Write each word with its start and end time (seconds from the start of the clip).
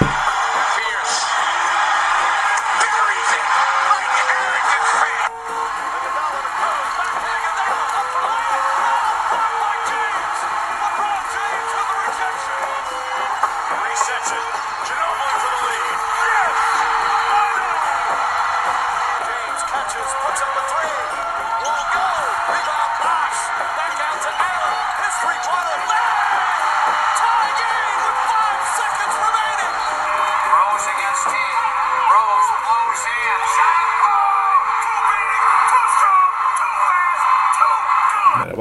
Bye. 0.00 0.29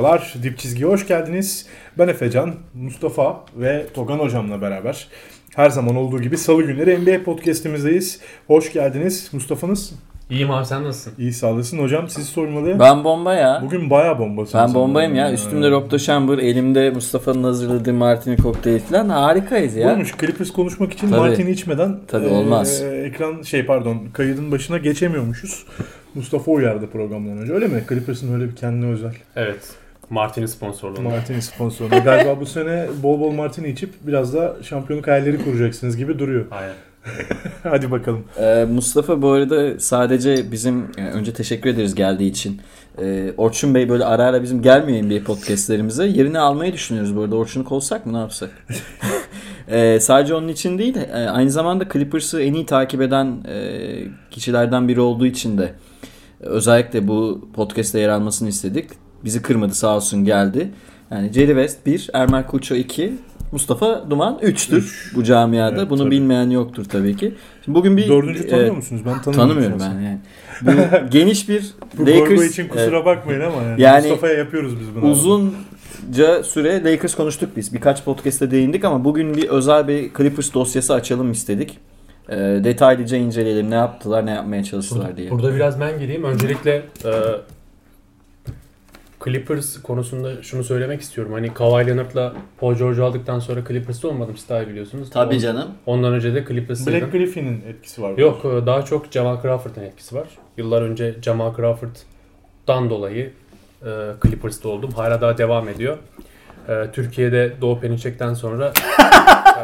Merhabalar, 0.10 0.34
Dip 0.44 0.58
Çizgi'ye 0.58 0.90
hoş 0.90 1.08
geldiniz. 1.08 1.66
Ben 1.98 2.08
Efecan, 2.08 2.54
Mustafa 2.74 3.46
ve 3.56 3.86
Togan 3.94 4.20
hocamla 4.20 4.62
beraber 4.62 5.08
her 5.56 5.70
zaman 5.70 5.96
olduğu 5.96 6.22
gibi 6.22 6.38
salı 6.38 6.64
günleri 6.64 6.98
NBA 7.00 7.24
podcast'imizdeyiz. 7.24 8.20
Hoş 8.48 8.74
geldiniz. 8.74 9.30
Mustafa'nız 9.34 9.94
İyiyim 10.30 10.52
abi 10.52 10.66
sen 10.66 10.84
nasılsın? 10.84 11.14
iyi 11.18 11.34
sağlasın. 11.34 11.80
Hocam 11.80 12.10
siz 12.10 12.26
sormalı. 12.26 12.80
Ben 12.80 13.04
bomba 13.04 13.34
ya. 13.34 13.62
Bugün 13.66 13.90
bayağı 13.90 14.20
bombasın. 14.20 14.60
Ben 14.60 14.74
bombayım 14.74 15.16
ya. 15.16 15.34
Üstümde 15.34 15.72
Rob 15.72 15.98
Chamber, 15.98 16.38
elimde 16.38 16.90
Mustafa'nın 16.90 17.44
hazırladığı 17.44 17.94
Martini 17.94 18.38
kokteyli 18.38 18.80
falan. 18.80 19.10
Harikayız 19.10 19.76
ya. 19.76 19.94
Olmuş 19.94 20.16
Clippers 20.20 20.52
konuşmak 20.52 20.94
için 20.94 21.10
Tabii. 21.10 21.20
Martini 21.20 21.52
içmeden 21.52 22.00
Tabii, 22.08 22.26
e, 22.26 22.30
olmaz. 22.30 22.82
ekran 22.82 23.42
şey 23.42 23.66
pardon 23.66 23.98
kaydın 24.14 24.52
başına 24.52 24.78
geçemiyormuşuz. 24.78 25.66
Mustafa 26.16 26.52
uyardı 26.52 26.88
programdan 26.88 27.38
önce. 27.38 27.54
Öyle 27.54 27.68
mi? 27.68 27.84
Clippers'ın 27.90 28.34
öyle 28.34 28.52
bir 28.52 28.56
kendine 28.56 28.92
özel. 28.92 29.14
Evet. 29.36 29.76
Martini 30.10 30.48
sponsorluğunda. 30.48 31.10
Martini 31.10 31.42
sponsoru. 31.42 31.90
Galiba 32.04 32.40
bu 32.40 32.46
sene 32.46 32.88
bol 33.04 33.20
bol 33.20 33.32
Martini 33.32 33.70
içip 33.70 33.94
biraz 34.02 34.34
da 34.34 34.56
şampiyonluk 34.64 35.08
hayalleri 35.08 35.44
kuracaksınız 35.44 35.98
gibi 35.98 36.20
duruyor. 36.20 36.46
Aynen. 36.52 36.76
Hadi 37.64 37.92
bakalım. 37.92 38.24
Ee, 38.40 38.66
Mustafa 38.72 39.22
bu 39.22 39.30
arada 39.30 39.80
sadece 39.80 40.52
bizim 40.52 40.88
yani 40.98 41.10
önce 41.10 41.34
teşekkür 41.34 41.70
ederiz 41.70 41.96
geldiği 41.96 42.30
için. 42.30 42.62
Ee, 43.02 43.34
Orçun 43.38 43.76
Bey 43.76 43.90
böyle 43.90 44.06
ara 44.06 44.24
ara 44.24 44.44
bizim 44.44 44.62
gelmiyor 44.62 45.04
NBA 45.04 45.24
podcastlerimize. 45.24 46.06
Yerini 46.06 46.40
almayı 46.40 46.74
düşünüyoruz 46.74 47.16
bu 47.16 47.22
arada. 47.22 47.36
Orçun'u 47.36 47.64
kovsak 47.66 48.06
mı 48.06 48.14
ne 48.14 48.18
yapsak? 48.18 48.50
Ee, 49.72 50.00
sadece 50.00 50.36
onun 50.36 50.48
için 50.48 50.78
değil 50.78 50.98
e, 50.98 51.30
aynı 51.30 51.52
zamanda 51.52 51.90
Clippers'ı 51.94 52.42
en 52.42 52.54
iyi 52.54 52.66
takip 52.66 53.02
eden 53.02 53.44
e, 53.48 53.78
kişilerden 54.32 54.88
biri 54.88 55.00
olduğu 55.00 55.26
için 55.26 55.58
de 55.58 55.74
özellikle 56.40 57.08
bu 57.08 57.50
podcast'te 57.54 58.00
yer 58.00 58.10
almasını 58.10 58.50
istedik. 58.50 58.90
Bizi 59.24 59.42
kırmadı 59.42 59.76
sağ 59.76 59.96
olsun 59.96 60.26
geldi. 60.26 60.70
Yani 61.12 61.34
Jerry 61.34 61.48
West 61.48 61.86
1, 61.86 62.10
Ermer 62.14 62.48
Kuço 62.48 62.76
2, 62.76 63.14
Mustafa 63.52 64.10
Duman 64.10 64.40
3'tür 64.42 65.16
bu 65.16 65.24
camiada. 65.24 65.80
Evet, 65.80 65.90
Bunu 65.90 66.00
tabii. 66.00 66.12
bilmeyen 66.12 66.50
yoktur 66.50 66.86
tabii 66.86 67.16
ki. 67.16 67.34
Şimdi 67.66 67.78
bugün 67.78 67.98
bir 67.98 68.10
Dördüncü 68.10 68.48
tanıyor 68.48 68.68
e, 68.68 68.72
musunuz? 68.72 69.02
Ben 69.06 69.22
tanımıyorum. 69.22 69.78
Tanımıyorum 69.78 69.80
ben 69.80 70.02
yani. 70.02 70.20
Bu 70.62 71.10
geniş 71.12 71.50
bir 71.50 71.74
Bu 71.98 72.08
Lakers 72.08 72.52
için 72.52 72.68
kusura 72.68 73.06
bakmayın 73.06 73.42
ama 73.42 73.62
yani, 73.62 73.82
Yani 73.82 74.08
Mustafa'ya 74.08 74.34
yapıyoruz 74.34 74.80
biz 74.80 74.96
bunu. 74.96 75.12
uzunca 75.12 76.44
süre 76.44 76.84
Lakers 76.84 77.16
konuştuk 77.16 77.50
biz. 77.58 77.74
Birkaç 77.74 78.04
podcast'te 78.04 78.52
değindik 78.52 78.86
ama 78.86 79.06
bugün 79.06 79.34
bir 79.34 79.50
özel 79.50 79.88
bir 79.88 80.14
Clippers 80.18 80.54
dosyası 80.54 80.94
açalım 80.94 81.32
istedik. 81.32 81.78
E, 82.30 82.38
detaylıca 82.38 83.18
inceleyelim 83.18 83.72
ne 83.72 83.76
yaptılar 83.76 84.26
ne 84.26 84.32
yapmaya 84.32 84.64
çalıştılar 84.64 85.18
diye. 85.18 85.32
Burada 85.32 85.56
biraz 85.56 85.80
ben 85.80 86.00
gireyim. 86.00 86.24
Öncelikle 86.24 86.72
e, 87.06 87.12
Clippers 89.26 89.82
konusunda 89.82 90.44
şunu 90.44 90.64
söylemek 90.64 91.02
istiyorum. 91.02 91.34
Hani 91.34 91.54
Kawhi 91.54 91.88
Leonard'la 91.88 92.34
Paul 92.60 92.76
George'u 92.76 93.06
aldıktan 93.06 93.40
sonra 93.40 93.60
Clippers'ta 93.68 94.08
olmadım. 94.08 94.38
Siz 94.38 94.50
daha 94.50 94.64
iyi 94.64 94.68
biliyorsunuz. 94.68 95.10
Tabii 95.10 95.36
On- 95.36 95.40
canım. 95.40 95.68
Ondan 95.86 96.14
önce 96.14 96.32
de 96.32 96.36
Black 96.36 96.48
Clippers'taydım. 96.48 97.12
Griffin'in 97.12 97.64
etkisi 97.68 98.02
var. 98.02 98.18
Yok 98.18 98.46
e, 98.46 98.66
daha 98.66 98.86
çok 98.86 99.12
Jamal 99.12 99.42
Crawford'ın 99.42 99.82
etkisi 99.84 100.16
var. 100.16 100.28
Yıllar 100.58 100.82
önce 100.82 101.16
Jamal 101.22 101.56
Crawford'dan 101.56 102.90
dolayı 102.90 103.32
e, 103.86 103.90
Clippers'ta 104.24 104.70
oldum. 104.70 104.92
Hala 104.92 105.22
daha 105.22 105.38
devam 105.38 105.70
ediyor. 105.70 105.98
E, 106.70 106.92
Türkiye'de 106.94 107.54
Doğu 107.62 107.80
Perinçek'ten 107.80 108.34
sonra 108.34 108.68
e, 109.60 109.64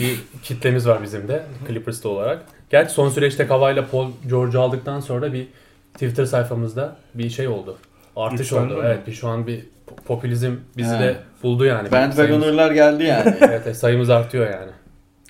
bir 0.00 0.18
kitlemiz 0.42 0.86
var 0.88 1.02
bizim 1.02 1.28
de 1.28 1.42
Clippers'ta 1.68 2.08
olarak. 2.08 2.42
Gerçi 2.70 2.94
son 2.94 3.08
süreçte 3.08 3.46
Kawhi'la 3.46 3.86
Paul 3.86 4.10
George'u 4.28 4.60
aldıktan 4.60 5.00
sonra 5.00 5.32
bir 5.32 5.46
Twitter 5.94 6.24
sayfamızda 6.24 6.96
bir 7.14 7.30
şey 7.30 7.48
oldu. 7.48 7.76
Artış 8.18 8.52
oldu. 8.52 8.76
mi? 8.76 8.80
Evet 8.84 9.06
bir 9.06 9.12
şu 9.12 9.28
an 9.28 9.46
bir 9.46 9.58
po- 9.60 10.02
popülizm 10.06 10.52
bizi 10.76 10.94
He. 10.94 10.98
de 11.00 11.16
buldu 11.42 11.64
yani. 11.64 11.92
Bandwagoner'lar 11.92 12.70
geldi 12.70 13.04
yani. 13.04 13.36
evet, 13.40 13.62
evet, 13.64 13.76
sayımız 13.76 14.10
artıyor 14.10 14.46
yani. 14.50 14.70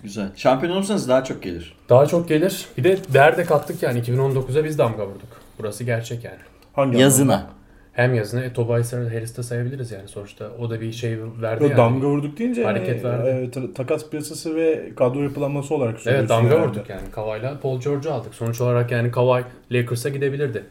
Güzel. 0.02 0.28
Şampiyon 0.36 0.72
olursanız 0.72 1.08
daha 1.08 1.24
çok 1.24 1.42
gelir. 1.42 1.76
Daha 1.88 2.06
çok 2.06 2.28
gelir. 2.28 2.66
Bir 2.78 2.84
de 2.84 2.98
değer 3.12 3.36
de 3.36 3.44
kattık 3.44 3.82
yani 3.82 4.00
2019'a 4.00 4.64
biz 4.64 4.78
damga 4.78 5.06
vurduk. 5.06 5.28
Burası 5.58 5.84
gerçek 5.84 6.24
yani. 6.24 6.38
Hangi 6.72 6.98
Yazına. 6.98 7.46
Hem 7.92 8.14
yazını 8.14 8.44
e, 8.44 8.52
Tobias 8.52 8.92
Harris'te 8.92 9.42
sayabiliriz 9.42 9.90
yani 9.92 10.08
sonuçta. 10.08 10.50
O 10.58 10.70
da 10.70 10.80
bir 10.80 10.92
şey 10.92 11.18
verdi 11.42 11.62
Yok, 11.62 11.70
yani. 11.70 11.76
damga 11.78 12.06
vurduk 12.06 12.38
deyince 12.38 12.64
Hareket 12.64 13.04
yani, 13.04 13.24
verdi. 13.24 13.46
e, 13.46 13.50
ta- 13.50 13.74
takas 13.74 14.10
piyasası 14.10 14.56
ve 14.56 14.90
kadro 14.96 15.22
yapılanması 15.22 15.74
olarak. 15.74 15.98
Evet 16.06 16.28
damga 16.28 16.50
herhalde. 16.54 16.68
vurduk 16.68 16.90
yani. 16.90 17.10
Kawhi'la 17.12 17.60
Paul 17.62 17.80
George'u 17.80 18.12
aldık. 18.12 18.34
Sonuç 18.34 18.60
olarak 18.60 18.90
yani 18.90 19.10
Kawhi 19.10 19.44
Lakers'a 19.72 20.08
gidebilirdi. 20.08 20.64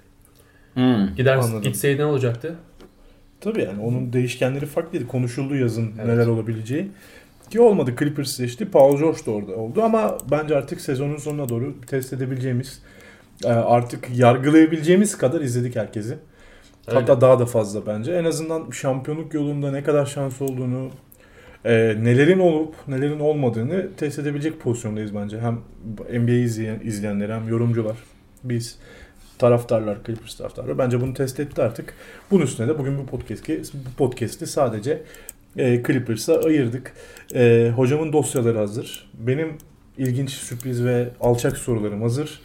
Hmm. 0.78 1.16
Gider 1.16 1.36
Anladım. 1.36 1.62
gitseydi 1.62 2.02
ne 2.02 2.06
olacaktı? 2.06 2.56
Tabii 3.42 3.62
yani 3.62 3.82
onun 3.82 4.14
değişkenleri 4.14 4.66
farklıydı. 4.66 5.08
Konuşuldu 5.08 5.56
yazın 5.56 5.92
Evet. 5.98 6.08
neler 6.08 6.28
olabileceği. 6.28 6.92
Ki 7.50 7.62
olmadı 7.62 7.94
Clippers 8.00 8.30
seçti. 8.32 8.66
Paul 8.72 8.98
George 9.00 9.26
da 9.26 9.32
orada 9.32 9.56
oldu 9.56 9.84
ama 9.84 10.18
bence 10.32 10.58
artık 10.58 10.82
sezonun 10.82 11.18
sonuna 11.18 11.50
doğru 11.50 11.82
test 11.88 12.14
edebileceğimiz 12.14 12.82
e, 13.44 13.48
artık 13.48 14.18
yargılayabileceğimiz 14.18 15.18
kadar 15.18 15.42
izledik 15.42 15.76
herkesi. 15.76 16.18
Öyle. 16.88 17.00
Hatta 17.00 17.22
daha 17.22 17.40
da 17.40 17.46
fazla 17.46 17.86
bence. 17.86 18.12
En 18.12 18.26
azından 18.26 18.72
şampiyonluk 18.72 19.34
yolunda 19.34 19.72
ne 19.72 19.84
kadar 19.84 20.06
şans 20.06 20.42
olduğunu, 20.42 20.90
e, 21.66 21.74
nelerin 22.00 22.40
olup 22.40 22.76
nelerin 22.88 23.20
olmadığını 23.20 23.88
test 23.98 24.20
edebilecek 24.20 24.60
pozisyondayız 24.60 25.16
bence. 25.16 25.40
Hem 25.40 25.60
NBA 26.22 26.32
izleyen, 26.32 26.80
izleyenler 26.84 27.30
hem 27.30 27.48
yorumcular. 27.48 27.98
Biz 28.44 28.80
taraftarlar, 29.38 29.98
Clippers 30.06 30.36
taraftarları. 30.36 30.78
Bence 30.78 31.02
bunu 31.02 31.14
test 31.14 31.40
etti 31.40 31.62
artık. 31.62 31.94
Bunun 32.32 32.44
üstüne 32.44 32.68
de 32.68 32.80
bugün 32.80 32.98
bu 32.98 33.06
podcast'i, 33.06 33.62
bu 33.74 33.98
podcast'i 33.98 34.48
sadece 34.48 35.04
e, 35.58 35.84
Clippers'a 35.88 36.40
ayırdık. 36.40 36.94
E, 37.36 37.72
hocamın 37.76 38.14
dosyaları 38.14 38.58
hazır. 38.58 39.10
Benim 39.14 39.58
ilginç, 39.98 40.30
sürpriz 40.30 40.86
ve 40.86 41.10
alçak 41.22 41.58
sorularım 41.58 42.02
hazır. 42.02 42.42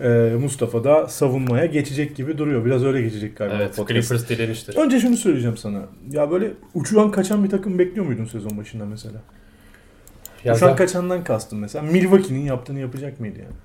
E, 0.00 0.08
Mustafa 0.40 0.84
da 0.84 1.08
savunmaya 1.08 1.66
geçecek 1.66 2.16
gibi 2.16 2.38
duruyor. 2.38 2.64
Biraz 2.64 2.84
öyle 2.84 3.02
geçecek 3.02 3.36
galiba 3.36 3.54
Evet 3.56 3.76
podcast. 3.76 4.08
Clippers 4.08 4.28
direniştir. 4.28 4.76
Önce 4.76 5.00
şunu 5.00 5.16
söyleyeceğim 5.16 5.56
sana. 5.56 5.82
Ya 6.10 6.30
böyle 6.30 6.50
uçuran 6.74 7.10
kaçan 7.10 7.44
bir 7.44 7.50
takım 7.50 7.78
bekliyor 7.78 8.06
muydun 8.06 8.24
sezon 8.24 8.58
başında 8.58 8.84
mesela? 8.86 9.14
Ya 10.44 10.54
uçuran 10.54 10.54
zaten 10.54 10.76
kaçandan 10.76 11.24
kastım 11.24 11.58
mesela. 11.58 11.84
Milwaukee'nin 11.90 12.44
yaptığını 12.44 12.80
yapacak 12.80 13.20
mıydı 13.20 13.38
yani? 13.38 13.56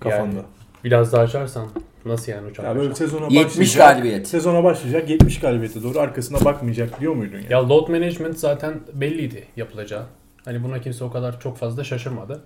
Kafanda. 0.00 0.36
Yani 0.36 0.46
biraz 0.84 1.12
daha 1.12 1.22
açarsan 1.22 1.68
nasıl 2.04 2.32
yani 2.32 2.50
uçak 2.50 2.64
ya 2.66 2.76
böyle 2.76 2.94
sezona 2.94 3.26
70 3.30 3.38
başlayacak. 3.46 3.88
galibiyet. 3.88 4.28
Sezona 4.28 4.64
başlayacak 4.64 5.10
70 5.10 5.40
galibiyete 5.40 5.82
doğru 5.82 5.98
arkasına 5.98 6.44
bakmayacak 6.44 7.00
diyor 7.00 7.14
muydun 7.14 7.36
yani? 7.36 7.52
Ya 7.52 7.68
load 7.68 7.88
management 7.88 8.38
zaten 8.38 8.80
belliydi 8.94 9.44
yapılacağı. 9.56 10.06
Hani 10.44 10.64
buna 10.64 10.80
kimse 10.80 11.04
o 11.04 11.10
kadar 11.10 11.40
çok 11.40 11.56
fazla 11.58 11.84
şaşırmadı. 11.84 12.42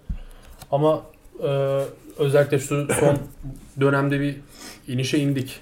Ama 0.70 1.02
e, 1.42 1.80
özellikle 2.18 2.58
şu 2.58 2.88
son 3.00 3.18
dönemde 3.80 4.20
bir 4.20 4.36
inişe 4.88 5.18
indik. 5.18 5.60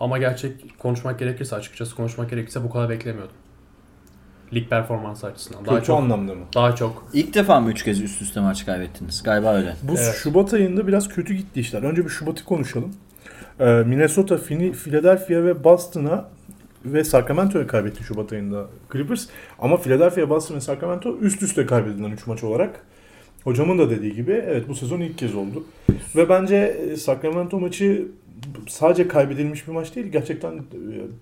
Ama 0.00 0.18
gerçek 0.18 0.78
konuşmak 0.78 1.18
gerekirse 1.18 1.56
açıkçası 1.56 1.96
konuşmak 1.96 2.30
gerekirse 2.30 2.64
bu 2.64 2.70
kadar 2.70 2.88
beklemiyordum. 2.90 3.36
Lig 4.52 4.68
performansı 4.70 5.26
açısından. 5.26 5.66
Daha 5.66 5.74
Kötü 5.74 5.86
çok 5.86 5.98
anlamda 5.98 6.34
mı? 6.34 6.40
daha 6.54 6.74
çok 6.74 7.06
İlk 7.12 7.34
defa 7.34 7.60
mı 7.60 7.70
3 7.70 7.84
kez 7.84 8.00
üst 8.00 8.22
üste 8.22 8.40
maç 8.40 8.66
kaybettiniz? 8.66 9.22
Galiba 9.22 9.54
öyle. 9.54 9.74
Bu 9.82 9.92
Evet. 9.98 10.14
Şubat 10.22 10.54
ayında 10.54 10.86
biraz 10.86 11.08
kötü 11.08 11.34
gitti 11.34 11.60
işler. 11.60 11.82
Önce 11.82 12.04
bir 12.04 12.08
Şubat'ı 12.10 12.44
konuşalım. 12.44 12.92
Ee, 13.60 13.64
Minnesota, 13.64 14.34
Fini- 14.34 14.72
Philadelphia 14.72 15.44
ve 15.44 15.64
Boston'a 15.64 16.28
ve 16.84 17.04
Sacramento'ya 17.04 17.66
kaybetti 17.66 18.04
Şubat 18.04 18.32
ayında 18.32 18.66
Clippers. 18.92 19.26
Ama 19.58 19.76
Philadelphia, 19.76 20.30
Boston 20.30 20.54
ve 20.54 20.60
Sacramento 20.60 21.16
üst 21.20 21.42
üste 21.42 21.66
kaybedilen 21.66 22.10
3 22.10 22.26
maç 22.26 22.44
olarak. 22.44 22.80
Hocamın 23.44 23.78
da 23.78 23.90
dediği 23.90 24.14
gibi 24.14 24.32
evet 24.46 24.68
bu 24.68 24.74
sezon 24.74 25.00
ilk 25.00 25.18
kez 25.18 25.34
oldu. 25.34 25.64
Ve 26.16 26.28
bence 26.28 26.56
e, 26.56 26.96
Sacramento 26.96 27.60
maçı 27.60 28.06
sadece 28.68 29.08
kaybedilmiş 29.08 29.68
bir 29.68 29.72
maç 29.72 29.96
değil. 29.96 30.06
Gerçekten 30.06 30.52
e, 30.52 30.58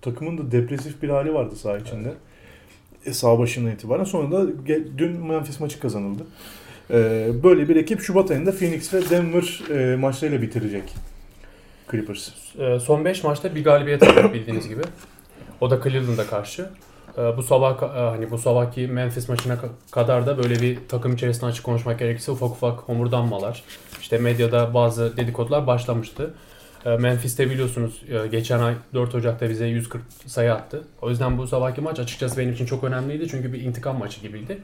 takımın 0.02 0.38
da 0.38 0.52
depresif 0.52 1.02
bir 1.02 1.08
hali 1.08 1.34
vardı 1.34 1.56
saha 1.56 1.78
içinde. 1.78 2.08
E, 2.08 2.12
sağ 3.12 3.38
başından 3.38 3.72
itibaren. 3.72 4.04
Sonra 4.04 4.31
da 4.31 4.46
dün 4.99 5.26
Memphis 5.26 5.60
maçı 5.60 5.81
kazanıldı. 5.81 6.22
Ee, 6.90 7.28
böyle 7.43 7.69
bir 7.69 7.76
ekip 7.76 8.00
Şubat 8.00 8.31
ayında 8.31 8.52
Phoenix 8.52 8.94
ve 8.94 9.10
Denver 9.10 9.62
e, 9.70 9.96
maçlarıyla 9.96 10.43
bitirecek 10.43 10.82
Clippers. 11.90 12.28
Ee, 12.58 12.81
son 12.81 13.04
5 13.04 13.25
maçta 13.25 13.54
bir 13.54 13.64
galibiyet 13.64 14.02
aldık 14.02 14.34
bildiğiniz 14.34 14.69
gibi. 14.69 14.82
O 15.60 15.70
da 15.70 15.82
Cleveland'a 15.82 16.26
karşı. 16.26 16.70
Ee, 17.19 17.37
bu 17.37 17.43
sabah 17.43 17.82
e, 17.82 17.87
hani 17.87 18.31
bu 18.31 18.38
sabahki 18.38 18.87
Memphis 18.87 19.28
maçına 19.28 19.55
ka- 19.55 19.90
kadar 19.90 20.26
da 20.26 20.38
böyle 20.38 20.60
bir 20.60 20.78
takım 20.88 21.14
içerisinde 21.14 21.46
açık 21.46 21.64
konuşmak 21.64 21.98
gerekirse 21.98 22.32
ufak 22.32 22.50
ufak 22.50 22.78
homurdanmalar. 22.78 23.62
İşte 24.00 24.19
medyada 24.19 24.75
bazı 24.75 25.16
dedikodular 25.16 25.66
başlamıştı. 25.66 26.34
Ee, 26.87 26.96
Memphis'te 26.96 27.50
biliyorsunuz 27.50 28.02
e, 28.08 28.26
geçen 28.29 28.58
ay 28.58 28.75
4 28.94 29.14
Ocak'ta 29.14 29.50
bize 29.50 29.67
140 29.67 30.02
sayı 30.26 30.52
attı. 30.55 30.84
O 31.02 31.11
yüzden 31.11 31.38
bu 31.38 31.46
sabahki 31.46 31.81
maç 31.81 32.00
açıkçası 32.00 32.38
benim 32.38 32.52
için 32.52 32.67
çok 32.67 32.84
önemliydi 32.84 33.29
çünkü 33.29 33.52
bir 33.52 33.61
intikam 33.62 33.99
maçı 33.99 34.20
gibiydi. 34.20 34.58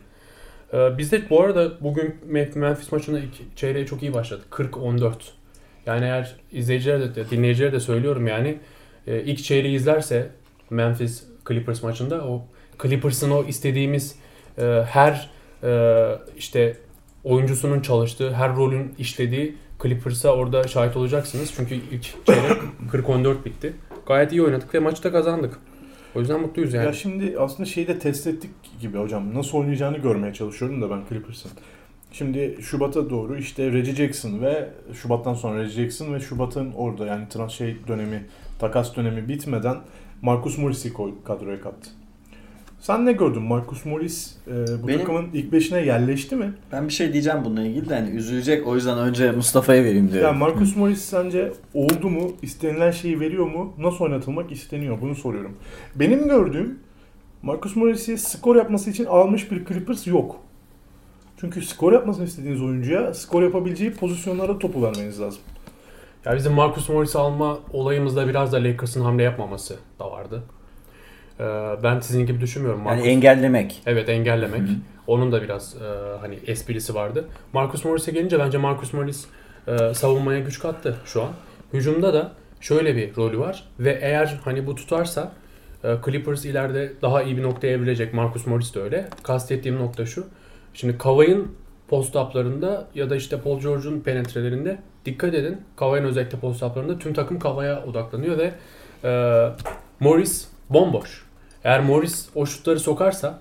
Ee, 0.73 0.99
Biz 0.99 1.13
de 1.13 1.31
bu 1.31 1.43
arada 1.43 1.81
bugün 1.81 2.17
Me- 2.31 2.59
Memphis 2.59 2.93
maçında 2.93 3.19
ilk 3.19 3.57
çeyreğe 3.57 3.87
çok 3.87 4.03
iyi 4.03 4.15
başladık. 4.15 4.45
40-14. 4.51 5.13
Yani 5.87 6.05
eğer 6.05 6.37
izleyicilere 6.53 7.15
de 7.15 7.31
dinleyicilere 7.31 7.73
de 7.73 7.81
söylüyorum 7.81 8.27
yani 8.27 8.59
e, 9.07 9.21
ilk 9.23 9.45
çeyreği 9.45 9.77
izlerse 9.77 10.31
Memphis 10.71 11.25
Clippers 11.49 11.83
maçında 11.83 12.25
o 12.29 12.45
Clippers'ın 12.83 13.31
o 13.31 13.45
istediğimiz 13.45 14.15
e, 14.59 14.63
her 14.89 15.31
e, 15.63 15.71
işte 16.37 16.77
oyuncusunun 17.25 17.81
çalıştığı, 17.81 18.35
her 18.35 18.57
rolün 18.57 18.95
işlediği 18.99 19.57
Clippers'a 19.83 20.35
orada 20.35 20.69
şahit 20.69 20.97
olacaksınız. 20.97 21.53
Çünkü 21.57 21.75
ilk 21.75 22.27
çeyrek 22.27 22.59
40-14 22.93 23.45
bitti. 23.45 23.73
Gayet 24.07 24.33
iyi 24.33 24.43
oynadık 24.43 24.75
ve 24.75 24.79
maçı 24.79 25.05
da 25.05 25.13
kazandık. 25.13 25.59
O 26.15 26.21
yüzden 26.21 26.41
mutluyuz 26.41 26.75
yani. 26.75 26.87
Ya 26.87 26.93
şimdi 26.93 27.39
aslında 27.39 27.65
şeyi 27.69 27.89
de 27.89 27.99
test 27.99 28.27
ettik 28.27 28.51
gibi 28.81 28.99
hocam. 28.99 29.35
Nasıl 29.35 29.59
oynayacağını 29.59 29.99
görmeye 29.99 30.35
çalışıyorum 30.35 30.83
da 30.83 30.91
ben 30.91 31.03
Clippers'ın. 31.09 31.51
Şimdi 32.13 32.59
Şubat'a 32.63 33.11
doğru 33.11 33.37
işte 33.37 33.73
Reggie 33.73 33.95
Jackson 33.95 34.41
ve 34.41 34.69
Şubat'tan 34.95 35.35
sonra 35.35 35.59
Reggie 35.59 35.83
Jackson 35.83 36.15
ve 36.15 36.21
Şubat'ın 36.21 36.73
orada 36.73 37.07
yani 37.07 37.29
trans 37.29 37.53
şey 37.53 37.77
dönemi, 37.89 38.27
takas 38.59 38.97
dönemi 38.97 39.29
bitmeden 39.29 39.77
Marcus 40.23 40.59
Morris'i 40.59 40.93
kadroya 41.25 41.61
kattı. 41.61 41.91
Sen 42.81 43.07
ne 43.07 43.13
gördün? 43.13 43.43
Marcus 43.43 43.85
Morris 43.85 44.35
e, 44.47 44.83
bu 44.83 44.89
Benim- 44.89 44.99
takımın 45.01 45.27
ilk 45.33 45.53
beşine 45.53 45.81
yerleşti 45.81 46.37
mi? 46.37 46.53
Ben 46.73 46.89
bir 46.89 46.93
şey 46.93 47.13
diyeceğim 47.13 47.39
bununla 47.45 47.63
ilgili 47.63 47.89
de 47.89 47.95
hani 47.95 48.11
üzülecek 48.11 48.67
o 48.67 48.75
yüzden 48.75 48.99
önce 48.99 49.33
Mustafa'ya 49.33 49.85
vereyim 49.85 50.13
diyorum. 50.13 50.29
Yani 50.29 50.39
Marcus 50.39 50.77
Morris 50.77 51.03
sence 51.03 51.53
oldu 51.75 52.11
mu? 52.11 52.33
İstenilen 52.43 52.91
şeyi 52.91 53.21
veriyor 53.21 53.47
mu? 53.47 53.75
Nasıl 53.79 54.05
oynatılmak 54.05 54.53
isteniyor? 54.53 54.99
Bunu 55.01 55.15
soruyorum. 55.15 55.57
Benim 55.95 56.29
gördüğüm 56.29 56.79
Marcus 57.43 57.77
Morris'i 57.77 58.19
skor 58.19 58.57
yapması 58.57 58.91
için 58.91 59.05
almış 59.05 59.51
bir 59.51 59.65
Clippers 59.65 60.07
yok. 60.07 60.37
Çünkü 61.41 61.63
skor 61.63 61.93
yapmasını 61.93 62.25
istediğiniz 62.25 62.63
oyuncuya 62.63 63.15
skor 63.15 63.43
yapabileceği 63.43 63.93
pozisyonlara 63.93 64.59
topu 64.59 64.83
vermeniz 64.83 65.21
lazım. 65.21 65.41
Ya 66.25 66.37
bizim 66.37 66.53
Marcus 66.53 66.89
Morris'i 66.89 67.19
alma 67.19 67.59
olayımızda 67.73 68.29
biraz 68.29 68.53
da 68.53 68.57
Lakers'ın 68.65 69.01
hamle 69.01 69.23
yapmaması 69.23 69.77
da 69.99 70.11
vardı. 70.11 70.43
Ee, 71.41 71.45
ben 71.83 72.01
sizin 72.01 72.27
gibi 72.27 72.41
düşünmüyorum. 72.41 72.87
Yani 72.87 73.01
Marcus- 73.01 73.07
engellemek. 73.09 73.83
Evet 73.87 74.09
engellemek. 74.09 74.63
Onun 75.07 75.33
da 75.33 75.43
biraz 75.43 75.77
e, 75.77 76.19
hani 76.21 76.39
esprisi 76.47 76.95
vardı. 76.95 77.29
Marcus 77.53 77.85
Morris'e 77.85 78.13
gelince 78.13 78.39
bence 78.39 78.59
Marcus 78.59 78.93
Morris 78.93 79.27
e, 79.67 79.95
savunmaya 79.95 80.41
güç 80.41 80.59
kattı 80.59 80.97
şu 81.05 81.23
an. 81.23 81.31
Hücumda 81.73 82.15
da 82.15 82.33
şöyle 82.61 82.97
bir 82.97 83.17
rolü 83.17 83.39
var 83.39 83.65
ve 83.79 83.99
eğer 84.03 84.41
hani 84.45 84.67
bu 84.67 84.75
tutarsa 84.75 85.33
e, 85.85 85.95
Clippers 86.05 86.45
ileride 86.45 86.93
daha 87.03 87.23
iyi 87.23 87.37
bir 87.37 87.43
noktaya 87.43 87.67
evrilecek. 87.73 88.15
Marcus 88.15 88.47
Morris 88.47 88.75
de 88.75 88.81
öyle. 88.81 89.09
Kastettiğim 89.23 89.79
nokta 89.79 90.07
şu. 90.07 90.27
Şimdi 90.75 90.99
Kawhi'nin 90.99 91.57
post-up'larında 91.89 92.89
ya 92.95 93.11
da 93.11 93.17
işte 93.17 93.41
Paul 93.41 93.61
George'un 93.61 94.01
penetrelerinde 94.01 94.79
dikkat 95.05 95.35
edin. 95.35 95.61
Kawhi'nin 95.77 96.07
özellikle 96.07 96.39
post-up'larında 96.39 96.99
tüm 96.99 97.15
takım 97.15 97.39
Kawhi'ye 97.39 97.77
odaklanıyor 97.77 98.39
ve 98.39 98.53
e, 99.05 99.45
Morris 100.01 100.49
bomboş. 100.71 101.28
Eğer 101.69 101.81
Morris 101.81 102.29
o 102.35 102.47
şutları 102.47 102.81
sokarsa 102.81 103.41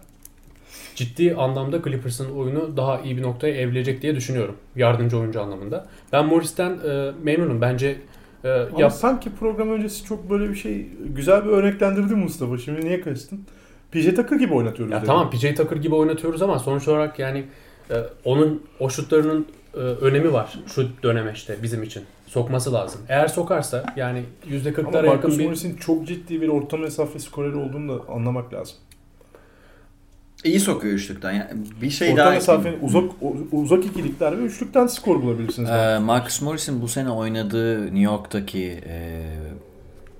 ciddi 0.95 1.35
anlamda 1.35 1.81
Clippers'ın 1.83 2.35
oyunu 2.35 2.77
daha 2.77 3.01
iyi 3.01 3.18
bir 3.18 3.21
noktaya 3.21 3.56
evrilecek 3.56 4.01
diye 4.01 4.15
düşünüyorum. 4.15 4.56
Yardımcı 4.75 5.19
oyuncu 5.19 5.41
anlamında. 5.41 5.88
Ben 6.13 6.25
Morris'ten 6.25 6.71
e, 6.89 7.12
memnunum. 7.24 7.62
Bence 7.62 7.97
e, 8.44 8.50
Ama 8.50 8.81
yap, 8.81 8.91
sanki 8.91 9.35
program 9.35 9.69
öncesi 9.69 10.06
çok 10.06 10.29
böyle 10.29 10.50
bir 10.50 10.56
şey 10.56 10.88
güzel 11.06 11.45
bir 11.45 11.50
örneklendirdin 11.50 12.18
Mustafa. 12.18 12.57
Şimdi 12.57 12.85
niye 12.85 13.01
kaçtın? 13.01 13.45
PJ 13.91 14.15
Tucker 14.15 14.35
gibi 14.35 14.53
oynatıyoruz. 14.53 14.94
ya 14.94 15.03
tamam 15.03 15.29
PJ 15.29 15.56
Tucker 15.56 15.77
gibi 15.77 15.95
oynatıyoruz 15.95 16.41
ama 16.41 16.59
sonuç 16.59 16.88
olarak 16.88 17.19
yani 17.19 17.45
e, 17.89 17.95
onun 18.25 18.63
o 18.79 18.89
şutlarının 18.89 19.47
e, 19.74 19.77
önemi 19.77 20.33
var 20.33 20.59
şu 20.68 20.88
dönemeçte 21.03 21.57
bizim 21.63 21.83
için. 21.83 22.03
Sokması 22.38 22.74
lazım. 22.74 23.01
Eğer 23.10 23.28
sokarsa 23.28 23.84
yani 23.95 24.24
Ama 24.45 24.56
%40'lara 24.56 24.95
yakın 24.95 25.07
Marcus 25.07 25.39
bir 25.39 25.45
Morris'in 25.45 25.75
çok 25.75 26.07
ciddi 26.07 26.42
bir 26.42 26.48
orta 26.48 26.78
mesafe 26.78 27.19
skoreri 27.19 27.56
olduğunu 27.56 27.89
da 27.89 28.13
anlamak 28.13 28.54
lazım. 28.54 28.75
İyi 30.44 30.60
sokuyor 30.60 30.94
üçlükten. 30.94 31.31
Yani 31.31 31.50
bir 31.81 31.89
şey 31.89 32.13
orta 32.13 32.24
daha 32.24 32.31
mesafenin 32.31 32.75
ekleyeyim. 32.75 32.86
uzak 32.86 33.12
uzak 33.51 33.86
ikilikler 33.86 34.39
ve 34.39 34.42
üçlükten 34.42 34.88
skor 34.88 35.22
bulabilirsiniz. 35.22 35.69
Ee, 35.69 36.00
Marcus 36.00 36.42
Morris'in 36.42 36.81
bu 36.81 36.88
sene 36.88 37.10
oynadığı 37.10 37.86
New 37.86 38.00
York'taki 38.00 38.84
e, 38.88 39.25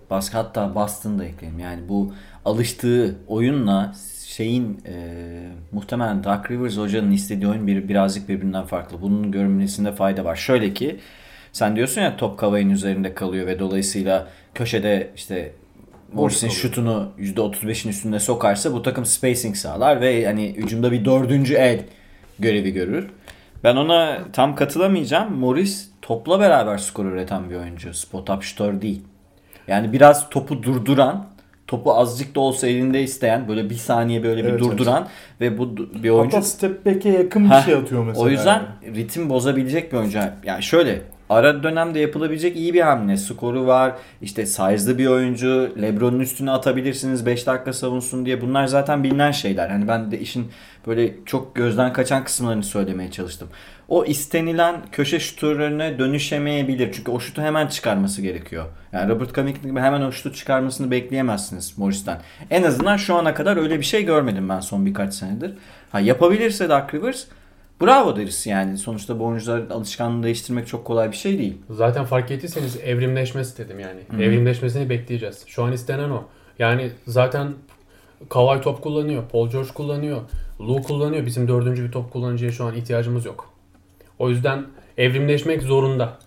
bas 0.10 0.34
hatta 0.34 0.76
Boston'da 0.76 1.26
ekleyeyim. 1.26 1.60
Yani 1.60 1.82
bu 1.90 2.14
alıştığı 2.46 3.16
oyunla 3.28 3.96
şeyin 4.26 4.82
e, 4.86 4.96
muhtemelen 5.72 6.24
Doug 6.24 6.52
Rivers 6.52 6.78
hocanın 6.78 7.12
istediği 7.12 7.48
oyun 7.48 7.68
bir, 7.68 7.90
birazcık 7.90 8.30
birbirinden 8.30 8.66
farklı. 8.66 9.02
Bunun 9.02 9.32
görülmesinde 9.32 9.92
fayda 9.92 10.26
var. 10.26 10.36
Şöyle 10.36 10.74
ki 10.74 11.00
sen 11.58 11.76
diyorsun 11.76 12.02
ya 12.02 12.18
top 12.18 12.38
Kavai'nin 12.38 12.70
üzerinde 12.70 13.14
kalıyor 13.14 13.48
ve 13.48 13.60
dolayısıyla 13.60 14.28
köşede 14.54 15.10
işte 15.16 15.52
Morris'in 16.14 16.50
şutunu 16.50 17.12
%35'in 17.20 17.90
üstünde 17.92 18.20
sokarsa 18.20 18.74
bu 18.74 18.82
takım 18.82 19.06
spacing 19.06 19.56
sağlar 19.56 20.02
ve 20.02 20.26
hani 20.26 20.54
hücumda 20.58 20.92
bir 20.92 21.06
dördüncü 21.06 21.54
el 21.54 21.80
görevi 22.40 22.74
görür. 22.74 23.10
Ben 23.64 23.76
ona 23.76 24.20
tam 24.34 24.56
katılamayacağım. 24.56 25.34
Morris 25.34 25.90
topla 26.02 26.40
beraber 26.40 26.78
skor 26.78 27.06
üreten 27.06 27.50
bir 27.50 27.56
oyuncu. 27.56 27.94
Spot 27.94 28.30
up 28.30 28.44
şutör 28.44 28.82
değil. 28.82 29.02
Yani 29.68 29.94
biraz 29.94 30.30
topu 30.30 30.64
durduran, 30.64 31.26
topu 31.68 31.94
azıcık 31.94 32.36
da 32.36 32.40
olsa 32.40 32.68
elinde 32.68 33.04
isteyen, 33.04 33.48
böyle 33.48 33.70
bir 33.70 33.76
saniye 33.76 34.24
böyle 34.24 34.44
bir 34.44 34.50
Evet, 34.50 34.60
durduran 34.60 35.08
ve 35.42 35.58
bu 35.58 35.78
bir 35.78 36.10
oyuncu 36.10 36.38
Hatta 36.38 36.48
step 36.48 36.86
back'e 36.86 37.10
yakın 37.10 37.46
bir 37.46 37.50
Heh, 37.50 37.66
şey 37.66 37.74
atıyor 37.74 38.06
mesela. 38.06 38.26
o 38.26 38.30
yüzden 38.30 38.64
yani. 38.84 38.96
ritim 38.96 39.30
bozabilecek 39.30 39.92
bir 39.94 39.98
oyuncu. 39.98 40.20
Yani 40.46 40.64
şöyle 40.64 41.02
ara 41.30 41.64
dönemde 41.64 42.00
yapılabilecek 42.00 42.56
iyi 42.56 42.74
bir 42.74 42.82
hamle. 42.82 43.18
Skoru 43.18 43.68
var. 43.68 43.94
işte 44.22 44.46
size'lı 44.46 44.98
bir 44.98 45.08
oyuncu. 45.08 45.72
Lebron'un 45.82 46.20
üstüne 46.20 46.52
atabilirsiniz 46.52 47.26
5 47.26 47.48
dakika 47.48 47.74
savunsun 47.74 48.26
diye. 48.26 48.42
Bunlar 48.42 48.68
zaten 48.68 49.04
bilinen 49.04 49.32
şeyler. 49.32 49.70
Hani 49.70 49.88
ben 49.88 50.12
de 50.12 50.20
işin 50.20 50.52
böyle 50.88 51.14
çok 51.26 51.56
gözden 51.56 51.94
kaçan 51.94 52.24
kısımlarını 52.24 52.64
söylemeye 52.64 53.12
çalıştım. 53.12 53.48
O 53.88 54.06
istenilen 54.06 54.76
köşe 54.92 55.20
şutörlerine 55.20 56.00
dönüşemeyebilir. 56.00 56.94
Çünkü 56.94 57.12
o 57.12 57.20
şutu 57.20 57.42
hemen 57.42 57.68
çıkarması 57.68 58.22
gerekiyor. 58.22 58.66
Yani 58.94 59.10
Robert 59.10 59.36
Covington 59.36 59.70
gibi 59.70 59.80
hemen 59.80 60.02
o 60.02 60.12
şutu 60.12 60.34
çıkarmasını 60.34 60.92
bekleyemezsiniz 60.92 61.78
Morris'ten. 61.78 62.18
En 62.50 62.64
azından 62.64 62.98
şu 62.98 63.16
ana 63.16 63.34
kadar 63.34 63.58
öyle 63.58 63.80
bir 63.80 63.86
şey 63.86 64.06
görmedim 64.06 64.50
ben 64.50 64.60
son 64.60 64.86
birkaç 64.86 65.14
senedir. 65.14 65.54
Ha 65.92 66.00
yapabilirse 66.00 66.70
Doug 66.70 66.94
Rivers 66.94 67.26
Bravo 67.82 68.16
deriz 68.16 68.46
yani. 68.46 68.78
Sonuçta 68.78 69.20
bu 69.20 69.26
oyuncuların 69.26 69.70
alışkanlığını 69.70 70.24
değiştirmek 70.24 70.68
çok 70.68 70.86
kolay 70.86 71.12
bir 71.12 71.16
şey 71.16 71.38
değil. 71.38 71.58
Zaten 71.70 72.06
fark 72.06 72.32
ettiyseniz 72.32 72.78
evrimleşmesi 72.86 73.58
dedim 73.58 73.80
yani. 73.80 74.00
Evrimleşmesini 74.24 74.90
bekleyeceğiz. 74.90 75.44
Şu 75.48 75.64
an 75.64 75.72
istenen 75.72 76.10
o. 76.10 76.24
Yani 76.60 76.92
zaten 77.08 77.54
Kawhi 78.30 78.62
top 78.62 78.82
kullanıyor. 78.84 79.24
Paul 79.32 79.50
George 79.50 79.70
kullanıyor. 79.74 80.22
Lou 80.62 80.82
kullanıyor. 80.82 81.26
Bizim 81.26 81.48
dördüncü 81.48 81.84
bir 81.86 81.92
top 81.92 82.12
kullanıcıya 82.14 82.52
şu 82.52 82.66
an 82.66 82.76
ihtiyacımız 82.76 83.26
yok. 83.26 83.50
O 84.20 84.30
yüzden 84.30 84.66
evrimleşmek 84.98 85.62
zorunda. 85.64 86.18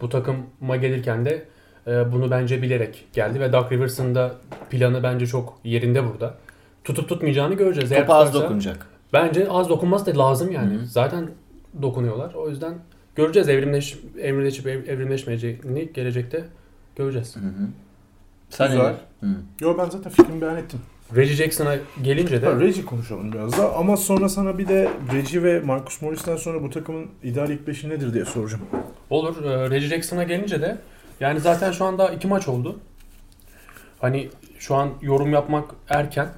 Bu 0.00 0.08
takıma 0.08 0.76
gelirken 0.76 1.24
de 1.24 1.44
e, 1.86 2.12
bunu 2.12 2.30
bence 2.30 2.62
bilerek 2.62 3.04
geldi 3.12 3.40
ve 3.40 3.52
Doug 3.52 3.72
Rivers'ın 3.72 4.14
da 4.14 4.34
planı 4.70 5.02
bence 5.02 5.26
çok 5.26 5.58
yerinde 5.64 6.04
burada. 6.12 6.34
Tutup 6.84 7.08
tutmayacağını 7.08 7.54
göreceğiz. 7.54 7.90
Topa 7.90 8.14
az 8.14 8.28
tutarsa- 8.28 8.44
dokunacak. 8.44 8.86
Bence 9.12 9.48
az 9.48 9.68
dokunması 9.68 10.06
da 10.14 10.18
lazım 10.18 10.52
yani. 10.52 10.86
Zaten 10.86 11.30
dokunuyorlar. 11.82 12.34
O 12.34 12.48
yüzden 12.48 12.74
göreceğiz 13.16 13.48
evrimleş 13.48 13.98
evrimleşip 14.20 14.66
ev- 14.66 14.86
evrimleşmeyeceğini 14.88 15.92
gelecekte 15.94 16.44
göreceğiz. 16.96 17.36
Sen 18.50 18.70
Güzel. 18.70 18.94
Hı. 19.20 19.26
Yo 19.60 19.78
ben 19.78 19.90
zaten 19.90 20.12
fikrimi 20.12 20.40
beyan 20.40 20.56
ettim. 20.56 20.80
Reggie 21.16 21.34
Jackson'a 21.36 21.76
gelince 22.02 22.42
de 22.42 22.46
Ha, 22.46 22.60
Reggie 22.60 22.84
konuşalım 22.84 23.32
biraz 23.32 23.58
da 23.58 23.76
ama 23.76 23.96
sonra 23.96 24.28
sana 24.28 24.58
bir 24.58 24.68
de 24.68 24.90
Reggie 25.14 25.42
ve 25.42 25.60
Marcus 25.60 26.02
Morris'ten 26.02 26.36
sonra 26.36 26.62
bu 26.62 26.70
takımın 26.70 27.06
ideal 27.22 27.50
ilk 27.50 27.66
beşi 27.66 27.88
nedir 27.88 28.14
diye 28.14 28.24
soracağım. 28.24 28.62
olur. 29.10 29.44
Ee, 29.44 29.70
Reggie 29.70 29.88
Jackson'a 29.88 30.22
gelince 30.22 30.60
de 30.60 30.78
yani 31.20 31.40
zaten 31.40 31.72
şu 31.72 31.84
anda 31.84 32.08
iki 32.10 32.26
maç 32.28 32.48
oldu. 32.48 32.78
Hani 34.00 34.28
şu 34.58 34.74
an 34.74 34.90
yorum 35.02 35.32
yapmak 35.32 35.70
erken. 35.88 36.28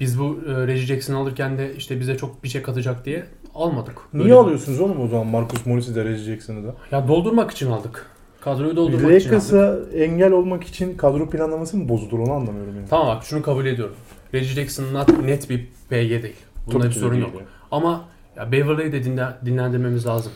Biz 0.00 0.18
bu 0.18 0.40
e, 0.48 0.66
Reggie 0.66 0.86
Jackson'ı 0.86 1.16
alırken 1.18 1.58
de 1.58 1.74
işte 1.76 2.00
bize 2.00 2.16
çok 2.16 2.44
bir 2.44 2.48
şey 2.48 2.62
katacak 2.62 3.04
diye 3.04 3.24
almadık. 3.54 3.98
Niye 4.12 4.24
Böyle- 4.24 4.34
alıyorsunuz 4.34 4.80
oğlum 4.80 5.00
o 5.00 5.08
zaman 5.08 5.26
Marcus 5.26 5.66
Morris'i 5.66 5.94
de 5.94 6.04
Reggie 6.04 6.24
Jackson'ı 6.24 6.64
da? 6.68 6.74
Ya 6.92 7.08
doldurmak 7.08 7.50
için 7.50 7.70
aldık. 7.70 8.06
Kadroyu 8.40 8.76
doldurmak 8.76 9.00
için 9.00 9.10
aldık. 9.10 9.24
Lakers'a 9.52 9.78
engel 9.94 10.32
olmak 10.32 10.64
için 10.64 10.96
kadro 10.96 11.30
planlaması 11.30 11.76
mı 11.76 11.88
bozulur 11.88 12.18
onu 12.18 12.32
anlamıyorum 12.32 12.76
yani. 12.76 12.86
Tamam 12.90 13.16
bak 13.16 13.24
şunu 13.24 13.42
kabul 13.42 13.66
ediyorum. 13.66 13.96
Reggie 14.34 14.54
Jackson 14.54 14.84
net- 14.84 15.22
net 15.24 15.50
bir 15.50 15.66
PG 15.90 16.22
değil. 16.22 16.36
Bunda 16.66 16.78
Tabii 16.78 16.82
bir 16.84 16.90
ki 16.90 16.96
de 16.96 17.00
sorun 17.00 17.12
değil 17.12 17.24
yok. 17.24 17.34
ya. 17.40 17.46
Ama 17.70 18.04
ya 18.36 18.52
Beverly'i 18.52 18.92
de 18.92 19.04
dinle, 19.04 19.26
dinlendirmemiz 19.44 20.06
lazım. 20.06 20.32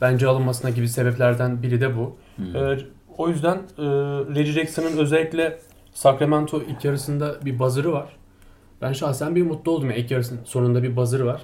Bence 0.00 0.26
alınmasına 0.26 0.70
gibi 0.70 0.88
sebeplerden 0.88 1.62
biri 1.62 1.80
de 1.80 1.96
bu. 1.96 2.16
Hmm. 2.36 2.56
Ee, 2.56 2.78
o 3.18 3.28
yüzden 3.28 3.54
e, 3.56 3.82
Reggie 4.34 4.52
Jackson'ın 4.52 4.96
özellikle 4.96 5.58
Sacramento 5.94 6.62
ilk 6.68 6.84
yarısında 6.84 7.44
bir 7.44 7.58
buzzer'ı 7.58 7.92
var. 7.92 8.16
Ben 8.82 8.92
şahsen 8.92 9.36
bir 9.36 9.42
mutlu 9.42 9.72
oldum. 9.72 9.90
ya. 9.90 9.96
İlk 9.96 10.10
yarısının 10.10 10.40
sonunda 10.44 10.82
bir 10.82 10.96
buzzer'ı 10.96 11.26
var. 11.26 11.42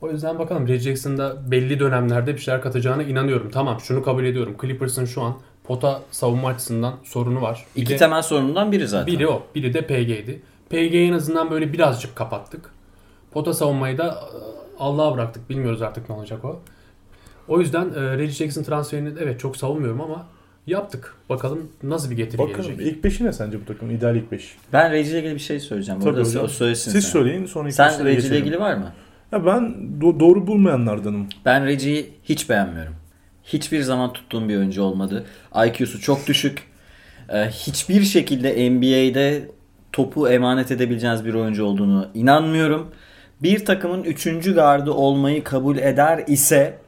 O 0.00 0.10
yüzden 0.10 0.38
bakalım 0.38 0.62
Reggie 0.68 0.78
Jackson'da 0.82 1.50
belli 1.50 1.80
dönemlerde 1.80 2.34
bir 2.34 2.40
şeyler 2.40 2.62
katacağına 2.62 3.02
inanıyorum. 3.02 3.50
Tamam 3.50 3.80
şunu 3.80 4.02
kabul 4.02 4.24
ediyorum. 4.24 4.56
Clippers'ın 4.60 5.04
şu 5.04 5.22
an 5.22 5.34
pota 5.64 6.02
savunma 6.10 6.48
açısından 6.48 6.94
sorunu 7.04 7.42
var. 7.42 7.66
Bir 7.76 7.82
İki 7.82 7.92
de- 7.92 7.96
temel 7.96 8.22
sorunundan 8.22 8.72
biri 8.72 8.88
zaten. 8.88 9.06
biri 9.06 9.28
o. 9.28 9.42
Biri 9.54 9.74
de 9.74 9.86
PG'ydi. 9.86 10.42
PG'yi 10.70 11.08
en 11.08 11.12
azından 11.12 11.50
böyle 11.50 11.72
birazcık 11.72 12.16
kapattık. 12.16 12.70
Pota 13.32 13.54
savunmayı 13.54 13.98
da 13.98 14.06
e, 14.08 14.14
Allah'a 14.78 15.14
bıraktık. 15.14 15.50
Bilmiyoruz 15.50 15.82
artık 15.82 16.08
ne 16.08 16.14
olacak 16.14 16.44
o. 16.44 16.60
O 17.48 17.60
yüzden 17.60 17.90
e, 17.94 18.18
Reggie 18.18 18.34
Jackson 18.34 18.62
transferini 18.62 19.12
evet 19.20 19.40
çok 19.40 19.56
savunmuyorum 19.56 20.00
ama 20.00 20.26
yaptık. 20.66 21.14
Bakalım 21.28 21.72
nasıl 21.82 22.10
bir 22.10 22.16
getiri 22.16 22.38
Bakalım 22.38 22.70
gelecek. 22.76 22.86
ilk 22.96 23.04
beşi 23.04 23.24
ne 23.24 23.32
sence 23.32 23.60
bu 23.60 23.64
takımın? 23.64 23.94
İdeal 23.94 24.16
ilk 24.16 24.32
beş. 24.32 24.56
Ben 24.72 24.92
Reggie 24.92 25.10
ile 25.12 25.18
ilgili 25.18 25.34
bir 25.34 25.40
şey 25.40 25.60
söyleyeceğim. 25.60 26.00
Tabii 26.00 26.10
Orada 26.10 26.28
hocam. 26.28 26.44
o 26.44 26.48
söylesin 26.48 26.90
Siz 26.90 27.04
sen. 27.04 27.10
söyleyin 27.10 27.46
sonra 27.46 27.68
ilk 27.68 27.74
Sen 27.74 28.04
Reggie 28.04 28.28
ile 28.28 28.38
ilgili 28.38 28.60
var 28.60 28.74
mı? 28.74 28.92
Ya 29.32 29.46
ben 29.46 29.74
do- 30.00 30.20
doğru 30.20 30.46
bulmayanlardanım. 30.46 31.26
Ben 31.44 31.66
Reggie'yi 31.66 32.10
hiç 32.24 32.50
beğenmiyorum. 32.50 32.94
Hiçbir 33.44 33.82
zaman 33.82 34.12
tuttuğum 34.12 34.48
bir 34.48 34.56
oyuncu 34.56 34.82
olmadı. 34.82 35.24
IQ'su 35.66 36.00
çok 36.00 36.26
düşük. 36.26 36.62
Ee, 37.28 37.36
hiçbir 37.50 38.02
şekilde 38.02 38.70
NBA'de 38.70 39.48
topu 39.92 40.28
emanet 40.28 40.70
edebileceğiniz 40.70 41.24
bir 41.24 41.34
oyuncu 41.34 41.64
olduğunu 41.64 42.08
inanmıyorum. 42.14 42.90
Bir 43.42 43.64
takımın 43.64 44.04
üçüncü 44.04 44.54
gardı 44.54 44.92
olmayı 44.92 45.44
kabul 45.44 45.76
eder 45.78 46.24
ise 46.26 46.78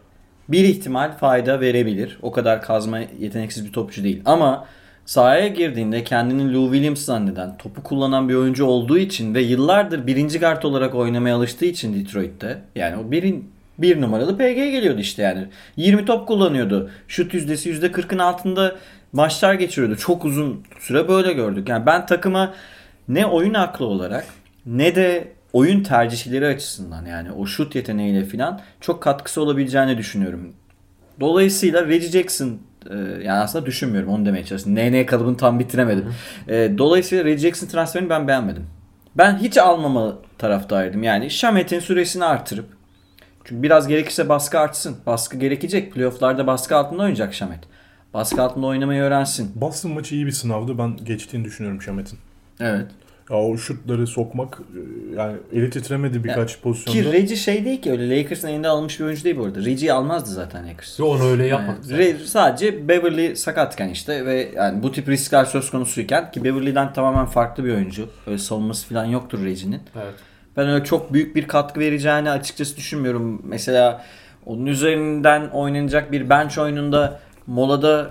bir 0.52 0.64
ihtimal 0.64 1.12
fayda 1.12 1.60
verebilir. 1.60 2.18
O 2.22 2.32
kadar 2.32 2.62
kazma 2.62 2.98
yeteneksiz 3.20 3.66
bir 3.66 3.72
topçu 3.72 4.04
değil. 4.04 4.22
Ama 4.24 4.66
sahaya 5.06 5.48
girdiğinde 5.48 6.04
kendini 6.04 6.54
Lou 6.54 6.72
Williams 6.72 7.04
zanneden, 7.04 7.56
topu 7.56 7.82
kullanan 7.82 8.28
bir 8.28 8.34
oyuncu 8.34 8.64
olduğu 8.64 8.98
için 8.98 9.34
ve 9.34 9.42
yıllardır 9.42 10.06
birinci 10.06 10.40
guard 10.40 10.62
olarak 10.62 10.94
oynamaya 10.94 11.36
alıştığı 11.36 11.64
için 11.64 11.94
Detroit'te 11.94 12.58
yani 12.74 12.96
o 12.96 13.10
birin, 13.10 13.50
bir 13.78 14.00
numaralı 14.00 14.36
PG 14.36 14.54
geliyordu 14.54 15.00
işte 15.00 15.22
yani. 15.22 15.46
20 15.76 16.04
top 16.04 16.28
kullanıyordu. 16.28 16.90
Şut 17.08 17.34
yüzdesi 17.34 17.70
%40'ın 17.72 18.18
altında 18.18 18.76
maçlar 19.12 19.54
geçiriyordu. 19.54 19.96
Çok 19.96 20.24
uzun 20.24 20.62
süre 20.80 21.08
böyle 21.08 21.32
gördük. 21.32 21.68
Yani 21.68 21.86
ben 21.86 22.06
takıma 22.06 22.54
ne 23.08 23.26
oyun 23.26 23.54
aklı 23.54 23.86
olarak 23.86 24.24
ne 24.66 24.94
de 24.94 25.28
oyun 25.52 25.82
tercihleri 25.82 26.46
açısından 26.46 27.06
yani 27.06 27.32
o 27.32 27.46
şut 27.46 27.74
yeteneğiyle 27.74 28.24
falan 28.24 28.60
çok 28.80 29.02
katkısı 29.02 29.42
olabileceğini 29.42 29.98
düşünüyorum. 29.98 30.52
Dolayısıyla 31.20 31.86
Reggie 31.86 32.10
Jackson 32.10 32.58
e, 32.90 32.94
yani 32.96 33.32
aslında 33.38 33.66
düşünmüyorum 33.66 34.08
onu 34.08 34.26
demeye 34.26 34.44
çalıştım. 34.44 34.74
NN 34.74 35.06
kalıbını 35.06 35.36
tam 35.36 35.58
bitiremedim. 35.58 36.14
E, 36.48 36.78
dolayısıyla 36.78 37.24
Reggie 37.24 37.38
Jackson 37.48 37.66
transferini 37.66 38.10
ben 38.10 38.28
beğenmedim. 38.28 38.66
Ben 39.14 39.38
hiç 39.38 39.58
almama 39.58 40.18
taraftaydım. 40.38 41.02
Yani 41.02 41.30
Şamet'in 41.30 41.80
süresini 41.80 42.24
artırıp 42.24 42.66
çünkü 43.44 43.62
biraz 43.62 43.88
gerekirse 43.88 44.28
baskı 44.28 44.58
artsın. 44.58 44.96
Baskı 45.06 45.36
gerekecek. 45.36 45.92
Playoff'larda 45.92 46.46
baskı 46.46 46.76
altında 46.76 47.02
oynayacak 47.02 47.34
Şamet. 47.34 47.60
Baskı 48.14 48.42
altında 48.42 48.66
oynamayı 48.66 49.02
öğrensin. 49.02 49.52
Boston 49.54 49.92
maçı 49.92 50.14
iyi 50.14 50.26
bir 50.26 50.32
sınavdı. 50.32 50.78
Ben 50.78 50.96
geçtiğini 50.96 51.44
düşünüyorum 51.44 51.82
Şamet'in. 51.82 52.18
Evet. 52.60 52.86
Ya 53.32 53.38
o 53.38 53.56
şutları 53.56 54.06
sokmak 54.06 54.58
e, 54.58 54.80
yani 55.16 55.36
eli 55.52 55.70
titremedi 55.70 56.24
birkaç 56.24 56.60
pozisyonda. 56.60 57.02
Ki 57.02 57.12
Reggie 57.12 57.36
şey 57.36 57.64
değil 57.64 57.82
ki 57.82 57.90
öyle 57.90 58.18
Lakers'ın 58.18 58.48
elinde 58.48 58.68
alınmış 58.68 59.00
bir 59.00 59.04
oyuncu 59.04 59.24
değil 59.24 59.36
bu 59.36 59.44
arada. 59.44 59.58
Reggie'yi 59.58 59.92
almazdı 59.92 60.30
zaten 60.30 60.68
Lakers. 60.68 60.98
Yo, 60.98 61.06
onu 61.06 61.24
öyle 61.24 61.46
Yani 61.46 61.74
zaten. 61.80 61.98
Re- 61.98 62.24
sadece 62.24 62.88
Beverly 62.88 63.36
sakatken 63.36 63.88
işte 63.88 64.26
ve 64.26 64.48
yani 64.56 64.82
bu 64.82 64.92
tip 64.92 65.08
riskler 65.08 65.44
söz 65.44 65.70
konusuyken 65.70 66.30
ki 66.30 66.44
Beverly'den 66.44 66.92
tamamen 66.92 67.26
farklı 67.26 67.64
bir 67.64 67.74
oyuncu. 67.74 68.08
Öyle 68.26 68.38
savunması 68.38 68.88
falan 68.88 69.04
yoktur 69.04 69.44
Reggie'nin. 69.44 69.80
Evet. 69.96 70.14
Ben 70.56 70.68
öyle 70.68 70.84
çok 70.84 71.12
büyük 71.12 71.36
bir 71.36 71.48
katkı 71.48 71.80
vereceğini 71.80 72.30
açıkçası 72.30 72.76
düşünmüyorum. 72.76 73.42
Mesela 73.44 74.04
onun 74.46 74.66
üzerinden 74.66 75.48
oynanacak 75.48 76.12
bir 76.12 76.30
bench 76.30 76.58
oyununda 76.58 77.20
molada 77.46 78.10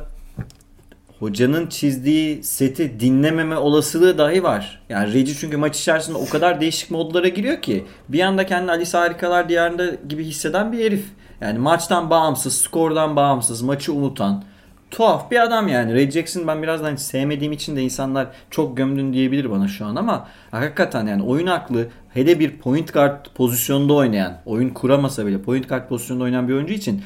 hocanın 1.22 1.68
çizdiği 1.68 2.44
seti 2.44 3.00
dinlememe 3.00 3.58
olasılığı 3.58 4.18
dahi 4.18 4.44
var. 4.44 4.82
Yani 4.90 5.14
Reggie 5.14 5.36
çünkü 5.36 5.58
maç 5.58 5.80
içerisinde 5.80 6.18
o 6.18 6.30
kadar 6.30 6.62
değişik 6.62 6.92
modlara 6.92 7.28
giriyor 7.28 7.62
ki 7.62 7.86
bir 8.10 8.20
anda 8.20 8.46
kendini 8.46 8.72
Alice 8.72 8.98
Harikalar 8.98 9.50
Diyarında 9.50 9.86
gibi 10.10 10.24
hisseden 10.24 10.72
bir 10.72 10.86
herif. 10.86 11.06
Yani 11.42 11.60
maçtan 11.60 12.10
bağımsız, 12.10 12.62
skordan 12.62 13.16
bağımsız, 13.16 13.62
maçı 13.62 13.94
unutan 13.94 14.44
tuhaf 14.92 15.32
bir 15.32 15.40
adam 15.44 15.68
yani. 15.68 15.94
Ray 15.94 16.12
Jackson 16.12 16.48
ben 16.48 16.64
birazdan 16.64 16.96
sevmediğim 16.96 17.54
için 17.54 17.76
de 17.76 17.82
insanlar 17.82 18.28
çok 18.50 18.78
gömdün 18.78 19.14
diyebilir 19.14 19.52
bana 19.52 19.68
şu 19.68 19.86
an 19.86 19.96
ama 19.96 20.28
hakikaten 20.52 21.08
yani 21.08 21.24
oyun 21.24 21.48
aklı 21.48 21.88
hele 22.14 22.40
bir 22.40 22.58
point 22.58 22.94
guard 22.94 23.26
pozisyonda 23.36 23.94
oynayan, 23.94 24.38
oyun 24.46 24.70
kuramasa 24.70 25.26
bile 25.26 25.42
point 25.42 25.70
guard 25.70 25.88
pozisyonda 25.88 26.24
oynayan 26.24 26.48
bir 26.48 26.54
oyuncu 26.54 26.74
için 26.74 27.02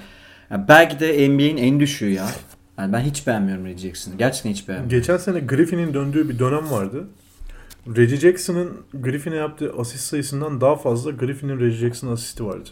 ya 0.51 0.67
belki 0.67 0.99
de 0.99 1.29
NBA'in 1.29 1.57
en 1.57 1.79
düşüğü 1.79 2.09
ya. 2.09 2.25
Yani 2.77 2.93
ben 2.93 2.99
hiç 2.99 3.27
beğenmiyorum 3.27 3.65
Ray 3.65 3.77
Jackson'ı. 3.77 4.15
Gerçekten 4.15 4.49
hiç 4.51 4.67
beğenmiyorum. 4.67 4.99
Geçen 4.99 5.17
sene 5.17 5.39
Griffin'in 5.39 5.93
döndüğü 5.93 6.29
bir 6.29 6.39
dönem 6.39 6.71
vardı. 6.71 7.07
Reggie 7.97 8.17
Jackson'ın 8.17 8.71
Griffin'e 8.93 9.35
yaptığı 9.35 9.73
asist 9.77 10.03
sayısından 10.03 10.61
daha 10.61 10.75
fazla 10.75 11.11
Griffin'in 11.11 11.59
Reggie 11.59 11.77
Jackson 11.79 12.07
asisti 12.11 12.45
vardı. 12.45 12.69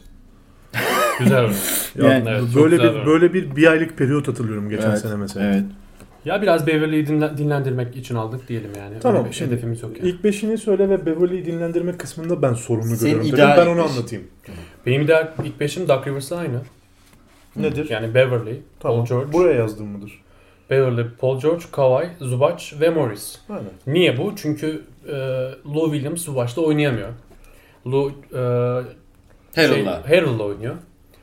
Güzel 1.19 1.43
oldu. 1.43 1.53
Ya 1.95 2.13
Yani 2.13 2.29
evet, 2.29 2.43
böyle 2.55 2.75
güzel 2.75 2.95
bir 2.95 3.01
bir- 3.01 3.05
böyle 3.05 3.33
bir 3.33 3.55
bir 3.55 3.67
aylık 3.67 3.97
periyot 3.97 4.27
hatırlıyorum 4.27 4.69
geçen 4.69 4.89
Evet, 4.89 4.99
sene 4.99 5.15
mesela. 5.15 5.45
Evet. 5.45 5.63
Ya 6.25 6.41
biraz 6.41 6.67
Beverly'yi 6.67 7.07
dinle- 7.07 7.37
dinlendirmek 7.37 7.95
için 7.95 8.15
aldık 8.15 8.47
diyelim 8.47 8.69
yani. 8.77 8.95
Tamam, 8.99 9.17
Öyle 9.21 9.29
bir 9.29 9.35
şimdi 9.35 9.51
hedefimiz 9.51 9.83
yok 9.83 9.97
yani. 9.97 10.09
İlk 10.09 10.23
beşini 10.23 10.57
söyle 10.57 10.89
ve 10.89 11.05
Beverly'yi 11.05 11.45
dinlendirme 11.45 11.97
kısmında 11.97 12.41
ben 12.41 12.53
sorunu 12.53 12.83
Senin 12.95 12.99
görüyorum. 12.99 13.25
ideal 13.35 13.57
Dedim, 13.57 13.65
ben 13.67 13.71
onu 13.71 13.83
anlatayım. 13.83 14.23
Benim 14.85 15.07
de 15.07 15.33
ilk 15.43 15.59
beşim 15.59 15.87
Doug 15.87 16.07
Rivers'la 16.07 16.37
aynı. 16.37 16.61
Nedir? 17.55 17.89
Yani 17.89 18.15
Beverly, 18.15 18.61
tamam. 18.79 18.97
Paul 18.97 19.05
George, 19.05 19.33
Buraya 19.33 19.53
yazdığım 19.53 19.87
mıdır? 19.87 20.21
Beverly, 20.69 21.05
Paul 21.19 21.39
George, 21.39 21.63
Kawhi, 21.71 22.09
Zubac 22.19 22.63
ve 22.79 22.89
Morris. 22.89 23.39
Aynen. 23.49 23.71
Niye 23.87 24.17
bu? 24.17 24.33
Çünkü 24.35 24.81
e, 25.07 25.13
Lou 25.65 25.91
Williams 25.93 26.21
Zubac'ta 26.21 26.61
oynayamıyor. 26.61 27.09
Lou 27.87 28.09
e, 28.33 28.37
Harrell'la. 29.55 30.03
Şey, 30.07 30.17
Harrell'la 30.17 30.43
oynuyor. 30.43 30.75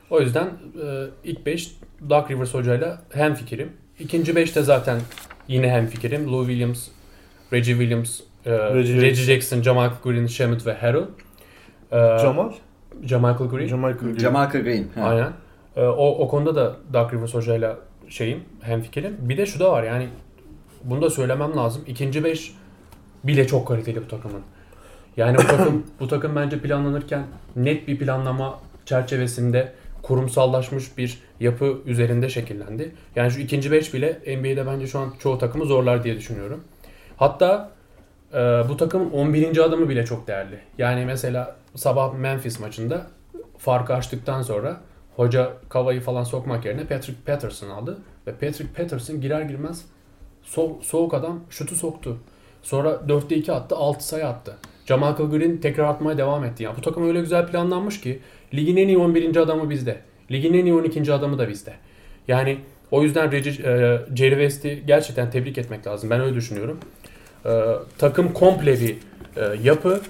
O 0.09 0.21
yüzden 0.21 0.45
e, 0.45 1.05
ilk 1.23 1.45
5 1.45 1.71
Doug 2.09 2.31
Rivers 2.31 2.53
hocayla 2.53 3.01
hem 3.13 3.35
fikirim. 3.35 3.71
İkinci 3.99 4.33
5'te 4.33 4.61
zaten 4.61 4.99
yine 5.47 5.69
hem 5.69 5.87
fikirim. 5.87 6.31
Lou 6.31 6.45
Williams, 6.45 6.87
Reggie 7.53 7.73
Williams, 7.73 8.19
e, 8.45 8.51
Reggie 8.51 9.01
Reggie, 9.01 9.23
Jackson, 9.23 9.61
Jamal 9.61 9.89
Green, 10.03 10.27
Shamet 10.27 10.65
ve 10.67 10.73
Harrell. 10.73 11.05
E, 11.91 12.19
Jamal? 12.21 12.51
Jamal 13.03 13.37
Green. 13.37 13.67
Jamal 13.67 13.93
Green. 13.93 14.17
Jamalca 14.17 14.59
Green. 14.59 14.87
Ha. 14.95 15.01
Aynen. 15.01 15.33
E, 15.75 15.81
o, 15.81 16.07
o 16.07 16.27
konuda 16.27 16.55
da 16.55 16.75
Doug 16.93 17.13
Rivers 17.13 17.33
hocayla 17.33 17.77
şeyim, 18.09 18.43
hem 18.61 18.81
fikirim. 18.81 19.17
Bir 19.19 19.37
de 19.37 19.45
şu 19.45 19.59
da 19.59 19.71
var 19.71 19.83
yani 19.83 20.07
bunu 20.83 21.01
da 21.01 21.09
söylemem 21.09 21.55
lazım. 21.55 21.83
İkinci 21.87 22.23
5 22.23 22.55
bile 23.23 23.47
çok 23.47 23.67
kaliteli 23.67 24.01
bu 24.01 24.07
takımın. 24.07 24.41
Yani 25.17 25.37
bu 25.37 25.41
takım 25.41 25.85
bu 25.99 26.07
takım 26.07 26.35
bence 26.35 26.59
planlanırken 26.59 27.23
net 27.55 27.87
bir 27.87 27.97
planlama 27.97 28.59
çerçevesinde 28.85 29.73
kurumsallaşmış 30.01 30.97
bir 30.97 31.19
yapı 31.39 31.77
üzerinde 31.85 32.29
şekillendi. 32.29 32.95
Yani 33.15 33.31
şu 33.31 33.39
ikinci 33.39 33.71
5 33.71 33.93
bile 33.93 34.19
NBA'de 34.27 34.67
bence 34.67 34.87
şu 34.87 34.99
an 34.99 35.13
çoğu 35.19 35.37
takımı 35.37 35.65
zorlar 35.65 36.03
diye 36.03 36.15
düşünüyorum. 36.15 36.63
Hatta 37.17 37.71
e, 38.33 38.37
bu 38.69 38.77
takımın 38.77 39.11
11. 39.11 39.57
adamı 39.57 39.89
bile 39.89 40.05
çok 40.05 40.27
değerli. 40.27 40.59
Yani 40.77 41.05
mesela 41.05 41.55
sabah 41.75 42.13
Memphis 42.13 42.59
maçında 42.59 43.07
farkı 43.57 43.93
açtıktan 43.93 44.41
sonra 44.41 44.81
hoca 45.21 45.53
Kava'yı 45.69 46.01
falan 46.01 46.23
sokmak 46.23 46.65
yerine 46.65 46.85
Patrick 46.85 47.21
Patterson 47.25 47.69
aldı. 47.69 47.97
Ve 48.27 48.31
Patrick 48.31 48.73
Patterson 48.73 49.21
girer 49.21 49.41
girmez 49.41 49.85
so- 50.45 50.83
soğuk 50.83 51.13
adam 51.13 51.39
şutu 51.49 51.75
soktu. 51.75 52.17
Sonra 52.61 52.89
4'te 53.07 53.35
2 53.35 53.51
attı, 53.51 53.75
6 53.75 54.07
sayı 54.07 54.27
attı. 54.27 54.55
Jamal 54.85 55.15
Green 55.15 55.57
tekrar 55.57 55.83
atmaya 55.83 56.17
devam 56.17 56.43
etti. 56.43 56.63
Yani 56.63 56.77
bu 56.77 56.81
takım 56.81 57.07
öyle 57.07 57.19
güzel 57.19 57.47
planlanmış 57.47 58.01
ki 58.01 58.19
ligin 58.53 58.77
en 58.77 58.87
iyi 58.87 58.97
11. 58.97 59.37
adamı 59.37 59.69
bizde. 59.69 59.97
Ligin 60.31 60.53
en 60.53 60.65
iyi 60.65 60.73
12. 60.73 61.13
adamı 61.13 61.39
da 61.39 61.49
bizde. 61.49 61.73
Yani 62.27 62.57
o 62.91 63.03
yüzden 63.03 63.31
Reggie, 63.31 63.51
e, 63.51 63.99
Jerry 64.15 64.35
West'i 64.35 64.83
gerçekten 64.87 65.31
tebrik 65.31 65.57
etmek 65.57 65.87
lazım. 65.87 66.09
Ben 66.09 66.21
öyle 66.21 66.35
düşünüyorum. 66.35 66.79
E, 67.45 67.49
takım 67.97 68.33
komple 68.33 68.79
bir 68.79 68.97
e, 69.35 69.55
yapı 69.63 70.01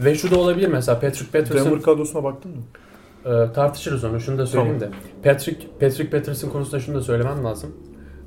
ve 0.00 0.14
şu 0.14 0.30
da 0.30 0.38
olabilir 0.38 0.68
mesela 0.68 1.00
Patrick 1.00 1.38
Patterson 1.38 1.66
Denver 1.66 1.82
kadrosuna 1.82 2.24
baktın 2.24 2.50
mı? 2.50 2.62
Ee, 3.26 3.52
tartışırız 3.54 4.04
onu. 4.04 4.20
Şunu 4.20 4.38
da 4.38 4.46
söyleyeyim 4.46 4.80
de. 4.80 4.88
Patrick 5.24 5.66
Patrick 5.80 6.10
Patterson 6.10 6.48
konusunda 6.48 6.80
şunu 6.80 6.96
da 6.96 7.02
söylemem 7.02 7.44
lazım. 7.44 7.76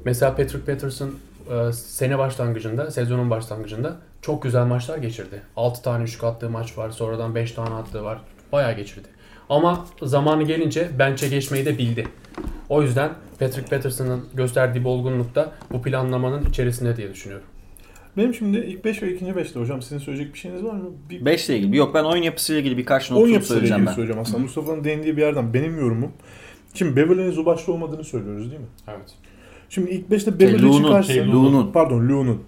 Mesela 0.06 0.36
Patrick 0.36 0.72
Patterson 0.72 1.12
e, 1.52 1.72
sene 1.74 2.18
başlangıcında, 2.18 2.92
sezonun 2.92 3.30
başlangıcında 3.30 3.98
çok 4.22 4.44
güzel 4.44 4.66
maçlar 4.66 4.98
geçirdi. 4.98 5.42
6 5.56 5.82
tane 5.82 6.04
üçlük 6.04 6.24
attığı 6.24 6.50
maç 6.50 6.78
var. 6.78 6.90
Sonradan 6.90 7.36
5 7.36 7.52
tane 7.52 7.76
attığı 7.76 8.04
var. 8.04 8.18
Bayağı 8.52 8.74
geçirdi. 8.74 9.08
Ama 9.50 9.86
zamanı 10.04 10.44
gelince 10.44 10.90
bench'e 11.00 11.28
geçmeyi 11.28 11.66
de 11.66 11.78
bildi. 11.78 12.08
O 12.70 12.82
yüzden 12.82 13.12
Patrick 13.40 13.76
Patterson'ın 13.76 14.26
gösterdiği 14.34 14.88
olgunlukta 14.88 15.52
bu 15.72 15.82
planlamanın 15.82 16.46
içerisinde 16.46 16.98
diye 16.98 17.14
düşünüyorum. 17.14 17.48
Benim 18.18 18.34
şimdi 18.34 18.58
ilk 18.58 18.86
5 18.86 19.04
ve 19.04 19.14
ikinci 19.14 19.32
5'te 19.32 19.60
hocam 19.60 19.82
sizin 19.82 19.98
söyleyecek 19.98 20.34
bir 20.34 20.40
şeyiniz 20.40 20.64
var 20.64 20.74
mı? 20.74 20.90
Bir 21.10 21.26
5 21.26 21.50
ile 21.50 21.58
ilgili. 21.58 21.78
Yok 21.78 21.94
ben 21.96 22.04
oyun 22.04 22.24
yapısıyla 22.24 22.62
ilgili 22.62 22.78
birkaç 22.78 23.12
not 23.12 23.18
oyun 23.18 23.26
tutup 23.26 23.34
yapısıyla 23.34 23.60
söyleyeceğim 23.60 23.82
ilgili 23.82 23.90
ben. 23.90 23.96
söyleyeceğim 23.96 24.22
aslında. 24.22 24.38
Mustafa'nın 24.40 24.84
değindiği 24.84 25.18
bir 25.18 25.22
yerden 25.22 25.54
benim 25.54 25.80
yorumum. 25.80 26.12
Şimdi 26.74 26.96
Beverly'nin 26.96 27.32
Zubaş'ta 27.32 27.72
olmadığını 27.72 28.04
söylüyoruz 28.04 28.50
değil 28.52 28.62
mi? 28.62 28.68
Evet. 28.88 29.12
Şimdi 29.70 29.92
ilk 29.92 30.10
5'te 30.10 30.40
Beverly 30.40 30.62
Lu'nun, 30.62 30.84
çıkarsa... 30.84 31.14
şey, 31.14 31.28
Lu'nun. 31.28 31.72
Pardon 31.72 32.10
Lu'nun. 32.10 32.44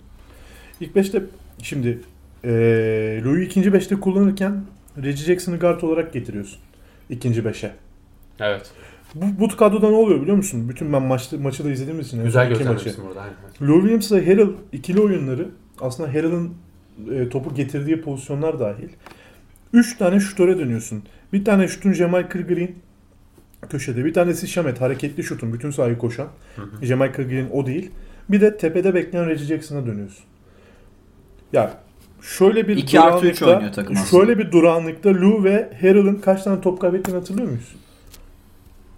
İlk 0.82 0.96
5'te 0.96 1.24
şimdi 1.62 2.00
eee 2.44 3.22
Lu'yu 3.24 3.44
ikinci 3.44 3.70
5'te 3.70 3.96
kullanırken 3.96 4.62
Reggie 4.98 5.26
Jackson'ı 5.26 5.60
guard 5.60 5.82
olarak 5.82 6.14
getiriyorsun. 6.14 6.60
İkinci 7.10 7.42
5'e. 7.42 7.72
Evet. 8.40 8.72
Bu, 9.16 9.26
bu 9.40 9.58
kadroda 9.58 9.90
ne 9.90 9.96
oluyor 9.96 10.22
biliyor 10.22 10.38
musun? 10.38 10.70
Bütün 10.70 10.94
ben 10.94 11.02
maçta, 11.02 11.38
maçı 11.38 11.66
da 11.66 11.72
izlediğim 11.72 12.00
için. 12.00 12.24
Güzel 12.24 12.50
göstermişsin 12.50 13.04
burada. 13.08 13.22
Aynen. 13.22 13.36
Lou 13.74 13.80
Williams'la 13.80 14.18
Harrell 14.18 14.50
ikili 14.72 15.02
oyunları 15.02 15.48
aslında 15.82 16.10
Harrell'ın 16.10 16.54
e, 17.12 17.30
topu 17.30 17.54
getirdiği 17.56 18.02
pozisyonlar 18.02 18.60
dahil. 18.60 18.90
3 19.74 19.98
tane 19.98 20.20
şutöre 20.20 20.58
dönüyorsun. 20.60 21.04
Bir 21.34 21.46
tane 21.46 21.68
şutun 21.68 21.94
Jamichael 21.94 22.48
Green 22.48 22.72
köşede. 23.70 24.06
Bir 24.06 24.14
tanesi 24.14 24.48
Şamet 24.48 24.82
hareketli 24.82 25.24
şutun 25.24 25.54
bütün 25.54 25.72
sahayı 25.72 25.98
koşan. 25.98 26.28
Jamichael 26.82 27.30
Green 27.30 27.48
o 27.52 27.66
değil. 27.66 27.92
Bir 28.30 28.42
de 28.42 28.58
tepede 28.58 28.94
bekleyen 28.94 29.28
Reggie 29.28 29.46
Jackson'a 29.46 29.86
dönüyorsun. 29.86 30.24
Ya 31.54 31.78
şöyle 32.22 32.68
bir 32.68 32.78
İki 32.78 33.00
artı 33.00 33.28
üç 33.28 33.42
durağanlıkta- 33.42 33.56
oynuyor 33.56 33.74
takım 33.74 33.98
aslında. 33.98 34.26
Şöyle 34.26 34.38
bir 34.40 34.52
durağanlıkta 34.52 35.10
Lou 35.10 35.44
ve 35.44 35.70
Harrell'ın 35.82 36.16
kaç 36.16 36.44
tane 36.44 36.62
top 36.62 36.82
kaybettiğini 36.82 37.20
hatırlıyor 37.20 37.48
muyuz? 37.48 37.76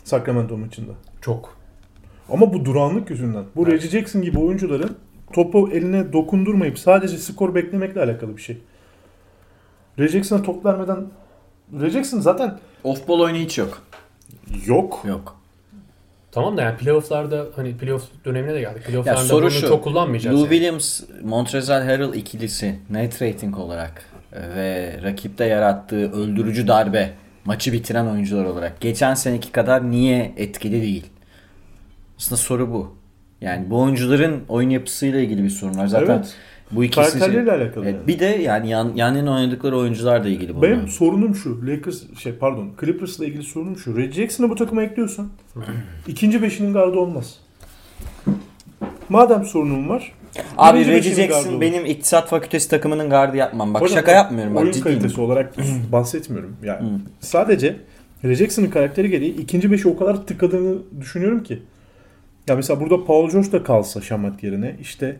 Sacramento 0.08 0.58
maçında. 0.58 0.92
Çok. 1.22 1.58
Ama 2.30 2.54
bu 2.54 2.66
durağanlık 2.66 3.10
yüzünden. 3.10 3.44
Bu 3.56 3.64
Evet. 3.64 3.74
Reggie 3.74 3.90
Jackson 4.00 4.22
gibi 4.22 4.40
oyuncuların 4.40 4.98
topu 5.34 5.70
eline 5.74 6.14
dokundurmayıp 6.14 6.80
sadece 6.80 7.18
skor 7.18 7.56
beklemekle 7.56 8.02
alakalı 8.02 8.38
bir 8.38 8.42
şey. 8.42 8.58
Reggie 10.00 10.12
Jackson'a 10.12 10.42
top 10.44 10.66
vermeden 10.66 11.06
Reggie 11.74 11.90
Jackson 11.92 12.20
zaten 12.20 12.60
Off-ball 12.84 13.22
oyunu 13.24 13.38
hiç 13.38 13.58
yok. 13.58 13.82
yok. 14.66 15.04
Yok. 15.08 15.38
Tamam 16.32 16.58
da 16.58 16.62
yani 16.62 16.78
playoff'larda 16.78 17.46
hani 17.56 17.78
playoff 17.78 18.04
dönemine 18.26 18.54
de 18.54 18.60
geldik. 18.60 18.82
Ya 18.84 18.88
Playoff'larda 18.88 19.18
soru 19.20 19.42
bunu 19.42 19.52
şu. 19.52 19.68
çok 19.68 19.84
kullanmayacağız. 19.84 20.36
Lou 20.36 20.44
yani. 20.44 20.50
Williams, 20.52 21.02
Montrezl 21.24 21.72
Harrell 21.72 22.14
ikilisi 22.14 22.80
net 22.90 23.22
rating 23.22 23.58
olarak 23.60 24.04
e, 24.34 24.40
ve 24.56 25.00
rakipte 25.04 25.46
yarattığı 25.46 26.12
öldürücü 26.12 26.68
darbe 26.68 27.14
maçı 27.48 27.74
bitiren 27.74 28.06
oyuncular 28.06 28.46
olarak 28.46 28.82
geçen 28.82 29.14
seneki 29.14 29.52
kadar 29.52 29.92
niye 29.92 30.34
etkili 30.38 30.82
değil? 30.82 31.06
Aslında 32.18 32.38
soru 32.38 32.72
bu. 32.72 32.96
Yani 33.42 33.70
bu 33.70 33.82
oyuncuların 33.82 34.42
oyun 34.50 34.70
yapısıyla 34.70 35.20
ilgili 35.20 35.44
bir 35.44 35.50
sorun 35.50 35.78
var. 35.78 35.88
Zaten 35.88 36.16
Evet. 36.16 36.36
bu 36.72 36.84
ikisi 36.84 36.96
Karakterleriyle 36.96 37.52
alakalı. 37.52 37.86
Evet, 37.86 37.96
yani. 37.96 38.08
bir 38.08 38.20
de 38.20 38.26
yani 38.26 38.70
yan, 38.70 38.92
yanın 38.96 39.28
oynadıkları 39.28 39.78
oyuncularla 39.78 40.30
ilgili 40.30 40.56
bu. 40.56 40.62
Benim 40.62 40.88
sorunum 40.88 41.36
şu. 41.36 41.68
Lakers 41.68 42.18
şey 42.20 42.34
pardon 42.34 42.72
Clippers'la 42.82 43.26
ilgili 43.26 43.44
sorunum 43.44 43.78
şu. 43.78 43.98
Reggie 43.98 44.22
Jackson'ı 44.22 44.50
bu 44.50 44.56
takıma 44.56 44.84
ekliyorsan 44.84 45.30
ikinci 46.08 46.42
beşinin 46.42 46.74
gardı 46.74 46.98
olmaz. 47.00 47.40
Madem 49.10 49.46
sorunum 49.46 49.90
var. 49.90 50.14
Abi 50.58 50.80
birinci 50.80 50.92
Reggie 50.92 51.12
gardı 51.12 51.34
Jackson 51.34 51.52
olur. 51.52 51.62
benim 51.62 51.86
iktisat 51.86 52.30
fakültesi 52.30 52.70
takımının 52.70 53.10
gardı 53.10 53.38
yapmam. 53.38 53.74
Bak 53.74 53.82
Hocam, 53.82 53.98
şaka 53.98 54.12
yapmıyorum 54.12 54.56
bak 54.56 54.62
Oyun 54.62 54.72
ciddiyim. 54.72 54.98
kalitesi 55.00 55.22
olarak 55.22 55.54
bahsetmiyorum. 55.92 56.56
Yani 56.64 56.90
sadece 57.20 57.76
Reggie 58.24 58.36
Jackson'ın 58.36 58.70
karakteri 58.70 59.10
gereği 59.10 59.36
ikinci 59.38 59.72
beşi 59.72 59.88
o 59.90 59.98
kadar 59.98 60.26
tıkadığını 60.28 60.78
düşünüyorum 61.02 61.44
ki. 61.44 61.62
Ya 62.48 62.56
mesela 62.56 62.80
burada 62.80 63.06
Paul 63.06 63.30
George 63.30 63.52
da 63.52 63.64
kalsa 63.64 64.02
Şamat 64.02 64.44
yerine 64.44 64.76
işte 64.82 65.18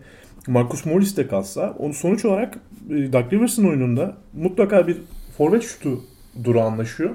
Marcus 0.48 0.86
Morris 0.86 1.18
de 1.18 1.28
kalsa 1.28 1.76
onu 1.80 1.94
sonuç 1.94 2.26
olarak 2.26 2.58
e, 2.90 3.14
Doug 3.14 3.34
Rivers'ın 3.34 3.68
oyununda 3.70 4.14
mutlaka 4.34 4.88
bir 4.88 4.98
forvet 5.38 5.64
şutu 5.64 6.02
durağanlaşıyor. 6.44 7.10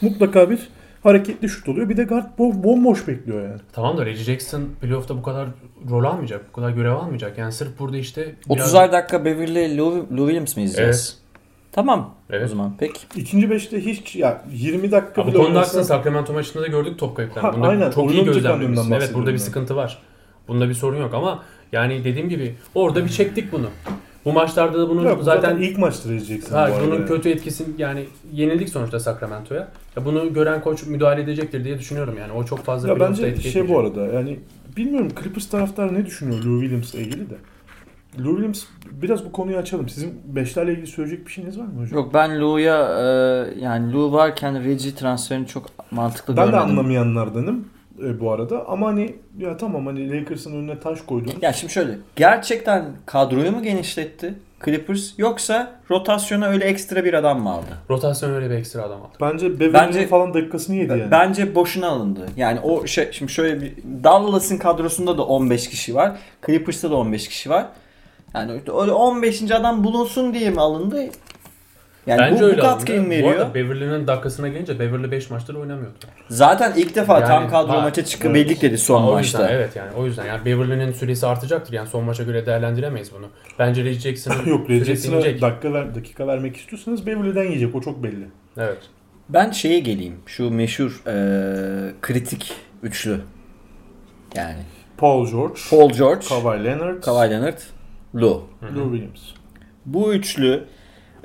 Mutlaka 0.00 0.50
bir 0.50 0.68
hareketli 1.06 1.48
şut 1.48 1.68
oluyor. 1.68 1.88
Bir 1.88 1.96
de 1.96 2.04
guard 2.04 2.26
bo- 2.38 2.62
bomboş 2.64 3.08
bekliyor 3.08 3.42
yani. 3.42 3.60
Tamam 3.72 3.98
da 3.98 4.06
Reggie 4.06 4.24
Jackson 4.24 4.62
playoff'ta 4.80 5.16
bu 5.16 5.22
kadar 5.22 5.48
rol 5.90 6.04
almayacak. 6.04 6.48
Bu 6.48 6.52
kadar 6.52 6.70
görev 6.70 6.92
almayacak. 6.92 7.38
Yani 7.38 7.52
sırf 7.52 7.78
burada 7.78 7.96
işte 7.96 8.34
biraz- 8.50 8.74
30'ar 8.74 8.92
dakika 8.92 9.24
Beverly 9.24 9.78
Lou, 9.78 9.90
Lou 9.96 10.26
Williams 10.26 10.56
mi 10.56 10.62
izleyeceğiz? 10.62 11.18
Tamam. 11.72 12.14
Evet. 12.30 12.44
O 12.44 12.48
zaman 12.48 12.74
peki. 12.78 13.00
İkinci 13.16 13.50
beşte 13.50 13.84
hiç 13.84 14.16
ya 14.16 14.42
20 14.52 14.92
dakika 14.92 15.22
Ama 15.22 15.30
bile 15.30 15.36
konuda 15.38 15.48
oynasa- 15.58 15.68
haklısın. 15.68 15.82
Sacramento 15.82 16.32
maçında 16.32 16.62
da 16.62 16.66
gördük 16.66 16.98
top 16.98 17.16
kayıplarını. 17.16 17.52
Bunda 17.56 17.68
aynen. 17.68 17.90
çok 17.90 18.12
iyi 18.14 18.24
gözlemlemişsin. 18.24 18.92
Evet 18.92 18.92
burada 18.92 18.98
bir 18.98 19.06
bahsediyorum 19.08 19.38
sıkıntı 19.38 19.76
var. 19.76 19.98
Bunda 20.48 20.68
bir 20.68 20.74
sorun 20.74 20.96
yok 21.00 21.14
ama 21.14 21.42
yani 21.72 22.04
dediğim 22.04 22.28
gibi 22.28 22.54
orada 22.74 23.04
bir 23.04 23.08
çektik 23.10 23.52
bunu. 23.52 23.66
Bu 24.26 24.32
maçlarda 24.32 24.78
da 24.78 24.88
bunu 24.88 25.04
Yok, 25.04 25.22
zaten, 25.22 25.40
zaten 25.40 25.62
ilk 25.62 25.78
maçtır 25.78 26.10
Reggie 26.10 26.36
Jackson 26.36 26.56
Ha, 26.56 26.70
bu 26.70 26.86
bunun 26.86 27.06
kötü 27.06 27.28
etkisi 27.28 27.64
yani 27.78 28.04
yenildik 28.32 28.68
sonuçta 28.68 29.00
Sacramento'ya. 29.00 29.68
Ya 29.96 30.04
bunu 30.04 30.32
gören 30.32 30.60
koç 30.60 30.86
müdahale 30.86 31.22
edecektir 31.22 31.64
diye 31.64 31.78
düşünüyorum 31.78 32.14
yani. 32.20 32.32
O 32.32 32.44
çok 32.44 32.58
fazla 32.58 32.88
Ya 32.88 33.00
bence 33.00 33.26
etki 33.26 33.50
şey 33.50 33.68
bu 33.68 33.78
arada 33.78 34.06
yani 34.06 34.38
bilmiyorum 34.76 35.08
Clippers 35.22 35.48
taraftarı 35.48 35.94
ne 35.94 36.06
düşünüyor 36.06 36.44
Lou 36.44 36.60
Williams'la 36.60 36.98
ilgili 36.98 37.30
de. 37.30 37.34
Lou 38.18 38.30
Williams 38.30 38.64
biraz 38.92 39.24
bu 39.24 39.32
konuyu 39.32 39.56
açalım. 39.56 39.88
Sizin 39.88 40.20
beşlerle 40.26 40.72
ilgili 40.72 40.86
söyleyecek 40.86 41.26
bir 41.26 41.32
şeyiniz 41.32 41.58
var 41.58 41.64
mı 41.64 41.80
hocam? 41.80 41.98
Yok 41.98 42.14
ben 42.14 42.40
Lou'ya 42.40 42.76
e, 42.78 43.04
yani 43.60 43.92
Lou 43.92 44.12
varken 44.12 44.64
Reggie 44.64 44.94
transferini 44.94 45.46
çok 45.46 45.66
mantıklı 45.90 46.36
ben 46.36 46.46
de 46.46 46.50
görmedim. 46.50 46.70
anlamayanlardanım 46.70 47.64
e, 48.04 48.20
bu 48.20 48.32
arada 48.32 48.68
ama 48.68 48.86
hani 48.86 49.16
ya 49.38 49.56
tamam 49.56 49.86
hani 49.86 50.20
Lakers'ın 50.20 50.52
önüne 50.52 50.80
taş 50.80 51.00
koydun. 51.00 51.32
Ya 51.42 51.52
şimdi 51.52 51.72
şöyle. 51.72 51.98
Gerçekten 52.16 52.84
kadroyu 53.06 53.52
mu 53.52 53.62
genişletti 53.62 54.34
Clippers 54.64 55.18
yoksa 55.18 55.80
rotasyona 55.90 56.46
öyle 56.46 56.64
ekstra 56.64 57.04
bir 57.04 57.14
adam 57.14 57.42
mı 57.42 57.50
aldı? 57.50 57.66
Rotasyon 57.90 58.34
öyle 58.34 58.50
bir 58.50 58.54
ekstra 58.54 58.82
adam 58.82 59.02
aldı. 59.02 59.16
Bence 59.20 59.60
Beverly'nin 59.60 59.94
Bence- 59.94 60.06
falan 60.06 60.34
dakikasını 60.34 60.76
yedi 60.76 60.90
yani. 60.90 61.10
Bence 61.10 61.54
boşuna 61.54 61.88
alındı. 61.88 62.26
Yani 62.36 62.60
o 62.60 62.86
şey 62.86 63.08
şimdi 63.12 63.32
şöyle 63.32 63.60
bir 63.60 63.72
Dallas'ın 64.04 64.58
kadrosunda 64.58 65.18
da 65.18 65.22
15 65.26 65.68
kişi 65.68 65.94
var. 65.94 66.18
Clippers'ta 66.46 66.90
da 66.90 66.96
15 66.96 67.28
kişi 67.28 67.50
var. 67.50 67.66
Yani 68.34 68.52
öyle 68.52 68.92
15. 68.92 69.50
adam 69.50 69.84
bulunsun 69.84 70.34
diye 70.34 70.50
mi 70.50 70.60
alındı? 70.60 71.08
Yani 72.06 72.18
Bence 72.20 72.42
bu, 72.42 72.46
öyle 72.46 72.58
bu 72.58 72.62
katkıyı 72.62 72.98
alındı. 73.00 73.14
mı 73.14 73.22
Bu 73.22 73.26
veriyor? 73.26 73.40
arada 73.42 73.54
Beverly'nin 73.54 74.06
dakikasına 74.06 74.48
gelince 74.48 74.78
Beverly 74.78 75.10
5 75.10 75.30
maçtır 75.30 75.54
oynamıyordu. 75.54 75.94
Zaten 76.28 76.72
ilk 76.76 76.94
defa 76.94 77.14
Yani- 77.18 77.26
tam 77.26 77.50
kadro 77.50 77.72
Ha, 77.72 77.80
maça 77.80 78.04
çıkabildik 78.04 78.62
dedi 78.62 78.78
son 78.78 79.02
o 79.02 79.12
maçta. 79.12 79.38
yüzden 79.42 79.54
evet 79.54 79.76
yani 79.76 79.90
o 79.96 80.06
yüzden 80.06 80.24
yani 80.26 80.44
Beverly'nin 80.44 80.92
süresi 80.92 81.26
artacaktır 81.26 81.72
yani 81.72 81.88
son 81.88 82.04
maça 82.04 82.22
göre 82.22 82.46
değerlendiremeyiz 82.46 83.12
bunu. 83.18 83.26
Bence 83.58 83.84
Reggie 83.84 84.00
Jackson'ın 84.00 84.46
Yok 84.50 84.70
Reggie 84.70 84.84
süresi 84.84 85.08
inecek. 85.08 85.40
dakika, 85.42 85.72
ver, 85.72 85.94
dakika 85.94 86.26
vermek 86.26 86.56
istiyorsanız 86.56 87.06
Beverly'den 87.06 87.44
yiyecek 87.44 87.74
o 87.74 87.80
çok 87.80 88.02
belli. 88.02 88.28
Evet. 88.58 88.78
Ben 89.28 89.50
şeye 89.50 89.78
geleyim. 89.78 90.14
Şu 90.26 90.50
meşhur 90.50 91.02
eee, 91.06 91.92
kritik 92.02 92.52
üçlü. 92.82 93.20
Yani 94.34 94.58
Paul 94.98 95.30
George, 95.30 95.60
Paul 95.70 95.90
George, 95.90 96.26
Kawhi 96.28 96.64
Leonard, 96.64 97.02
Kawhi 97.02 97.30
Leonard, 97.30 97.58
Lou. 98.14 98.42
Lou 98.76 98.92
Williams. 98.92 99.20
Bu 99.86 100.14
üçlü 100.14 100.64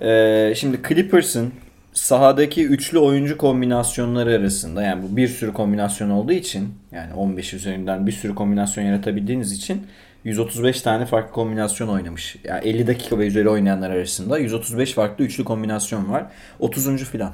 eee, 0.02 0.54
şimdi 0.58 0.80
Clippers'ın 0.88 1.54
sahadaki 1.94 2.66
üçlü 2.68 3.00
oyuncu 3.00 3.38
kombinasyonları 3.38 4.30
arasında 4.36 4.84
yani 4.84 5.04
bu 5.04 5.18
bir 5.18 5.28
sürü 5.28 5.54
kombinasyon 5.54 6.10
olduğu 6.10 6.32
için 6.32 6.74
yani 6.92 7.14
15 7.14 7.54
üzerinden 7.54 8.08
bir 8.08 8.12
sürü 8.12 8.36
kombinasyon 8.36 8.84
yaratabildiğiniz 8.84 9.52
için 9.52 9.88
135 10.24 10.82
tane 10.82 11.06
farklı 11.06 11.32
kombinasyon 11.32 11.88
oynamış. 11.88 12.36
Yani 12.44 12.68
50 12.68 12.88
dakika 12.88 13.20
ve 13.20 13.28
üzeri 13.28 13.50
oynayanlar 13.50 13.90
arasında 13.90 14.38
135 14.38 14.94
farklı 14.94 15.24
üçlü 15.24 15.44
kombinasyon 15.44 16.12
var. 16.12 16.26
30. 16.60 17.04
filan. 17.04 17.32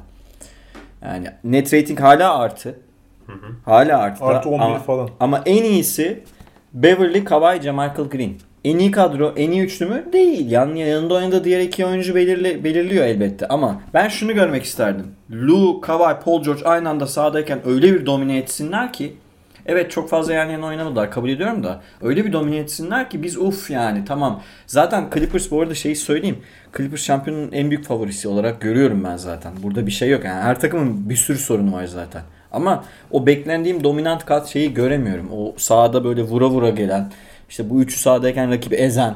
Yani 1.02 1.28
net 1.44 1.74
rating 1.74 2.00
hala 2.00 2.38
artı. 2.38 2.80
Hala 3.66 3.98
artı. 3.98 4.26
Artı 4.26 4.50
11 4.50 4.66
ama, 4.66 4.80
falan. 4.80 5.10
ama 5.20 5.44
en 5.46 5.64
iyisi 5.64 6.24
Beverly, 6.74 7.24
Kawhi, 7.24 7.72
Michael 7.72 8.10
Green. 8.10 8.34
En 8.68 8.78
iyi 8.78 8.92
kadro, 8.92 9.34
en 9.38 9.52
iyi 9.52 9.62
üçlü 9.62 9.86
mü? 9.86 10.06
Değil. 10.14 10.52
Yan, 10.52 10.76
yanında 10.76 11.14
oynadığı 11.14 11.44
diğer 11.44 11.60
iki 11.60 11.86
oyuncu 11.86 12.16
belirli, 12.16 12.64
belirliyor 12.64 13.06
elbette. 13.06 13.48
Ama 13.48 13.82
ben 13.94 14.08
şunu 14.08 14.34
görmek 14.34 14.64
isterdim. 14.64 15.06
Lou, 15.32 15.82
Kawhi, 15.82 16.24
Paul 16.24 16.44
George 16.44 16.64
aynı 16.66 16.90
anda 16.90 17.08
sahadayken 17.08 17.60
öyle 17.66 17.94
bir 17.94 18.06
domine 18.06 18.38
etsinler 18.38 18.94
ki 18.94 19.14
Evet 19.66 19.92
çok 19.92 20.10
fazla 20.10 20.34
yan 20.34 20.50
yana 20.50 20.66
oynamadılar 20.66 21.12
kabul 21.12 21.30
ediyorum 21.30 21.64
da. 21.64 21.82
Öyle 22.02 22.26
bir 22.26 22.34
domine 22.34 22.58
etsinler 22.58 23.10
ki 23.10 23.24
biz 23.24 23.38
uf 23.38 23.72
yani 23.72 24.06
tamam. 24.06 24.42
Zaten 24.68 25.06
Clippers 25.14 25.52
bu 25.52 25.62
arada 25.62 25.76
şeyi 25.76 25.96
söyleyeyim. 25.96 26.38
Clippers 26.78 27.04
şampiyonun 27.04 27.52
en 27.52 27.70
büyük 27.70 27.86
favorisi 27.86 28.28
olarak 28.28 28.62
görüyorum 28.62 29.04
ben 29.04 29.18
zaten. 29.18 29.54
Burada 29.64 29.88
bir 29.88 29.92
şey 29.92 30.10
yok. 30.10 30.26
Yani 30.26 30.42
her 30.42 30.60
takımın 30.60 31.10
bir 31.10 31.16
sürü 31.16 31.38
sorunu 31.38 31.74
var 31.74 31.86
zaten. 31.86 32.22
Ama 32.52 32.84
o 33.12 33.26
beklendiğim 33.26 33.84
dominant 33.84 34.26
kat 34.26 34.48
şeyi 34.48 34.74
göremiyorum. 34.74 35.30
O 35.34 35.54
sahada 35.58 36.04
böyle 36.04 36.22
vura 36.22 36.50
vura 36.50 36.70
gelen 36.70 37.12
işte 37.50 37.70
bu 37.70 37.82
üçü 37.82 38.00
sahadayken 38.00 38.52
rakibi 38.52 38.76
ezen. 38.76 39.16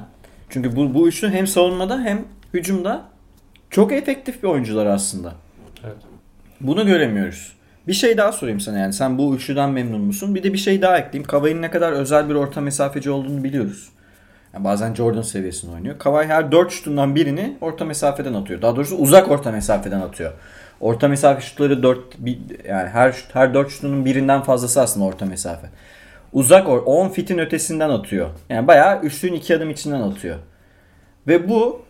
Çünkü 0.49 0.75
bu, 0.75 0.93
bu 0.93 1.07
üçlü 1.07 1.29
hem 1.29 1.47
savunmada 1.47 1.99
hem 1.99 2.25
hücumda 2.53 3.05
çok 3.69 3.91
efektif 3.91 4.43
bir 4.43 4.47
oyuncular 4.47 4.85
aslında. 4.85 5.33
Evet. 5.83 5.95
Bunu 6.61 6.85
göremiyoruz. 6.85 7.53
Bir 7.87 7.93
şey 7.93 8.17
daha 8.17 8.31
sorayım 8.31 8.59
sana 8.59 8.77
yani 8.77 8.93
sen 8.93 9.17
bu 9.17 9.35
üçlüden 9.35 9.69
memnun 9.69 10.01
musun? 10.01 10.35
Bir 10.35 10.43
de 10.43 10.53
bir 10.53 10.57
şey 10.57 10.81
daha 10.81 10.97
ekleyeyim. 10.97 11.27
Kavai'nin 11.27 11.61
ne 11.61 11.71
kadar 11.71 11.91
özel 11.91 12.29
bir 12.29 12.35
orta 12.35 12.61
mesafeci 12.61 13.11
olduğunu 13.11 13.43
biliyoruz. 13.43 13.89
Yani 14.53 14.63
bazen 14.63 14.93
Jordan 14.93 15.21
seviyesinde 15.21 15.71
oynuyor. 15.71 15.99
Kavai 15.99 16.27
her 16.27 16.51
4 16.51 16.71
şutundan 16.71 17.15
birini 17.15 17.57
orta 17.61 17.85
mesafeden 17.85 18.33
atıyor. 18.33 18.61
Daha 18.61 18.75
doğrusu 18.75 18.95
uzak 18.95 19.31
orta 19.31 19.51
mesafeden 19.51 20.01
atıyor. 20.01 20.31
Orta 20.79 21.07
mesafe 21.07 21.41
şutları 21.41 21.83
4 21.83 21.99
yani 22.67 22.89
her 22.89 23.15
her 23.33 23.53
4 23.53 23.71
şutunun 23.71 24.05
birinden 24.05 24.41
fazlası 24.41 24.81
aslında 24.81 25.05
orta 25.05 25.25
mesafe. 25.25 25.67
Uzak 26.33 26.67
or- 26.67 26.83
10 26.83 27.09
fitin 27.09 27.37
ötesinden 27.37 27.89
atıyor. 27.89 28.29
Yani 28.49 28.67
bayağı 28.67 29.01
üçlüğün 29.01 29.33
2 29.33 29.55
adım 29.55 29.69
içinden 29.69 30.01
atıyor. 30.01 30.37
Ve 31.27 31.49
bu 31.49 31.81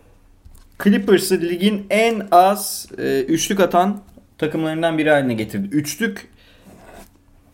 Clippers'ı 0.84 1.40
ligin 1.40 1.86
en 1.90 2.26
az 2.30 2.86
e, 2.98 3.22
üçlük 3.22 3.60
atan 3.60 4.00
takımlarından 4.38 4.98
biri 4.98 5.10
haline 5.10 5.34
getirdi. 5.34 5.76
Üçlük 5.76 6.28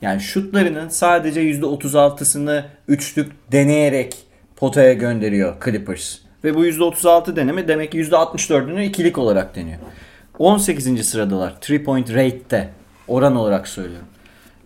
yani 0.02 0.20
şutlarının 0.20 0.88
sadece 0.88 1.42
%36'sını 1.42 2.64
üçlük 2.88 3.32
deneyerek 3.52 4.16
potaya 4.56 4.92
gönderiyor 4.92 5.56
Clippers. 5.64 6.18
Ve 6.44 6.54
bu 6.54 6.66
%36 6.66 7.36
deneme 7.36 7.68
demek 7.68 7.92
ki 7.92 7.98
%64'ünü 7.98 8.84
ikilik 8.84 9.18
olarak 9.18 9.56
deniyor. 9.56 9.78
18. 10.38 11.08
sıradalar 11.08 11.54
3 11.68 11.84
point 11.84 12.10
rate'te 12.10 12.68
oran 13.08 13.36
olarak 13.36 13.68
söylüyorum. 13.68 14.08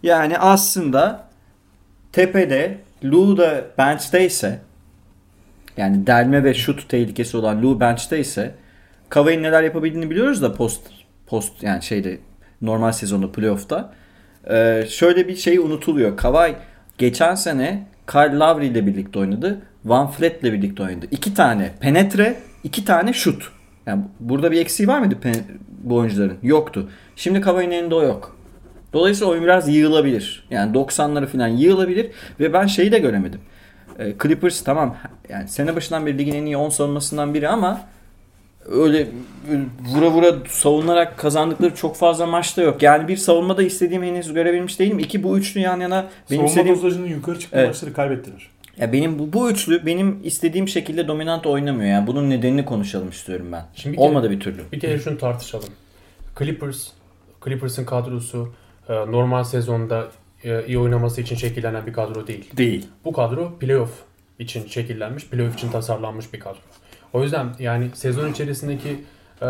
Yani 0.03 0.39
aslında 0.39 1.25
tepede 2.13 2.79
Lou 3.05 3.37
da 3.37 3.65
bench'teyse 3.79 4.59
yani 5.77 6.07
delme 6.07 6.45
ve 6.45 6.55
şut 6.55 6.89
tehlikesi 6.89 7.37
olan 7.37 7.63
Lou 7.63 7.81
bench'teyse 7.81 8.55
Kavai'nin 9.09 9.43
neler 9.43 9.63
yapabildiğini 9.63 10.11
biliyoruz 10.11 10.43
da 10.43 10.55
post 10.55 10.81
post 11.27 11.63
yani 11.63 11.83
şeyde 11.83 12.19
normal 12.63 12.93
sezonda 12.93 13.33
playoff'ta. 13.33 13.93
Ee, 14.51 14.85
şöyle 14.89 15.29
bir 15.29 15.37
şey 15.37 15.59
unutuluyor. 15.59 16.17
Kawhi 16.17 16.55
geçen 16.99 17.35
sene 17.35 17.87
Kyle 18.07 18.37
Lowry 18.39 18.67
ile 18.67 18.87
birlikte 18.87 19.19
oynadı. 19.19 19.63
Van 19.85 20.11
Fleet 20.11 20.43
ile 20.43 20.53
birlikte 20.53 20.83
oynadı. 20.83 21.07
İki 21.11 21.35
tane 21.35 21.71
penetre, 21.81 22.37
iki 22.65 22.85
tane 22.85 23.13
şut. 23.13 23.53
Yani 23.87 24.03
burada 24.21 24.51
bir 24.51 24.61
eksiği 24.61 24.89
var 24.89 24.99
mıydı 24.99 25.17
bu 25.69 25.97
oyuncuların? 25.97 26.39
Yoktu. 26.43 26.91
Şimdi 27.17 27.41
Kawhi'nin 27.41 27.71
elinde 27.71 27.95
o 27.95 28.03
yok. 28.03 28.37
Dolayısıyla 28.93 29.31
oyun 29.33 29.45
biraz 29.45 29.69
yığılabilir. 29.69 30.45
Yani 30.51 30.77
90'ları 30.77 31.27
falan 31.27 31.49
yığılabilir 31.49 32.07
ve 32.41 32.53
ben 32.53 32.67
şeyi 32.67 32.93
de 32.93 32.99
göremedim. 32.99 33.41
Ee, 33.99 34.13
Clippers 34.23 34.61
tamam 34.65 34.97
yani 35.29 35.49
sene 35.49 35.77
başından 35.77 36.07
beri 36.07 36.19
ligin 36.19 36.35
en 36.35 36.47
iyi 36.47 36.57
10 36.57 36.69
savunmasından 36.69 37.35
biri 37.35 37.49
ama 37.49 37.81
öyle 38.69 39.07
vura 39.95 40.11
vura 40.11 40.35
savunarak 40.49 41.19
kazandıkları 41.19 41.75
çok 41.75 41.97
fazla 41.97 42.27
maçta 42.27 42.63
yok. 42.63 42.83
Yani 42.83 43.09
bir 43.09 43.17
savunmada 43.17 43.63
istediğim 43.63 44.03
henüz 44.03 44.33
görebilmiş 44.35 44.79
değilim. 44.79 44.99
İki 44.99 45.23
bu 45.23 45.39
üçlü 45.39 45.61
yan 45.61 45.81
yana 45.81 45.97
benim 46.31 46.41
Savunma 46.41 46.49
istediğim 46.49 46.77
dozajının 46.77 47.07
yukarı 47.07 47.39
çıktığı 47.39 47.59
Evet. 47.59 47.69
maçları 47.69 47.93
kaybettiler. 47.93 48.49
ya 48.79 48.93
benim 48.93 49.19
bu, 49.19 49.33
bu 49.33 49.51
üçlü 49.51 49.87
benim 49.87 50.21
istediğim 50.25 50.69
şekilde 50.69 51.09
dominant 51.09 51.47
oynamıyor. 51.47 51.91
Yani 51.91 52.07
bunun 52.07 52.31
nedenini 52.31 52.65
konuşalım 52.65 53.09
istiyorum 53.11 53.47
ben. 53.53 53.63
Şimdi 53.75 53.93
bir 53.93 53.99
kere- 53.99 54.09
Olmadı 54.09 54.31
bir 54.31 54.41
türlü. 54.41 54.63
Bir 54.73 54.81
kere 54.81 54.99
şunu 54.99 55.19
tartışalım. 55.19 55.69
Clippers, 56.39 56.89
Clippers'ın 57.45 57.85
kadrosu 57.85 58.49
e, 58.49 58.62
normal 58.95 59.45
sezonda 59.45 60.09
e, 60.45 60.67
iyi 60.67 60.79
oynaması 60.79 61.21
için 61.21 61.37
şekillenen 61.37 61.87
bir 61.87 61.93
kadro 61.93 62.27
değil. 62.27 62.51
Değil. 62.57 62.89
Bu 63.05 63.13
kadro 63.13 63.59
playoff 63.59 63.91
için 64.39 64.67
şekillenmiş, 64.67 65.27
playoff 65.29 65.55
için 65.55 65.71
tasarlanmış 65.71 66.33
bir 66.33 66.41
kadro. 66.41 66.59
O 67.13 67.23
yüzden 67.23 67.47
yani 67.59 67.91
sezon 67.95 68.31
içerisindeki 68.33 69.05
e, 69.43 69.47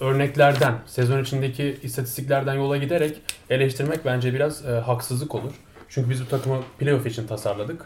örneklerden, 0.00 0.74
sezon 0.86 1.22
içindeki 1.22 1.78
istatistiklerden 1.82 2.54
yola 2.54 2.76
giderek 2.76 3.16
eleştirmek 3.50 4.04
bence 4.04 4.34
biraz 4.34 4.66
e, 4.66 4.70
haksızlık 4.70 5.34
olur. 5.34 5.52
Çünkü 5.88 6.10
biz 6.10 6.26
bu 6.26 6.28
takımı 6.28 6.58
playoff 6.78 7.06
için 7.06 7.26
tasarladık. 7.26 7.84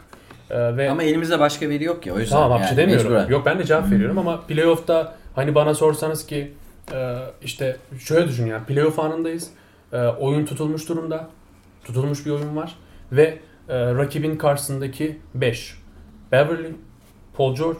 E, 0.49 0.77
ve 0.77 0.89
Ama 0.89 1.03
elimizde 1.03 1.39
başka 1.39 1.69
veri 1.69 1.83
yok 1.83 2.05
ya 2.05 2.13
o 2.13 2.19
yüzden. 2.19 2.35
Tamam 2.35 2.59
yani 2.61 2.67
şey 2.67 2.77
demiyorum. 2.77 3.11
mecburen. 3.11 3.31
Yok 3.31 3.45
ben 3.45 3.59
de 3.59 3.63
cevap 3.63 3.91
veriyorum 3.91 4.17
ama 4.17 4.41
playoff'ta 4.41 5.15
hani 5.35 5.55
bana 5.55 5.73
sorsanız 5.73 6.25
ki 6.25 6.53
e, 6.93 7.17
işte 7.43 7.77
şöyle 7.99 8.27
düşün 8.27 8.45
yani 8.45 8.65
playoff 8.65 8.99
anındayız. 8.99 9.49
E, 9.93 9.97
oyun 9.97 10.45
tutulmuş 10.45 10.89
durumda. 10.89 11.29
Tutulmuş 11.83 12.25
bir 12.25 12.31
oyun 12.31 12.55
var. 12.55 12.75
Ve 13.11 13.39
e, 13.69 13.95
rakibin 13.95 14.37
karşısındaki 14.37 15.19
5. 15.35 15.77
Beverly, 16.31 16.75
Paul 17.33 17.55
George, 17.55 17.79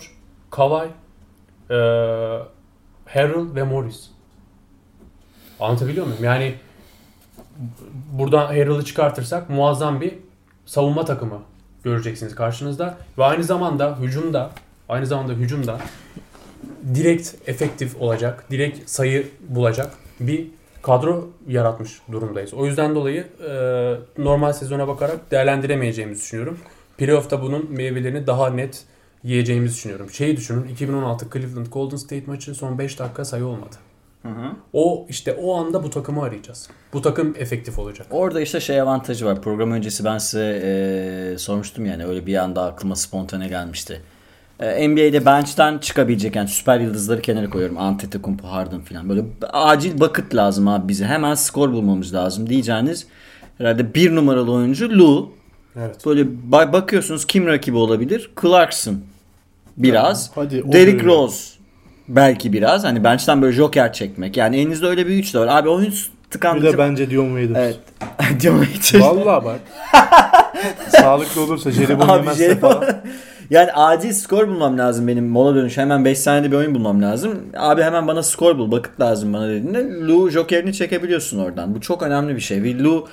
Kawhi, 0.52 0.90
e, 1.70 1.76
Harrell 3.06 3.56
ve 3.56 3.64
Morris. 3.64 4.10
Anlatabiliyor 5.60 6.06
muyum? 6.06 6.24
Yani 6.24 6.56
buradan 8.12 8.46
Harrell'ı 8.46 8.86
çıkartırsak 8.86 9.50
muazzam 9.50 10.02
bir 10.02 10.14
savunma 10.66 11.06
takımı 11.06 11.40
göreceksiniz 11.84 12.36
karşınızda. 12.36 12.98
Ve 13.18 13.24
aynı 13.24 13.44
zamanda 13.44 13.98
hücumda 14.00 14.52
aynı 14.90 15.06
zamanda 15.06 15.34
hücumda 15.34 15.80
direkt 16.96 17.50
efektif 17.50 18.02
olacak, 18.02 18.46
direkt 18.52 18.90
sayı 18.90 19.30
bulacak 19.48 19.94
bir 20.20 20.48
kadro 20.84 21.30
yaratmış 21.48 22.02
durumdayız. 22.12 22.54
O 22.54 22.66
yüzden 22.66 22.96
dolayı 22.96 23.28
e, 23.50 23.54
normal 24.18 24.54
sezona 24.54 24.88
bakarak 24.88 25.32
değerlendiremeyeceğimizi 25.32 26.22
düşünüyorum. 26.22 26.58
Playoff'ta 26.98 27.42
bunun 27.42 27.72
meyvelerini 27.72 28.28
daha 28.28 28.50
net 28.50 28.84
yiyeceğimizi 29.24 29.76
düşünüyorum. 29.76 30.10
Şeyi 30.10 30.38
düşünün 30.38 30.68
2016 30.68 31.30
Cleveland 31.34 31.68
Golden 31.72 31.96
State 31.96 32.24
maçı 32.28 32.56
son 32.56 32.78
5 32.78 33.00
dakika 33.00 33.26
sayı 33.26 33.46
olmadı. 33.46 33.76
O 34.74 35.06
işte 35.10 35.34
o 35.34 35.56
anda 35.56 35.84
bu 35.84 35.90
takımı 35.90 36.24
arayacağız. 36.24 36.70
Bu 36.94 37.02
takım 37.02 37.36
efektif 37.38 37.80
olacak. 37.80 38.08
Orada 38.12 38.42
işte 38.42 38.60
şey 38.60 38.82
avantajı 38.82 39.26
var. 39.26 39.42
Program 39.42 39.72
öncesi 39.72 40.06
ben 40.06 40.18
size 40.18 40.62
e, 40.64 41.38
sormuştum 41.38 41.86
yani 41.86 42.06
öyle 42.06 42.26
bir 42.26 42.36
anda 42.36 42.64
aklıma 42.64 42.96
spontane 42.96 43.48
gelmişti. 43.48 44.02
E, 44.64 44.90
NBA'de 44.90 45.26
bench'ten 45.26 45.78
çıkabilecek 45.78 46.36
yani 46.36 46.48
süper 46.48 46.80
yıldızları 46.80 47.22
kenara 47.22 47.50
koyuyorum. 47.50 47.78
Antetokounmpo, 47.78 48.48
Harden 48.48 48.82
falan. 48.82 49.10
Böyle 49.10 49.22
acil 49.54 50.02
vakit 50.02 50.36
lazım 50.36 50.68
abi 50.68 50.88
bize. 50.88 51.06
Hemen 51.06 51.36
skor 51.36 51.72
bulmamız 51.74 52.14
lazım 52.14 52.50
diyeceğiniz 52.50 53.08
herhalde 53.58 53.94
bir 53.94 54.16
numaralı 54.16 54.52
oyuncu 54.52 55.00
Lou. 55.00 55.32
Evet. 55.80 56.06
Böyle 56.06 56.22
ba- 56.52 56.74
bakıyorsunuz 56.74 57.26
kim 57.26 57.48
rakibi 57.48 57.78
olabilir? 57.78 58.32
Clarkson 58.42 58.96
biraz. 59.78 60.32
Hadi 60.36 60.64
o 60.70 60.72
Derrick. 60.74 61.06
Rose 61.06 61.54
belki 62.08 62.54
biraz. 62.54 62.84
Hani 62.84 63.04
bench'ten 63.04 63.42
böyle 63.42 63.56
joker 63.56 63.94
çekmek. 63.94 64.38
Yani 64.38 64.58
elinizde 64.58 64.86
öyle 64.88 65.08
bir 65.08 65.16
üç 65.16 65.34
de 65.34 65.40
var. 65.40 65.48
Abi 65.48 65.70
oyun 65.70 65.92
Bir 65.92 66.10
tıkandı. 66.32 66.64
de 66.74 66.78
bence 66.78 67.10
Dion 67.10 67.28
Waiters. 67.40 67.58
Evet. 67.58 68.40
Diyorum 68.42 68.64
hiç- 68.74 68.96
Vallahi 68.96 69.46
bak. 69.46 69.60
Sağlıklı 70.90 71.42
olursa 71.42 71.72
jelibon 71.72 72.08
Abi 72.08 72.18
yemezse 72.20 72.60
falan. 72.60 72.86
Yani 73.54 73.72
acil 73.72 74.14
skor 74.14 74.48
bulmam 74.48 74.78
lazım 74.78 75.08
benim 75.08 75.28
mola 75.28 75.56
dönüş. 75.56 75.78
Hemen 75.78 76.06
5 76.06 76.20
saniyede 76.20 76.52
bir 76.52 76.58
oyun 76.58 76.76
bulmam 76.76 77.02
lazım. 77.02 77.40
Abi 77.58 77.84
hemen 77.84 78.08
bana 78.08 78.24
skor 78.24 78.58
bul. 78.58 78.72
Vakit 78.72 79.00
lazım 79.00 79.34
bana 79.34 79.48
dediğinde 79.48 80.08
Lou 80.08 80.30
jokerini 80.30 80.74
çekebiliyorsun 80.74 81.40
oradan. 81.40 81.76
Bu 81.76 81.82
çok 81.82 82.04
önemli 82.04 82.36
bir 82.36 82.42
şey. 82.42 82.64
Ve 82.64 82.80
Lou 82.80 83.08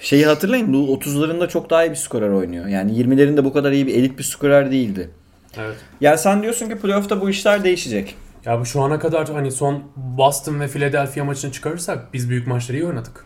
şeyi 0.00 0.26
hatırlayın. 0.26 0.72
Lou 0.72 0.96
30'larında 0.96 1.48
çok 1.48 1.70
daha 1.70 1.84
iyi 1.84 1.90
bir 1.90 1.96
skorer 1.96 2.28
oynuyor. 2.28 2.66
Yani 2.66 2.92
20'lerinde 2.92 3.44
bu 3.44 3.52
kadar 3.52 3.72
iyi 3.72 3.86
bir 3.86 3.94
elit 3.94 4.18
bir 4.18 4.24
skorer 4.24 4.70
değildi. 4.70 5.10
Evet. 5.58 5.76
Yani 6.00 6.18
sen 6.18 6.42
diyorsun 6.42 6.68
ki 6.68 6.78
playoff'ta 6.78 7.20
bu 7.20 7.30
işler 7.30 7.64
değişecek. 7.64 8.14
Ya 8.44 8.60
bu 8.60 8.66
şu 8.66 8.82
ana 8.82 8.98
kadar 8.98 9.28
hani 9.28 9.50
son 9.50 9.82
Boston 9.96 10.60
ve 10.60 10.68
Philadelphia 10.68 11.24
maçını 11.24 11.52
çıkarırsak 11.52 12.12
biz 12.12 12.30
büyük 12.30 12.46
maçları 12.46 12.78
iyi 12.78 12.86
oynadık. 12.86 13.25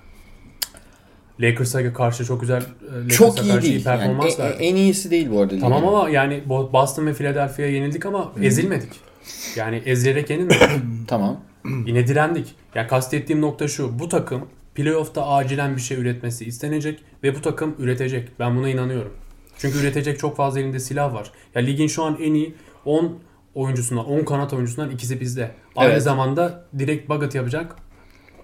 Lakers'a 1.40 1.92
karşı 1.92 2.24
çok 2.24 2.40
güzel 2.40 2.60
e, 2.62 2.94
Lakers'a 2.96 3.16
Çok 3.16 3.42
iyi 3.44 3.52
karşı 3.52 3.62
değil. 3.62 3.86
Yani 3.86 3.98
performans 4.00 4.38
en, 4.38 4.44
verdik. 4.46 4.60
en 4.60 4.76
iyisi 4.76 5.10
değil 5.10 5.30
bu 5.30 5.40
arada. 5.40 5.58
Tamam 5.58 5.88
ama 5.88 6.10
yani 6.10 6.42
Bo- 6.48 6.72
Boston 6.72 7.06
ve 7.06 7.14
Philadelphia'ya 7.14 7.72
yenildik 7.72 8.06
ama 8.06 8.32
ezilmedik. 8.42 8.92
Yani 9.56 9.82
ezilerek 9.86 10.30
yenilmedik. 10.30 10.62
Tamam. 11.06 11.40
Yine 11.86 12.06
direndik. 12.06 12.54
Yani 12.74 12.86
kastettiğim 12.88 13.42
nokta 13.42 13.68
şu. 13.68 13.98
Bu 13.98 14.08
takım 14.08 14.46
playoff'ta 14.74 15.26
acilen 15.26 15.76
bir 15.76 15.80
şey 15.80 15.98
üretmesi 15.98 16.44
istenecek 16.44 16.98
ve 17.22 17.34
bu 17.34 17.42
takım 17.42 17.74
üretecek. 17.78 18.28
Ben 18.38 18.56
buna 18.56 18.68
inanıyorum. 18.68 19.12
Çünkü 19.58 19.78
üretecek 19.78 20.18
çok 20.18 20.36
fazla 20.36 20.60
elinde 20.60 20.80
silah 20.80 21.14
var. 21.14 21.30
Ya 21.54 21.62
ligin 21.62 21.86
şu 21.86 22.02
an 22.04 22.18
en 22.22 22.34
iyi 22.34 22.54
10 22.84 23.18
oyuncusundan, 23.54 24.06
10 24.06 24.24
kanat 24.24 24.52
oyuncusundan 24.52 24.90
ikisi 24.90 25.20
bizde. 25.20 25.50
Aynı 25.76 25.92
Evet. 25.92 26.02
zamanda 26.02 26.64
direkt 26.78 27.08
bucket 27.08 27.34
yapacak 27.34 27.76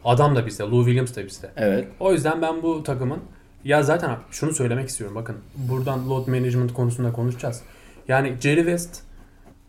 adam 0.06 0.36
da 0.36 0.46
bizde. 0.46 0.62
Lou 0.62 0.84
Williams 0.84 1.16
da 1.16 1.26
bizde. 1.26 1.50
Evet. 1.56 1.88
O 2.00 2.12
yüzden 2.12 2.42
ben 2.42 2.62
bu 2.62 2.82
takımın 2.82 3.18
Ya 3.64 3.82
zaten 3.82 4.16
şunu 4.30 4.52
söylemek 4.52 4.88
istiyorum 4.88 5.16
bakın. 5.16 5.36
Buradan 5.56 6.10
load 6.10 6.26
management 6.28 6.72
konusunda 6.72 7.12
konuşacağız. 7.12 7.62
Yani 8.08 8.34
Jerry 8.40 8.60
West, 8.60 9.02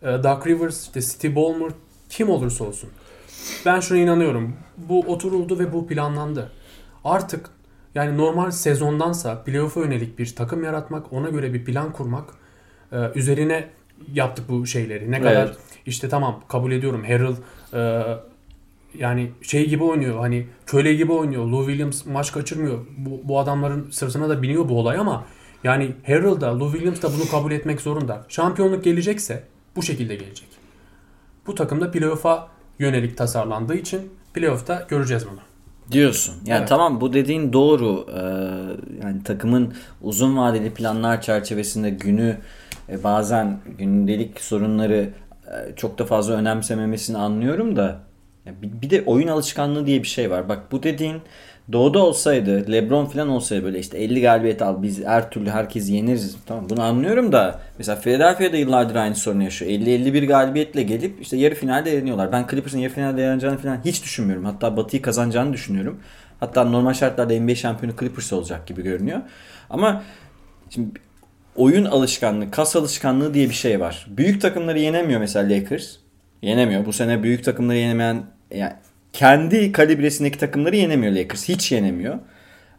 e, 0.02 0.06
Doug 0.06 0.46
Rivers, 0.46 0.82
işte 0.82 1.00
Steve 1.00 1.36
Ballmer 1.36 1.70
kim 2.08 2.30
olursa 2.30 2.64
olsun. 2.64 2.90
Ben 3.66 3.80
şuna 3.80 3.98
inanıyorum. 3.98 4.56
Bu 4.76 5.00
oturuldu 5.00 5.58
ve 5.58 5.72
bu 5.72 5.86
planlandı. 5.86 6.52
Artık 7.04 7.50
yani 7.94 8.18
normal 8.18 8.50
sezondansa 8.50 9.42
playoff'a 9.44 9.80
yönelik 9.80 10.18
bir 10.18 10.34
takım 10.36 10.64
yaratmak, 10.64 11.12
ona 11.12 11.28
göre 11.28 11.54
bir 11.54 11.64
plan 11.64 11.92
kurmak 11.92 12.30
e, 12.92 12.96
üzerine 13.14 13.68
yaptık 14.12 14.48
bu 14.48 14.66
şeyleri. 14.66 15.10
Ne 15.10 15.20
kadar 15.20 15.46
Evet. 15.46 15.56
işte 15.86 16.08
tamam 16.08 16.42
kabul 16.48 16.72
ediyorum 16.72 17.04
Harrell 17.04 17.36
e, 17.74 18.04
yani 18.94 19.30
şey 19.42 19.68
gibi 19.68 19.84
oynuyor 19.84 20.18
hani 20.18 20.46
köle 20.66 20.94
gibi 20.94 21.12
oynuyor. 21.12 21.44
Lou 21.46 21.66
Williams 21.66 22.06
maç 22.06 22.32
kaçırmıyor. 22.32 22.86
Bu, 22.98 23.20
bu 23.24 23.38
adamların 23.38 23.90
sırtına 23.90 24.28
da 24.28 24.42
biniyor 24.42 24.68
bu 24.68 24.78
olay 24.78 24.98
ama 24.98 25.24
yani 25.64 25.92
Harrell 26.06 26.40
da 26.40 26.60
Lou 26.60 26.72
Williams 26.72 27.02
da 27.02 27.08
bunu 27.18 27.28
kabul 27.30 27.52
etmek 27.52 27.80
zorunda. 27.80 28.24
Şampiyonluk 28.28 28.84
gelecekse 28.84 29.44
bu 29.76 29.82
şekilde 29.82 30.14
gelecek. 30.14 30.48
Bu 31.46 31.54
takımda 31.54 31.90
playoff'a 31.90 32.48
yönelik 32.78 33.16
tasarlandığı 33.16 33.74
için 33.74 34.00
playoff'ta 34.34 34.86
göreceğiz 34.88 35.26
bunu. 35.30 35.40
Diyorsun. 35.92 36.34
Yani 36.46 36.58
Evet. 36.58 36.68
tamam 36.68 37.00
bu 37.00 37.12
dediğin 37.12 37.52
doğru. 37.52 38.06
Ee, 38.10 38.18
yani 39.04 39.22
takımın 39.24 39.74
uzun 40.02 40.36
vadeli 40.36 40.74
planlar 40.74 41.20
çerçevesinde 41.22 41.90
günü 41.90 42.36
e, 42.88 43.04
bazen 43.04 43.60
gündelik 43.78 44.40
sorunları 44.40 45.10
e, 45.46 45.76
çok 45.76 45.98
da 45.98 46.04
fazla 46.04 46.34
önemsememesini 46.34 47.18
anlıyorum 47.18 47.76
da 47.76 48.00
bir, 48.62 48.90
de 48.90 49.02
oyun 49.06 49.28
alışkanlığı 49.28 49.86
diye 49.86 50.02
bir 50.02 50.08
şey 50.08 50.30
var. 50.30 50.48
Bak 50.48 50.72
bu 50.72 50.82
dediğin 50.82 51.22
Doğu'da 51.72 51.98
olsaydı, 51.98 52.72
LeBron 52.72 53.04
falan 53.06 53.28
olsaydı 53.28 53.64
böyle 53.64 53.78
işte 53.78 53.98
50 53.98 54.20
galibiyet 54.20 54.62
al 54.62 54.82
biz 54.82 55.04
her 55.04 55.30
türlü 55.30 55.50
herkesi 55.50 55.92
yeniriz. 55.92 56.36
Tamam 56.46 56.66
bunu 56.70 56.82
anlıyorum 56.82 57.32
da 57.32 57.60
mesela 57.78 58.00
Philadelphia'da 58.00 58.56
yıllardır 58.56 58.94
aynı 58.94 59.14
sorunu 59.14 59.42
yaşıyor. 59.42 59.70
50-51 59.70 60.26
galibiyetle 60.26 60.82
gelip 60.82 61.22
işte 61.22 61.36
yarı 61.36 61.54
finalde 61.54 61.90
yeniyorlar. 61.90 62.32
Ben 62.32 62.46
Clippers'ın 62.50 62.78
yarı 62.78 62.92
finalde 62.92 63.22
yeneceğini 63.22 63.58
falan 63.58 63.80
hiç 63.84 64.04
düşünmüyorum. 64.04 64.44
Hatta 64.44 64.76
Batı'yı 64.76 65.02
kazanacağını 65.02 65.52
düşünüyorum. 65.52 66.00
Hatta 66.40 66.64
normal 66.64 66.92
şartlarda 66.92 67.40
NBA 67.40 67.54
şampiyonu 67.54 67.96
Clippers 67.96 68.32
olacak 68.32 68.66
gibi 68.66 68.82
görünüyor. 68.82 69.20
Ama 69.70 70.02
şimdi 70.70 71.00
oyun 71.56 71.84
alışkanlığı, 71.84 72.50
kas 72.50 72.76
alışkanlığı 72.76 73.34
diye 73.34 73.48
bir 73.48 73.54
şey 73.54 73.80
var. 73.80 74.06
Büyük 74.10 74.40
takımları 74.40 74.78
yenemiyor 74.78 75.20
mesela 75.20 75.54
Lakers. 75.54 75.96
Yenemiyor. 76.42 76.86
Bu 76.86 76.92
sene 76.92 77.22
büyük 77.22 77.44
takımları 77.44 77.76
yenemeyen 77.76 78.22
yani 78.54 78.72
kendi 79.12 79.72
kalibresindeki 79.72 80.38
takımları 80.38 80.76
yenemiyor 80.76 81.12
Lakers. 81.12 81.48
Hiç 81.48 81.72
yenemiyor. 81.72 82.18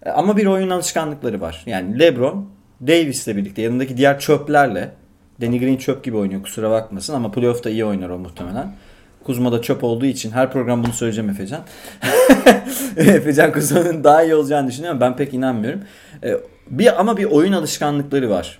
E, 0.05 0.10
Ama 0.10 0.38
bir 0.38 0.45
oyun 0.45 0.69
alışkanlıkları 0.69 1.41
var. 1.41 1.63
Yani 1.65 1.99
LeBron 1.99 2.49
Davis'le 2.82 3.27
birlikte 3.27 3.62
yanındaki 3.62 3.97
diğer 3.97 4.19
çöplerle 4.19 4.91
Danny 5.41 5.60
Green 5.60 5.77
çöp 5.77 6.03
gibi 6.03 6.17
oynuyor 6.17 6.43
kusura 6.43 6.71
bakmasın 6.71 7.13
ama 7.13 7.32
playoff'ta 7.32 7.69
iyi 7.69 7.86
oynar 7.86 8.10
o 8.10 8.19
muhtemelen. 8.19 8.71
Kuzma 9.23 9.51
da 9.51 9.62
çöp 9.62 9.84
olduğu 9.84 10.05
için 10.05 10.32
her 10.32 10.51
program 10.51 10.84
bunu 10.84 10.93
söyleyeceğim 10.93 11.29
Efecan. 11.29 11.62
Efecan 12.97 13.51
Kuzma'nın 13.51 14.03
daha 14.03 14.23
iyi 14.23 14.36
olacağını 14.36 14.67
düşünüyorum. 14.67 15.01
Ben 15.01 15.15
pek 15.15 15.34
inanmıyorum. 15.34 15.82
E, 16.23 16.34
bir 16.69 16.99
ama 16.99 17.17
bir 17.17 17.25
oyun 17.25 17.53
alışkanlıkları 17.53 18.29
var. 18.29 18.60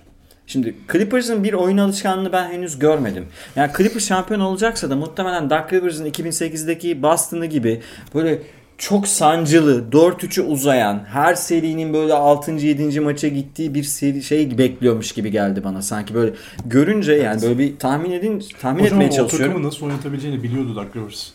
Şimdi 0.50 0.74
Clippers'ın 0.92 1.44
bir 1.44 1.52
oyun 1.52 1.78
alışkanlığını 1.78 2.32
ben 2.32 2.52
henüz 2.52 2.78
görmedim. 2.78 3.26
Yani 3.56 3.70
Clippers 3.76 4.08
şampiyon 4.08 4.40
olacaksa 4.40 4.90
da 4.90 4.96
muhtemelen 4.96 5.50
Doug 5.50 5.72
Rivers'ın 5.72 6.06
2008'deki 6.06 7.02
Boston'ı 7.02 7.46
gibi 7.46 7.80
böyle 8.14 8.42
çok 8.78 9.08
sancılı, 9.08 9.84
4-3'ü 9.92 10.42
uzayan, 10.42 11.04
her 11.08 11.34
serinin 11.34 11.92
böyle 11.92 12.14
6. 12.14 12.52
7. 12.52 13.00
maça 13.00 13.28
gittiği 13.28 13.74
bir 13.74 13.82
seri 13.82 14.22
şey 14.22 14.58
bekliyormuş 14.58 15.12
gibi 15.12 15.30
geldi 15.30 15.64
bana. 15.64 15.82
Sanki 15.82 16.14
böyle 16.14 16.32
görünce 16.66 17.12
yani 17.12 17.42
böyle 17.42 17.58
bir 17.58 17.76
tahmin 17.76 18.10
edin 18.10 18.44
tahmin 18.60 18.84
Hocam 18.84 19.00
etmeye 19.00 19.12
o 19.12 19.16
çalışıyorum. 19.16 19.46
takımı 19.46 19.68
nasıl 19.68 19.86
oynatabileceğini 19.86 20.42
biliyordu 20.42 20.76
Doug 20.76 20.96
Rivers. 20.96 21.30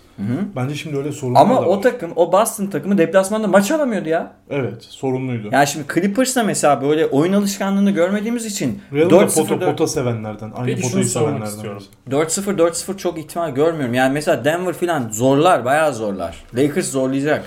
Bence 0.55 0.75
şimdi 0.75 0.97
öyle 0.97 1.11
sorunlar 1.11 1.41
Ama 1.41 1.55
da 1.55 1.65
o 1.65 1.75
var. 1.77 1.81
takım, 1.81 2.11
o 2.15 2.31
Boston 2.31 2.67
takımı 2.67 2.97
deplasmanda 2.97 3.47
maç 3.47 3.71
alamıyordu 3.71 4.09
ya. 4.09 4.31
Evet 4.49 4.83
sorunluydu. 4.83 5.49
Yani 5.51 5.67
şimdi 5.67 5.85
Clippers'ta 5.93 6.43
mesela 6.43 6.81
böyle 6.81 7.05
oyun 7.05 7.33
alışkanlığını 7.33 7.91
görmediğimiz 7.91 8.45
için 8.45 8.81
Real'ın 8.93 9.09
da 9.09 9.15
4-0 9.15 9.47
pota, 9.47 9.59
pota 9.65 9.87
sevenlerden. 9.87 10.51
Aynı 10.55 10.65
Peki 10.65 10.81
potayı 10.81 11.05
sevenlerden. 11.05 11.45
istiyorum. 11.45 11.83
birisi. 12.09 12.41
4-0 12.41 12.57
4-0 12.57 12.97
çok 12.97 13.17
ihtimal 13.17 13.51
görmüyorum. 13.51 13.93
Yani 13.93 14.13
mesela 14.13 14.45
Denver 14.45 14.73
filan 14.73 15.09
zorlar, 15.11 15.65
bayağı 15.65 15.93
zorlar. 15.93 16.43
Lakers 16.55 16.91
zorlayacak. 16.91 17.45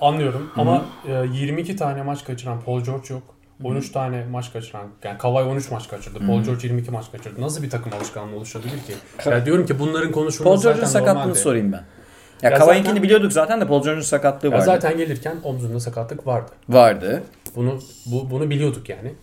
Anlıyorum 0.00 0.50
ama 0.56 0.84
e, 1.08 1.12
22 1.32 1.76
tane 1.76 2.02
maç 2.02 2.24
kaçıran 2.24 2.60
Paul 2.60 2.80
George 2.84 3.14
yok. 3.14 3.22
13 3.64 3.92
tane 3.92 4.24
maç 4.30 4.52
kaçıran, 4.52 4.86
yani 5.04 5.18
Kawhi 5.18 5.38
13 5.48 5.70
maç 5.70 5.88
kaçırdı. 5.88 6.18
Paul 6.26 6.42
George 6.42 6.66
22 6.68 6.90
maç 6.90 7.12
kaçırdı. 7.12 7.40
Nasıl 7.40 7.62
bir 7.62 7.70
takım 7.70 7.92
alışkanlığı 7.92 8.36
oluşabilir 8.36 8.70
ki? 8.78 8.92
Ya 9.30 9.46
diyorum 9.46 9.66
ki 9.66 9.78
bunların 9.78 10.12
konuşulması 10.12 10.44
Paul 10.44 10.62
George'un 10.62 10.84
zaten 10.86 10.92
sakatlığını 11.00 11.22
normaldi. 11.22 11.38
sorayım 11.38 11.72
ben. 11.72 11.82
Ya, 12.42 12.50
Ya 12.50 12.58
Kawhi'nkini 12.58 12.86
zaten- 12.86 13.02
biliyorduk 13.02 13.32
zaten 13.32 13.60
de 13.60 13.66
Paul 13.66 13.82
George'un 13.82 14.02
sakatlığı 14.02 14.48
Ya 14.48 14.52
vardı. 14.52 14.64
zaten 14.64 14.96
gelirken 14.96 15.36
omzunda 15.44 15.80
sakatlık 15.80 16.26
vardı. 16.26 16.50
Vardı. 16.68 17.22
Bunu 17.56 17.78
bu, 18.06 18.30
bunu 18.30 18.50
biliyorduk 18.50 18.88
yani. 18.88 19.14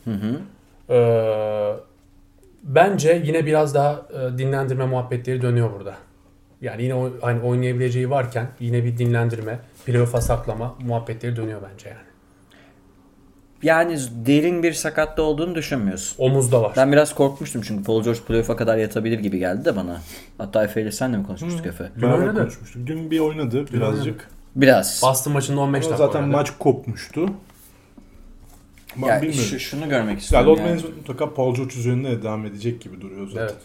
Ee, 0.90 1.74
bence 2.64 3.22
yine 3.26 3.46
biraz 3.46 3.76
daha 3.76 3.92
e, 4.14 4.38
dinlendirme 4.38 4.86
muhabbetleri 4.86 5.42
dönüyor 5.42 5.74
burada. 5.74 5.94
Yani 6.62 6.84
yine 6.84 6.96
o, 6.96 7.10
hani 7.22 7.42
oynayabileceği 7.42 8.10
varken 8.10 8.48
yine 8.60 8.84
bir 8.84 8.98
dinlendirme, 8.98 9.60
playoff'a 9.86 10.22
saklama 10.22 10.76
muhabbetleri 10.82 11.36
dönüyor 11.36 11.62
bence 11.74 11.90
yani. 11.90 12.00
Yani 13.64 13.98
derin 14.26 14.64
bir 14.64 14.74
sakatlığı 14.74 15.24
olduğunu 15.24 15.56
düşünmüyorsun. 15.56 16.16
Omuzda 16.24 16.62
var. 16.62 16.74
Ben 16.78 16.92
biraz 16.92 17.16
korkmuştum 17.16 17.62
çünkü 17.62 17.84
Paul 17.84 18.04
George 18.04 18.20
playoff'a 18.20 18.56
kadar 18.56 18.78
yatabilir 18.78 19.20
gibi 19.20 19.40
geldi 19.40 19.66
de 19.66 19.76
bana. 19.76 20.02
Hatta 20.38 20.64
Efe 20.64 20.82
ile 20.82 20.92
senle 20.92 21.18
mi 21.18 21.26
konuşmuştuk 21.28 21.66
Efe? 21.66 21.90
Beraber 22.02 22.18
oynadı. 22.18 22.40
konuşmuştuk. 22.40 22.88
Dün 22.88 23.12
bir 23.12 23.20
oynadı 23.20 23.66
birazcık. 23.74 24.30
Biraz. 24.56 25.02
Boston 25.04 25.34
maçında 25.34 25.60
15 25.62 25.84
Ama 25.86 25.92
dakika 25.92 26.08
zaten 26.08 26.20
oynadı. 26.20 26.38
maç 26.38 26.52
kopmuştu. 26.60 27.30
Ben 28.98 29.08
Ya 29.08 29.22
bilmiyorum. 29.22 29.44
şu- 29.50 29.60
şunu 29.60 29.90
görmek 29.90 30.12
Ya 30.14 30.18
istiyorum. 30.18 30.48
Lord 30.50 30.58
yani. 30.58 30.70
Management 30.70 30.98
mutlaka 30.98 31.34
Paul 31.34 31.56
George 31.56 31.76
üzerinde 31.80 32.12
de 32.12 32.24
devam 32.24 32.46
edecek 32.46 32.82
gibi 32.82 33.02
duruyor 33.02 33.28
zaten. 33.28 33.42
Evet. 33.42 33.56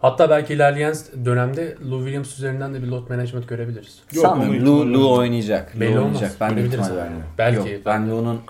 Hatta 0.00 0.30
belki 0.30 0.54
ilerleyen 0.54 0.94
dönemde 1.24 1.76
Lou 1.90 1.98
Williams 1.98 2.38
üzerinden 2.38 2.74
de 2.74 2.82
bir 2.82 2.86
lot 2.86 3.10
management 3.10 3.48
görebiliriz. 3.48 3.98
Yok, 4.12 4.26
Sanmıyorum. 4.26 4.66
Lou, 4.66 4.94
Lou 4.94 5.18
oynayacak. 5.18 5.80
Belli 5.80 5.94
Lou 5.94 5.98
olmaz. 6.00 6.14
oynayacak. 6.14 6.40
Ben 6.40 6.56
de 6.56 6.66
ihtimal 6.66 6.96
vermiyorum. 6.96 7.26
Belki. 7.38 7.72
Yok, 7.72 7.86
ben 7.86 8.10
Lou'nun 8.10 8.40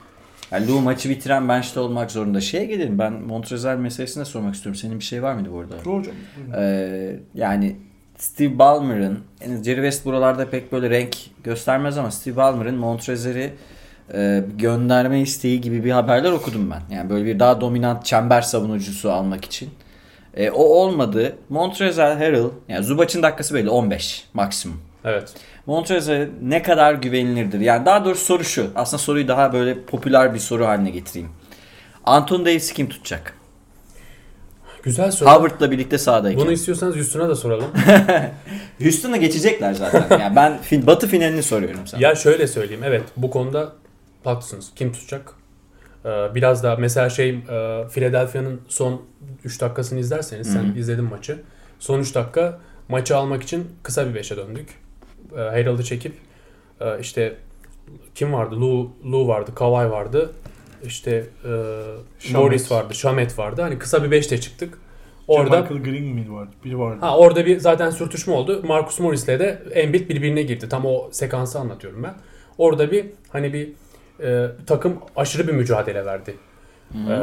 yani 0.52 0.68
Lou 0.68 0.80
maçı 0.80 1.08
bitiren 1.08 1.48
bench'te 1.48 1.80
olmak 1.80 2.10
zorunda. 2.10 2.40
Şeye 2.40 2.64
gelelim. 2.64 2.98
Ben 2.98 3.12
Montrezl 3.12 3.76
meselesine 3.76 4.24
sormak 4.24 4.54
istiyorum. 4.54 4.80
Senin 4.80 4.98
bir 4.98 5.04
şey 5.04 5.22
var 5.22 5.34
mıydı 5.34 5.48
bu 5.52 5.58
arada? 5.60 5.74
Hocam. 5.76 6.14
Ee, 6.56 7.16
yani 7.34 7.76
Steve 8.16 8.58
Ballmer'ın 8.58 9.18
yani 9.42 9.64
Jerry 9.64 9.76
West 9.76 10.04
buralarda 10.04 10.50
pek 10.50 10.72
böyle 10.72 10.90
renk 10.90 11.16
göstermez 11.44 11.98
ama 11.98 12.10
Steve 12.10 12.36
Ballmer'ın 12.36 12.74
Montrezl'i 12.74 13.52
e, 14.14 14.44
gönderme 14.58 15.20
isteği 15.20 15.60
gibi 15.60 15.84
bir 15.84 15.90
haberler 15.90 16.32
okudum 16.32 16.70
ben. 16.70 16.94
Yani 16.96 17.10
böyle 17.10 17.24
bir 17.24 17.38
daha 17.38 17.60
dominant 17.60 18.04
çember 18.04 18.42
savunucusu 18.42 19.12
almak 19.12 19.44
için. 19.44 19.70
E, 20.36 20.50
o 20.50 20.62
olmadı. 20.62 21.36
Montrezl 21.48 22.00
Harrell 22.00 22.44
yani 22.68 22.84
Zubac'ın 22.84 23.22
dakikası 23.22 23.54
belli 23.54 23.70
15 23.70 24.24
maksimum. 24.34 24.80
Evet. 25.04 25.32
Montrezl 25.66 26.26
ne 26.42 26.62
kadar 26.62 26.94
güvenilirdir? 26.94 27.60
Yani 27.60 27.86
daha 27.86 28.04
doğrusu 28.04 28.24
soru 28.24 28.44
şu. 28.44 28.70
Aslında 28.74 29.02
soruyu 29.02 29.28
daha 29.28 29.52
böyle 29.52 29.82
popüler 29.82 30.34
bir 30.34 30.38
soru 30.38 30.66
haline 30.66 30.90
getireyim. 30.90 31.28
Anthony 32.04 32.44
Davis'i 32.44 32.74
kim 32.74 32.88
tutacak? 32.88 33.34
Güzel 34.82 35.10
soru. 35.10 35.30
Howard'la 35.30 35.70
birlikte 35.70 35.98
sahadayken. 35.98 36.40
Bunu 36.44 36.52
istiyorsanız 36.52 36.96
Houston'a 36.96 37.28
da 37.28 37.36
soralım. 37.36 37.70
Houston'a 38.82 39.16
geçecekler 39.16 39.74
zaten. 39.74 40.04
yani 40.20 40.36
ben 40.36 40.58
fin- 40.62 40.86
Batı 40.86 41.08
finalini 41.08 41.42
soruyorum 41.42 41.86
sana. 41.86 42.02
ya 42.02 42.14
şöyle 42.14 42.46
söyleyeyim. 42.46 42.82
Evet 42.84 43.02
bu 43.16 43.30
konuda 43.30 43.72
haklısınız. 44.24 44.70
Kim 44.76 44.92
tutacak? 44.92 45.34
Ee, 46.04 46.34
biraz 46.34 46.64
daha 46.64 46.76
mesela 46.76 47.10
şey 47.10 47.30
e, 47.30 47.34
Philadelphia'nın 47.92 48.60
son 48.68 49.02
3 49.44 49.60
dakikasını 49.60 49.98
izlerseniz 49.98 50.52
sen 50.52 50.74
izledin 50.76 51.04
maçı. 51.04 51.42
Son 51.78 52.00
3 52.00 52.14
dakika 52.14 52.60
maçı 52.88 53.16
almak 53.16 53.42
için 53.42 53.66
kısa 53.82 54.14
bir 54.14 54.20
5'e 54.20 54.36
döndük. 54.36 54.68
Ee, 55.32 55.36
Harrell'ı 55.36 55.82
çekip 55.84 56.12
e, 56.80 57.00
işte 57.00 57.34
kim 58.14 58.32
vardı? 58.32 58.60
Lou, 58.60 58.90
Lou 59.12 59.28
vardı, 59.28 59.54
Kawhi 59.54 59.90
vardı. 59.90 60.32
İşte 60.84 61.26
e. 62.28 62.32
Morris 62.32 62.70
vardı, 62.70 62.94
Shamet 62.94 63.38
vardı. 63.38 63.62
Hani 63.62 63.78
kısa 63.78 64.04
bir 64.04 64.22
5'te 64.22 64.40
çıktık. 64.40 64.78
Orada 65.28 65.50
Orada 65.50 65.62
Michael 65.62 65.82
Green 65.82 66.02
miydi 66.02 66.32
vardı? 66.32 66.50
Biri 66.64 66.78
vardı. 66.78 66.98
Ha 67.00 67.18
orada 67.18 67.46
bir 67.46 67.58
zaten 67.58 67.90
sürtüşme 67.90 68.34
oldu. 68.34 68.62
Marcus 68.64 69.00
Morris'le 69.00 69.28
de 69.28 69.62
Embiid 69.72 70.08
birbirine 70.08 70.42
girdi. 70.42 70.68
Tam 70.68 70.86
o 70.86 71.08
sekansı 71.12 71.58
anlatıyorum 71.58 72.02
ben. 72.02 72.14
Orada 72.58 72.90
bir 72.90 73.06
hani 73.28 73.52
bir 73.52 73.68
e, 74.22 74.46
takım 74.66 74.98
aşırı 75.16 75.48
bir 75.48 75.52
mücadele 75.52 76.04
verdi. 76.04 76.36
E, 76.94 77.14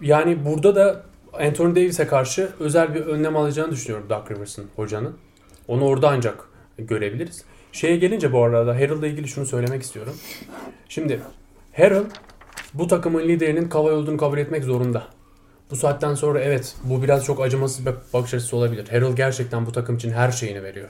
yani 0.00 0.44
burada 0.44 0.74
da 0.74 1.02
Anthony 1.32 1.76
Davis'e 1.76 2.06
karşı 2.06 2.50
özel 2.60 2.94
bir 2.94 3.00
önlem 3.00 3.36
alacağını 3.36 3.70
düşünüyorum 3.70 4.06
Doug 4.10 4.30
Rivers'ın 4.30 4.66
hocanın. 4.76 5.16
Onu 5.68 5.84
orada 5.84 6.10
ancak 6.10 6.44
görebiliriz. 6.78 7.44
Şeye 7.72 7.96
gelince 7.96 8.32
bu 8.32 8.44
arada 8.44 8.74
Harrell'la 8.74 9.06
ilgili 9.06 9.28
şunu 9.28 9.46
söylemek 9.46 9.82
istiyorum. 9.82 10.14
Şimdi 10.88 11.20
Harrell 11.76 12.04
bu 12.74 12.86
takımın 12.86 13.28
liderinin 13.28 13.68
Kawhi 13.68 13.90
olduğunu 13.90 14.16
kabul 14.16 14.38
etmek 14.38 14.64
zorunda. 14.64 15.02
Bu 15.70 15.76
saatten 15.76 16.14
sonra 16.14 16.40
evet 16.40 16.74
bu 16.84 17.02
biraz 17.02 17.24
çok 17.24 17.40
acımasız 17.40 17.86
bir 17.86 17.94
bakış 18.12 18.34
açısı 18.34 18.56
olabilir. 18.56 18.88
Harrell 18.88 19.16
gerçekten 19.16 19.66
bu 19.66 19.72
takım 19.72 19.96
için 19.96 20.10
her 20.10 20.32
şeyini 20.32 20.62
veriyor. 20.62 20.88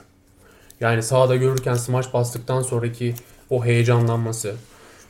Yani 0.81 1.03
sahada 1.03 1.37
görürken 1.37 1.75
smaç 1.75 2.15
bastıktan 2.15 2.63
sonraki 2.63 3.15
o 3.51 3.65
heyecanlanması. 3.65 4.55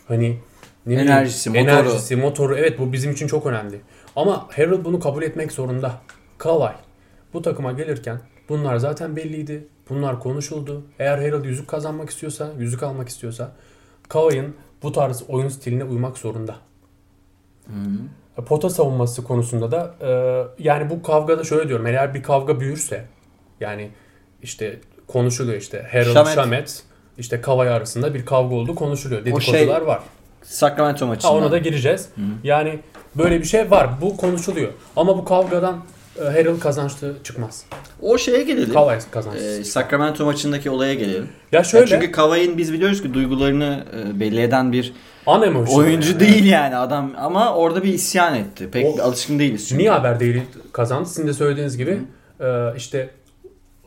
Hani 0.09 0.39
ne 0.87 0.93
bileyim, 0.93 1.11
Enerjisi, 1.11 1.51
motoru. 1.51 1.65
Enerjisi, 1.71 2.17
motoru. 2.17 2.57
Evet 2.57 2.79
bu 2.79 2.93
bizim 2.93 3.13
için 3.13 3.27
çok 3.27 3.47
önemli. 3.47 3.81
Ama 4.17 4.49
Harrell 4.51 4.85
bunu 4.85 5.01
kabul 5.01 5.23
etmek 5.23 5.53
zorunda. 5.53 6.01
Kawhi 6.39 6.75
bu 7.33 7.43
takıma 7.43 7.73
gelirken 7.73 8.21
bunlar 8.49 8.77
zaten 8.77 9.17
belliydi. 9.17 9.67
Bunlar 9.89 10.21
konuşuldu. 10.21 10.83
Eğer 10.99 11.19
Harrell 11.19 11.45
yüzük 11.45 11.69
kazanmak 11.69 12.11
istiyorsa, 12.11 12.53
yüzük 12.59 12.83
almak 12.83 13.09
istiyorsa 13.09 13.53
Kawhi'nin 14.09 14.57
bu 14.83 14.93
tarz 14.93 15.23
oyun 15.29 15.49
stiline 15.49 15.85
uymak 15.85 16.19
zorunda. 16.19 16.57
Pota 18.47 18.71
savunması 18.71 19.25
konusunda 19.25 19.71
da 19.71 19.95
e, 20.01 20.63
yani 20.65 20.91
bu 20.91 21.03
kavgada 21.03 21.45
şöyle 21.45 21.69
diyorum. 21.69 21.87
Eğer 21.87 22.15
bir 22.15 22.23
kavga 22.23 22.61
büyürse 22.61 23.05
yani 23.61 23.91
işte 24.43 24.81
konuşuluyor 25.07 25.59
işte 25.59 25.89
Harold 25.93 26.15
Shamet. 26.15 26.35
Shamet, 26.35 26.83
işte 27.19 27.41
Kawhi 27.41 27.71
arasında 27.71 28.15
bir 28.15 28.27
kavga 28.27 28.55
oldu 28.55 28.75
konuşuluyor. 28.75 29.21
O 29.23 29.25
Dedikodular 29.25 29.59
şey 29.59 29.87
var. 29.87 30.01
Sacramento 30.43 31.05
Ha 31.05 31.09
maçında. 31.09 31.33
ona 31.33 31.51
da 31.51 31.59
gireceğiz. 31.59 32.09
Yani 32.45 32.79
böyle 33.15 33.41
bir 33.41 33.45
şey 33.45 33.71
var. 33.71 33.89
Bu 34.01 34.17
konuşuluyor. 34.17 34.73
Ama 34.97 35.19
bu 35.19 35.25
kavgadan 35.25 35.77
e, 36.21 36.25
Harrell 36.25 36.59
kazançlı 36.61 37.15
çıkmaz. 37.25 37.65
O 38.03 38.19
şeye 38.19 38.43
gelelim. 38.43 38.73
Kawhi 38.73 39.11
kazançlı. 39.11 39.45
Ee, 39.61 39.65
Sacramento 39.65 40.25
maçındaki 40.25 40.71
olaya 40.71 40.95
gelelim. 40.95 41.29
ya 41.53 41.59
Ya 41.59 41.65
şöyle 41.65 41.87
çünkü 41.87 42.13
Kawhi'nin 42.13 42.59
biz 42.59 42.73
biliyoruz 42.73 43.03
ki 43.03 43.15
duygularını 43.15 43.85
e, 44.17 44.21
belli 44.21 44.41
eden 44.41 44.73
bir 44.73 44.93
unemotional 45.27 45.79
oyuncu 45.79 46.11
yani. 46.11 46.21
değil 46.21 46.45
yani 46.45 46.77
adam 46.77 47.13
ama 47.19 47.55
orada 47.55 47.83
bir 47.83 47.93
isyan 47.95 48.35
etti. 48.35 48.69
Pek 48.73 48.87
O- 48.87 49.03
alışkın 49.03 49.39
değiliz 49.39 49.69
çünkü. 49.69 49.79
Niye 49.79 49.91
haber 49.91 50.21
değil 50.21 50.43
kazandı? 50.73 51.09
Sizin 51.09 51.27
de 51.27 51.33
söylediğiniz 51.33 51.77
gibi 51.77 51.99
e, 52.41 52.47
işte 52.77 53.11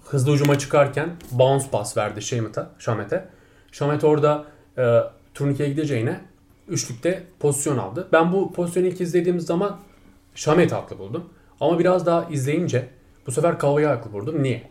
hızlı 0.05 0.31
ucuma 0.31 0.59
çıkarken 0.59 1.09
bounce 1.31 1.65
pass 1.71 1.97
verdi 1.97 2.21
Shamet'e. 2.21 2.63
Shamet'e. 2.79 3.25
Shamet 3.71 4.03
orada 4.03 4.45
e, 4.77 4.99
turnikeye 5.33 5.69
gideceğine 5.69 6.21
üçlükte 6.67 7.23
pozisyon 7.39 7.77
aldı. 7.77 8.07
Ben 8.11 8.33
bu 8.33 8.53
pozisyonu 8.53 8.87
ilk 8.87 9.01
izlediğim 9.01 9.39
zaman 9.39 9.79
Shamet 10.35 10.71
haklı 10.71 10.99
buldum. 10.99 11.29
Ama 11.59 11.79
biraz 11.79 12.05
daha 12.05 12.25
izleyince 12.25 12.89
bu 13.27 13.31
sefer 13.31 13.59
Kawhi'yi 13.59 13.87
haklı 13.87 14.13
buldum. 14.13 14.43
Niye? 14.43 14.69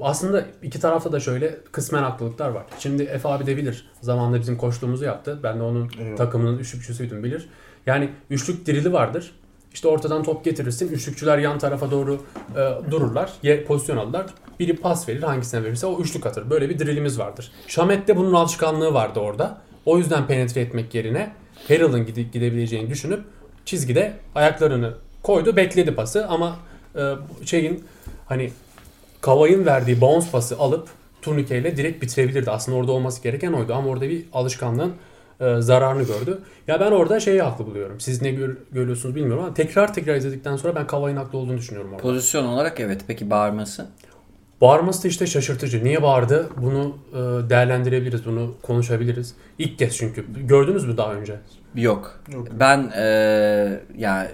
Aslında 0.00 0.44
iki 0.62 0.80
tarafta 0.80 1.12
da 1.12 1.20
şöyle 1.20 1.58
kısmen 1.72 2.02
haklılıklar 2.02 2.48
var. 2.48 2.64
Şimdi 2.78 3.02
Efe 3.02 3.28
abi 3.28 3.46
de 3.46 3.56
bilir. 3.56 3.90
Zamanında 4.00 4.40
bizim 4.40 4.56
koçluğumuzu 4.56 5.04
yaptı. 5.04 5.40
Ben 5.42 5.58
de 5.58 5.62
onun 5.62 5.90
Eyvallah. 5.98 6.16
takımının 6.16 6.58
üçlükçüsüydüm 6.58 7.24
bilir. 7.24 7.48
Yani 7.86 8.10
üçlük 8.30 8.66
dirili 8.66 8.92
vardır. 8.92 9.32
İşte 9.74 9.88
ortadan 9.88 10.22
top 10.22 10.44
getirirsin. 10.44 10.88
Üçlükçüler 10.88 11.38
yan 11.38 11.58
tarafa 11.58 11.90
doğru 11.90 12.20
e, 12.56 12.90
dururlar. 12.90 13.32
Yer, 13.42 13.64
pozisyon 13.64 13.96
alırlar. 13.96 14.26
Biri 14.60 14.76
pas 14.76 15.08
verir. 15.08 15.22
Hangisine 15.22 15.64
verirse 15.64 15.86
o 15.86 16.00
üçlük 16.00 16.26
atır. 16.26 16.50
Böyle 16.50 16.68
bir 16.68 16.78
drillimiz 16.78 17.18
vardır. 17.18 17.52
Şamet'te 17.66 18.16
bunun 18.16 18.32
alışkanlığı 18.32 18.94
vardı 18.94 19.20
orada. 19.20 19.58
O 19.86 19.98
yüzden 19.98 20.26
penetre 20.26 20.60
etmek 20.60 20.94
yerine 20.94 21.32
Harrell'ın 21.68 22.06
gide- 22.06 22.30
gidebileceğini 22.32 22.90
düşünüp 22.90 23.20
çizgide 23.64 24.12
ayaklarını 24.34 24.94
koydu. 25.22 25.56
Bekledi 25.56 25.94
pası 25.94 26.26
ama 26.28 26.56
e, 26.96 27.14
şeyin 27.44 27.84
hani 28.26 28.50
Kavay'ın 29.20 29.66
verdiği 29.66 30.00
bounce 30.00 30.30
pası 30.32 30.58
alıp 30.58 30.88
turnikeyle 31.22 31.76
direkt 31.76 32.02
bitirebilirdi. 32.02 32.50
Aslında 32.50 32.78
orada 32.78 32.92
olması 32.92 33.22
gereken 33.22 33.52
oydu 33.52 33.74
ama 33.74 33.88
orada 33.88 34.08
bir 34.08 34.24
alışkanlığın 34.32 34.92
e, 35.40 35.60
zararını 35.60 36.02
gördü. 36.02 36.38
Ya 36.68 36.80
ben 36.80 36.90
orada 36.92 37.20
şeyi 37.20 37.42
haklı 37.42 37.66
buluyorum. 37.66 38.00
Siz 38.00 38.22
ne 38.22 38.30
gör- 38.30 38.56
görüyorsunuz 38.72 39.14
bilmiyorum 39.14 39.44
ama 39.44 39.54
tekrar 39.54 39.94
tekrar 39.94 40.14
izledikten 40.14 40.56
sonra 40.56 40.74
ben 40.74 40.86
Kavay'ın 40.86 41.16
haklı 41.16 41.38
olduğunu 41.38 41.58
düşünüyorum 41.58 41.90
orada. 41.92 42.02
Pozisyon 42.02 42.44
olarak 42.46 42.80
evet. 42.80 43.00
Peki 43.06 43.30
bağırması? 43.30 43.86
Bağırması 44.60 45.04
da 45.04 45.08
işte 45.08 45.26
şaşırtıcı. 45.26 45.84
Niye 45.84 46.02
bağırdı? 46.02 46.48
Bunu 46.56 46.96
e, 47.12 47.50
değerlendirebiliriz, 47.50 48.26
bunu 48.26 48.54
konuşabiliriz. 48.62 49.34
İlk 49.58 49.78
kez 49.78 49.96
çünkü. 49.96 50.24
Gördünüz 50.46 50.84
mü 50.84 50.96
daha 50.96 51.14
önce? 51.14 51.36
Yok. 51.74 52.20
Yok. 52.32 52.48
Ben 52.60 52.92
eee 52.96 53.80
yani 53.98 54.28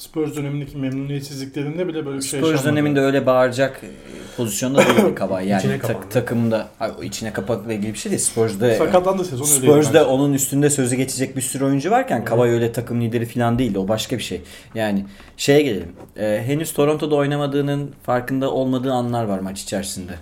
Spurs 0.00 0.36
dönemindeki 0.36 0.76
memnuniyetsizliklerinde 0.76 1.88
bile 1.88 2.06
böyle 2.06 2.18
bir 2.18 2.22
şey 2.22 2.40
Spurs 2.40 2.50
yaşanmadı. 2.50 2.76
döneminde 2.76 3.00
öyle 3.00 3.26
bağıracak 3.26 3.80
e, 3.84 3.86
pozisyonda 4.36 4.78
değildi 4.78 5.14
Kawhi. 5.14 5.48
Yani 5.48 5.60
İçine 5.60 5.78
tak- 5.78 6.10
takımda 6.10 6.68
Ay, 6.80 6.90
o 7.00 7.02
içine 7.02 7.32
kapakla 7.32 7.72
ilgili 7.72 7.92
bir 7.92 7.98
şey 7.98 8.12
değil. 8.12 8.22
Spurs'da 8.22 8.74
Sakatlandı 8.74 9.24
sezon. 9.24 9.44
Spurs'da 9.44 10.08
onun 10.08 10.32
üstünde 10.32 10.70
sözü 10.70 10.96
geçecek 10.96 11.36
bir 11.36 11.40
sürü 11.40 11.64
oyuncu 11.64 11.90
varken 11.90 12.24
Kawhi 12.24 12.50
öyle 12.50 12.72
takım 12.72 13.00
lideri 13.00 13.26
falan 13.26 13.58
değildi. 13.58 13.78
O 13.78 13.88
başka 13.88 14.18
bir 14.18 14.22
şey. 14.22 14.42
Yani 14.74 15.04
şeye 15.36 15.62
gelelim. 15.62 15.92
Ee, 16.16 16.42
henüz 16.46 16.72
Toronto'da 16.72 17.14
oynamadığının 17.14 17.90
farkında 18.02 18.50
olmadığı 18.50 18.92
anlar 18.92 19.24
var 19.24 19.38
maç 19.38 19.62
içerisinde. 19.62 20.12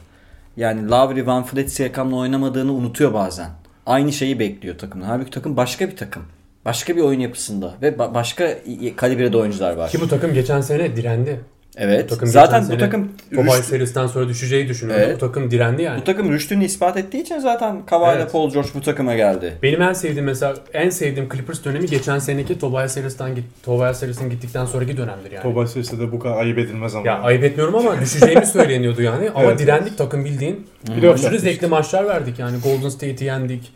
Yani 0.56 0.90
Lowry, 0.90 1.26
Van 1.26 1.42
Fleet, 1.44 1.72
Siakam'la 1.72 2.16
oynamadığını 2.16 2.72
unutuyor 2.72 3.14
bazen. 3.14 3.50
Aynı 3.86 4.12
şeyi 4.12 4.38
bekliyor 4.38 4.78
takımdan. 4.78 5.06
Halbuki 5.06 5.30
takım 5.30 5.56
başka 5.56 5.88
bir 5.88 5.96
takım. 5.96 6.22
Başka 6.64 6.96
bir 6.96 7.00
oyun 7.00 7.20
yapısında 7.20 7.74
ve 7.82 7.88
ba- 7.88 8.14
başka 8.14 8.54
kalibrede 8.96 9.36
oyuncular 9.36 9.72
var. 9.76 9.90
Ki 9.90 10.00
bu 10.00 10.08
takım 10.08 10.34
geçen 10.34 10.60
sene 10.60 10.96
direndi. 10.96 11.40
Evet. 11.80 12.04
Bu 12.04 12.08
takım 12.14 12.28
Zaten 12.28 12.68
bu 12.70 12.78
takım 12.78 13.12
Tobay 13.34 13.46
rüşt- 13.58 13.62
serisinden 13.62 14.06
sonra 14.06 14.28
düşeceği 14.28 14.68
düşünüyordu. 14.68 15.02
Evet. 15.04 15.16
Bu 15.16 15.18
takım 15.20 15.50
direndi 15.50 15.82
yani. 15.82 16.00
bu 16.00 16.04
takım 16.04 16.32
rüştünü 16.32 16.64
ispat 16.64 16.96
ettiği 16.96 17.22
için 17.22 17.38
zaten 17.38 17.86
Kawhi 17.86 18.12
ile 18.14 18.22
Evet. 18.22 18.32
Paul 18.32 18.50
George 18.52 18.68
bu 18.74 18.80
takıma 18.80 19.14
geldi. 19.14 19.52
Benim 19.62 19.82
en 19.82 19.92
sevdiğim 19.92 20.24
mesela 20.24 20.54
en 20.72 20.90
sevdiğim 20.90 21.28
Clippers 21.28 21.64
dönemi 21.64 21.86
geçen 21.86 22.18
seneki 22.18 22.58
Tobias 22.58 22.96
Harris'ten 22.96 23.34
git 23.34 23.44
Tobias 23.62 24.02
Harris'in 24.02 24.30
gittikten 24.30 24.64
sonraki 24.64 24.96
dönemdir 24.96 25.32
yani. 25.32 25.42
Tobias 25.42 25.76
Harris'e 25.76 25.98
de 26.00 26.12
bu 26.12 26.18
kadar 26.18 26.36
ayıp 26.36 26.58
edilmez 26.58 26.94
ama. 26.94 27.06
ya 27.06 27.18
ayıp 27.18 27.44
etmiyorum 27.44 27.74
ama 27.74 28.00
düşeceğimi 28.00 28.46
söyleniyordu 28.52 29.02
yani. 29.02 29.30
Ama 29.30 29.44
Evet. 29.44 29.58
direndik 29.58 29.98
takım 29.98 30.24
bildiğin. 30.24 30.66
Playoff 31.00 31.18
Aşırı 31.24 31.38
zevkli 31.38 31.66
maçlar 31.66 32.06
verdik 32.06 32.38
yani. 32.38 32.56
Golden 32.64 32.88
State'i 32.88 33.24
yendik. 33.24 33.72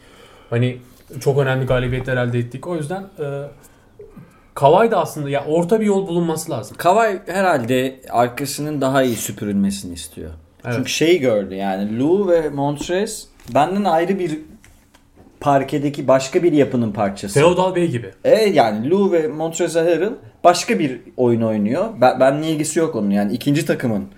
Hani 0.51 0.79
çok 1.21 1.39
önemli 1.39 1.67
galibiyetler 1.67 2.17
elde 2.17 2.39
ettik. 2.39 2.67
O 2.67 2.77
yüzden 2.77 3.03
e, 3.03 3.27
Kawhi 4.55 4.91
da 4.91 5.01
aslında 5.01 5.31
ya 5.31 5.45
orta 5.45 5.81
bir 5.81 5.87
yol 5.87 6.09
bulunması 6.09 6.51
lazım. 6.51 6.77
Kawhi 6.77 7.21
herhalde 7.27 8.01
arkasının 8.11 8.81
daha 8.81 9.03
iyi 9.03 9.17
süpürülmesini 9.17 9.95
istiyor. 9.95 10.31
Evet. 10.65 10.75
Çünkü 10.77 10.91
şeyi 10.91 11.21
gördü 11.21 11.55
yani 11.55 11.99
Lou 11.99 12.29
ve 12.29 12.49
Montrez 12.49 13.29
benden 13.55 13.85
ayrı 13.85 14.19
bir 14.19 14.39
parkedeki 15.41 16.09
başka 16.09 16.43
bir 16.43 16.53
yapının 16.53 16.93
parçası. 16.93 17.41
Feodal 17.41 17.75
Bey 17.75 17.89
gibi. 17.89 18.11
Evet 18.25 18.57
yani 18.57 18.91
Lou 18.91 19.13
ve 19.13 19.29
Montrezl 19.29 19.79
Harrell 19.79 20.13
başka 20.45 20.79
bir 20.79 21.01
oyun 21.17 21.43
oynuyor. 21.43 21.89
Ben, 22.01 22.21
benimle 22.21 22.51
ilgisi 22.51 22.79
yok 22.79 22.97
onun 22.97 23.11
yani 23.11 23.33
ikinci 23.33 23.67
takımın 23.67 24.09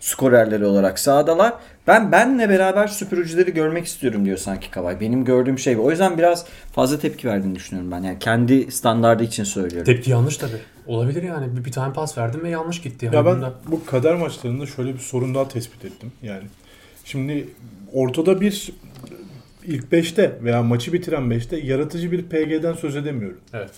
skorerleri 0.00 0.64
olarak 0.64 0.98
sahadalar. 0.98 1.52
Ben 1.90 2.12
benle 2.12 2.48
beraber 2.48 2.86
süpürücüleri 2.86 3.54
görmek 3.54 3.86
istiyorum 3.86 4.24
diyor 4.24 4.36
sanki 4.36 4.70
Kawhi. 4.70 5.00
Benim 5.00 5.24
gördüğüm 5.24 5.58
şey 5.58 5.78
bu. 5.78 5.84
O 5.84 5.90
yüzden 5.90 6.18
biraz 6.18 6.46
fazla 6.72 6.98
tepki 6.98 7.28
verdiğini 7.28 7.54
düşünüyorum 7.54 7.90
ben. 7.90 8.02
Yani 8.02 8.18
kendi 8.18 8.72
standardı 8.72 9.24
için 9.24 9.44
söylüyorum. 9.44 9.84
Tepki 9.84 10.10
yanlış 10.10 10.36
tabi. 10.36 10.52
Olabilir 10.86 11.22
yani. 11.22 11.56
Bir, 11.56 11.64
bir 11.64 11.72
tane 11.72 11.92
pas 11.92 12.18
verdim 12.18 12.40
ve 12.42 12.48
yanlış 12.48 12.80
gitti. 12.80 13.06
Yani 13.06 13.16
Ya 13.16 13.26
ben 13.26 13.36
bunda. 13.36 13.54
bu 13.66 13.84
kader 13.84 14.14
maçlarında 14.14 14.66
şöyle 14.66 14.94
bir 14.94 14.98
sorun 14.98 15.34
daha 15.34 15.48
tespit 15.48 15.84
ettim. 15.84 16.12
Yani 16.22 16.42
şimdi 17.04 17.48
ortada 17.92 18.40
bir 18.40 18.72
ilk 19.64 19.84
5'te 19.92 20.38
veya 20.42 20.62
maçı 20.62 20.92
bitiren 20.92 21.22
5'te 21.22 21.56
yaratıcı 21.56 22.12
bir 22.12 22.22
PG'den 22.22 22.72
söz 22.72 22.96
edemiyorum. 22.96 23.38
Evet. 23.52 23.70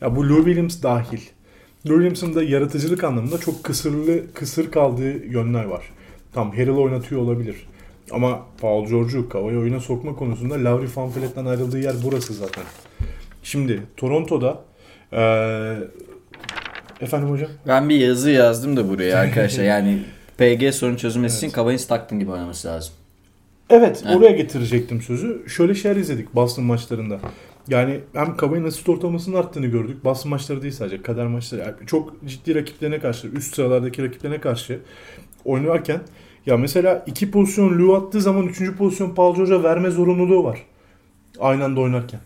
Ya 0.00 0.16
bu 0.16 0.28
Lou 0.28 0.36
Williams 0.44 0.82
dahil. 0.82 1.20
Lou 1.86 1.94
Williams'ın 1.94 2.34
da 2.34 2.42
yaratıcılık 2.42 3.04
anlamında 3.04 3.38
çok 3.38 3.64
kısırlı 3.64 4.32
kısır 4.34 4.70
kaldığı 4.70 5.26
yönler 5.26 5.64
var. 5.64 5.82
Tam 6.32 6.50
Harrell 6.50 6.76
oynatıyor 6.76 7.20
olabilir. 7.20 7.56
Ama 8.10 8.46
Paul 8.60 8.86
George'u 8.86 9.28
Kavayı 9.28 9.58
oyuna 9.58 9.80
sokma 9.80 10.14
konusunda 10.14 10.54
Lauri 10.54 10.86
Van 10.96 11.10
Fleet'ten 11.10 11.44
ayrıldığı 11.46 11.78
yer 11.78 11.94
burası 12.04 12.34
zaten. 12.34 12.64
Şimdi 13.42 13.82
Toronto'da 13.96 14.60
eee 15.12 15.76
efendim 17.00 17.28
hocam? 17.30 17.48
Ben 17.68 17.88
bir 17.88 17.96
yazı 17.96 18.30
yazdım 18.30 18.76
da 18.76 18.88
buraya 18.88 19.18
arkadaşlar. 19.18 19.64
Yani 19.72 20.02
PG 20.38 20.74
sorun 20.74 20.96
çözülmesi 20.96 21.36
için 21.36 21.46
Evet. 21.46 21.54
Kawhi'nin 21.54 21.76
Stockton 21.76 22.18
gibi 22.18 22.30
oynaması 22.30 22.68
lazım. 22.68 22.94
Evet, 23.70 24.02
Evet. 24.06 24.16
oraya 24.16 24.30
getirecektim 24.30 25.02
sözü. 25.02 25.42
Şöyle 25.48 25.74
şeyler 25.74 25.96
izledik 25.96 26.34
Boston 26.34 26.64
maçlarında. 26.64 27.18
Yani 27.68 28.00
hem 28.12 28.36
Kavai'nin 28.36 28.64
asist 28.66 28.88
ortalamasının 28.88 29.36
arttığını 29.36 29.66
gördük. 29.66 30.04
Boston 30.04 30.30
maçları 30.30 30.62
değil 30.62 30.72
sadece, 30.72 31.02
kader 31.02 31.26
maçları. 31.26 31.60
Yani 31.60 31.74
çok 31.86 32.26
ciddi 32.26 32.54
rakiplerine 32.54 32.98
karşı, 33.00 33.28
üst 33.28 33.54
sıralardaki 33.54 34.02
rakiplerine 34.02 34.40
karşı 34.40 34.80
oynarken 35.44 36.00
ya 36.46 36.56
mesela 36.56 37.04
iki 37.06 37.30
pozisyon 37.30 37.78
Lou 37.78 37.94
attığı 37.94 38.20
zaman 38.20 38.46
üçüncü 38.46 38.76
pozisyon 38.76 39.14
Paul 39.14 39.34
George'a 39.34 39.62
verme 39.62 39.90
zorunluluğu 39.90 40.44
var. 40.44 40.66
Aynı 41.40 41.64
anda 41.64 41.80
oynarken. 41.80 42.20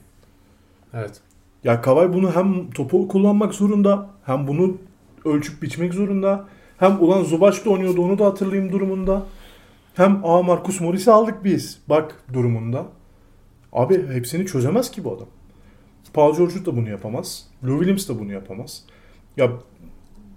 Evet. 0.95 1.21
Ya 1.65 1.81
Kavai 1.81 2.13
bunu 2.13 2.37
hem 2.37 2.71
topu 2.71 3.09
kullanmak 3.09 3.55
zorunda, 3.55 4.11
hem 4.27 4.47
bunu 4.47 4.77
ölçüp 5.25 5.63
biçmek 5.63 5.95
zorunda. 5.95 6.49
Hem 6.79 7.03
ulan 7.03 7.23
Zubac 7.23 7.65
da 7.65 7.71
oynuyordu 7.71 8.03
onu 8.03 8.19
da 8.19 8.27
hatırlayayım 8.27 8.73
durumunda. 8.73 9.27
Hem 9.95 10.21
A 10.25 10.43
Marcus 10.43 10.81
Morris'i 10.81 11.11
aldık 11.11 11.45
biz. 11.45 11.79
Bak 11.89 12.25
durumunda. 12.33 12.87
Abi 13.73 14.09
hepsini 14.09 14.47
çözemez 14.47 14.91
ki 14.91 15.05
bu 15.05 15.13
adam. 15.13 15.27
Paul 16.15 16.37
George 16.37 16.67
da 16.67 16.77
bunu 16.77 16.89
yapamaz. 16.89 17.49
Lou 17.65 17.79
Williams 17.79 18.09
da 18.09 18.19
bunu 18.19 18.33
yapamaz. 18.33 18.85
Ya 19.37 19.53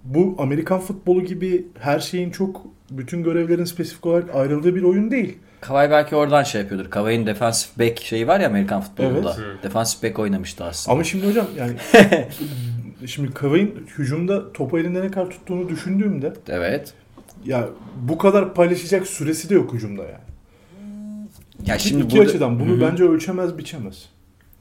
bu 0.04 0.34
Amerikan 0.38 0.80
futbolu 0.80 1.24
gibi 1.24 1.66
her 1.78 1.98
şeyin 1.98 2.30
çok 2.30 2.66
bütün 2.90 3.22
görevlerin 3.22 3.64
spesifik 3.64 4.06
olarak 4.06 4.34
ayrıldığı 4.34 4.74
bir 4.74 4.82
oyun 4.82 5.10
değil. 5.10 5.38
Kavay 5.60 5.90
belki 5.90 6.16
oradan 6.16 6.42
şey 6.42 6.60
yapıyordur. 6.60 6.90
Kavay'ın 6.90 7.26
defensif 7.26 7.78
back 7.78 8.00
şeyi 8.02 8.28
var 8.28 8.40
ya 8.40 8.46
Amerikan 8.48 8.80
futbolunda. 8.80 9.36
Evet. 9.44 9.62
Defensif 9.62 10.02
back 10.02 10.18
oynamıştı 10.18 10.64
aslında. 10.64 10.94
Ama 10.94 11.04
şimdi 11.04 11.26
hocam 11.28 11.46
yani 11.58 11.72
şimdi 13.06 13.34
Kavay'ın 13.34 13.86
hücumda 13.98 14.52
topu 14.52 14.78
elinde 14.78 15.02
ne 15.02 15.10
kadar 15.10 15.30
tuttuğunu 15.30 15.68
düşündüğümde 15.68 16.32
Evet. 16.48 16.92
ya 17.44 17.68
bu 18.02 18.18
kadar 18.18 18.54
paylaşacak 18.54 19.06
süresi 19.06 19.48
de 19.50 19.54
yok 19.54 19.72
hücumda 19.72 20.02
yani. 20.02 20.14
Ya 21.66 21.78
Şimdi 21.78 21.88
şimdi 21.88 22.04
iki 22.04 22.16
burada- 22.16 22.28
açıdan 22.30 22.60
bunu 22.60 22.70
Hı 22.72 22.76
hı. 22.76 22.80
bence 22.90 23.04
ölçemez 23.04 23.58
biçemez. 23.58 24.08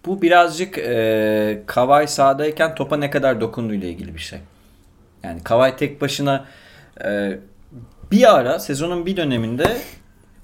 Bu 0.05 0.21
birazcık 0.21 0.77
e, 0.77 1.63
Kavay 1.65 2.07
sahadayken 2.07 2.75
topa 2.75 2.97
ne 2.97 3.09
kadar 3.09 3.41
dokunduğuyla 3.41 3.87
ilgili 3.87 4.13
bir 4.15 4.19
şey. 4.19 4.39
Yani 5.23 5.43
Kavay 5.43 5.77
tek 5.77 6.01
başına 6.01 6.45
e, 7.05 7.39
bir 8.11 8.35
ara 8.37 8.59
sezonun 8.59 9.05
bir 9.05 9.17
döneminde 9.17 9.77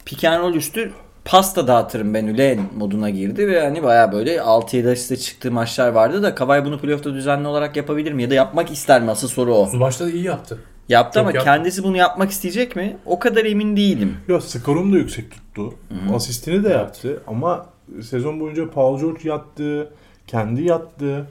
pick 0.05 0.23
and 0.23 0.43
roll 0.43 0.53
üstü 0.53 0.91
pasta 1.25 1.67
dağıtırım 1.67 2.13
ben 2.13 2.25
ülen 2.25 2.59
moduna 2.77 3.09
girdi 3.09 3.47
ve 3.47 3.61
hani 3.61 3.83
baya 3.83 4.11
böyle 4.11 4.35
6-7 4.35 4.91
asiste 4.91 5.17
çıktığı 5.17 5.51
maçlar 5.51 5.89
vardı 5.89 6.23
da 6.23 6.35
Kavay 6.35 6.65
bunu 6.65 6.79
playoff'ta 6.79 7.13
düzenli 7.13 7.47
olarak 7.47 7.75
yapabilir 7.75 8.11
mi? 8.11 8.23
Ya 8.23 8.29
da 8.29 8.33
yapmak 8.33 8.71
ister 8.71 9.01
mi? 9.01 9.11
Asıl 9.11 9.27
soru 9.27 9.53
o. 9.53 9.65
Zubaş'ta 9.65 10.05
da 10.05 10.09
iyi 10.09 10.23
yaptı. 10.23 10.59
Yaptı 10.89 11.19
Çok 11.19 11.21
ama 11.21 11.31
yaptı. 11.31 11.45
kendisi 11.45 11.83
bunu 11.83 11.97
yapmak 11.97 12.31
isteyecek 12.31 12.75
mi? 12.75 12.97
O 13.05 13.19
kadar 13.19 13.45
emin 13.45 13.77
değilim. 13.77 14.17
Ya 14.27 14.41
skorunu 14.41 14.93
da 14.93 14.97
yüksek 14.97 15.31
tuttu. 15.31 15.73
Asistini 16.15 16.63
de 16.63 16.69
yaptı 16.69 17.21
ama 17.27 17.65
sezon 18.01 18.39
boyunca 18.39 18.69
Paul 18.69 18.99
George 18.99 19.29
yattı. 19.29 19.89
Kendi 20.27 20.63
yattı. 20.63 21.27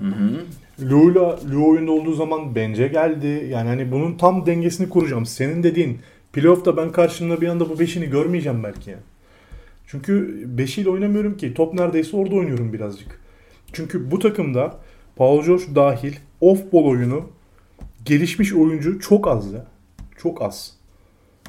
Lou'la 0.91 1.39
Lou 1.53 1.71
oyunda 1.71 1.93
olduğu 1.93 2.15
zaman 2.15 2.55
bence 2.55 2.89
geldi. 2.89 3.49
Yani 3.51 3.69
hani 3.69 3.93
bunun 3.93 4.17
tam 4.17 4.47
dengesini 4.47 4.89
kuracağım. 4.89 5.27
Senin 5.27 5.63
dediğin 5.63 5.99
playoff'ta 6.35 6.77
ben 6.77 6.93
karşımda 6.93 7.41
bir 7.41 7.49
anda 7.49 7.69
bu 7.69 7.79
beşini 7.79 8.11
görmeyeceğim 8.11 8.65
belki 8.65 8.91
yani. 8.91 9.03
Çünkü 9.87 10.45
beşiyle 10.59 10.91
oynamıyorum 10.91 11.37
ki. 11.37 11.55
Top 11.55 11.75
neredeyse 11.75 12.17
orada 12.17 12.35
oynuyorum 12.35 12.73
birazcık. 12.73 13.21
Çünkü 13.73 14.11
bu 14.11 14.19
takımda 14.19 14.77
Paul 15.17 15.45
George 15.45 15.65
dahil 15.75 16.15
off-ball 16.41 16.85
oyunu 16.85 17.31
gelişmiş 18.05 18.53
oyuncu 18.53 19.01
çok 19.01 19.29
az 19.29 19.53
ya. 19.53 19.67
Çok 20.19 20.43
az. 20.43 20.77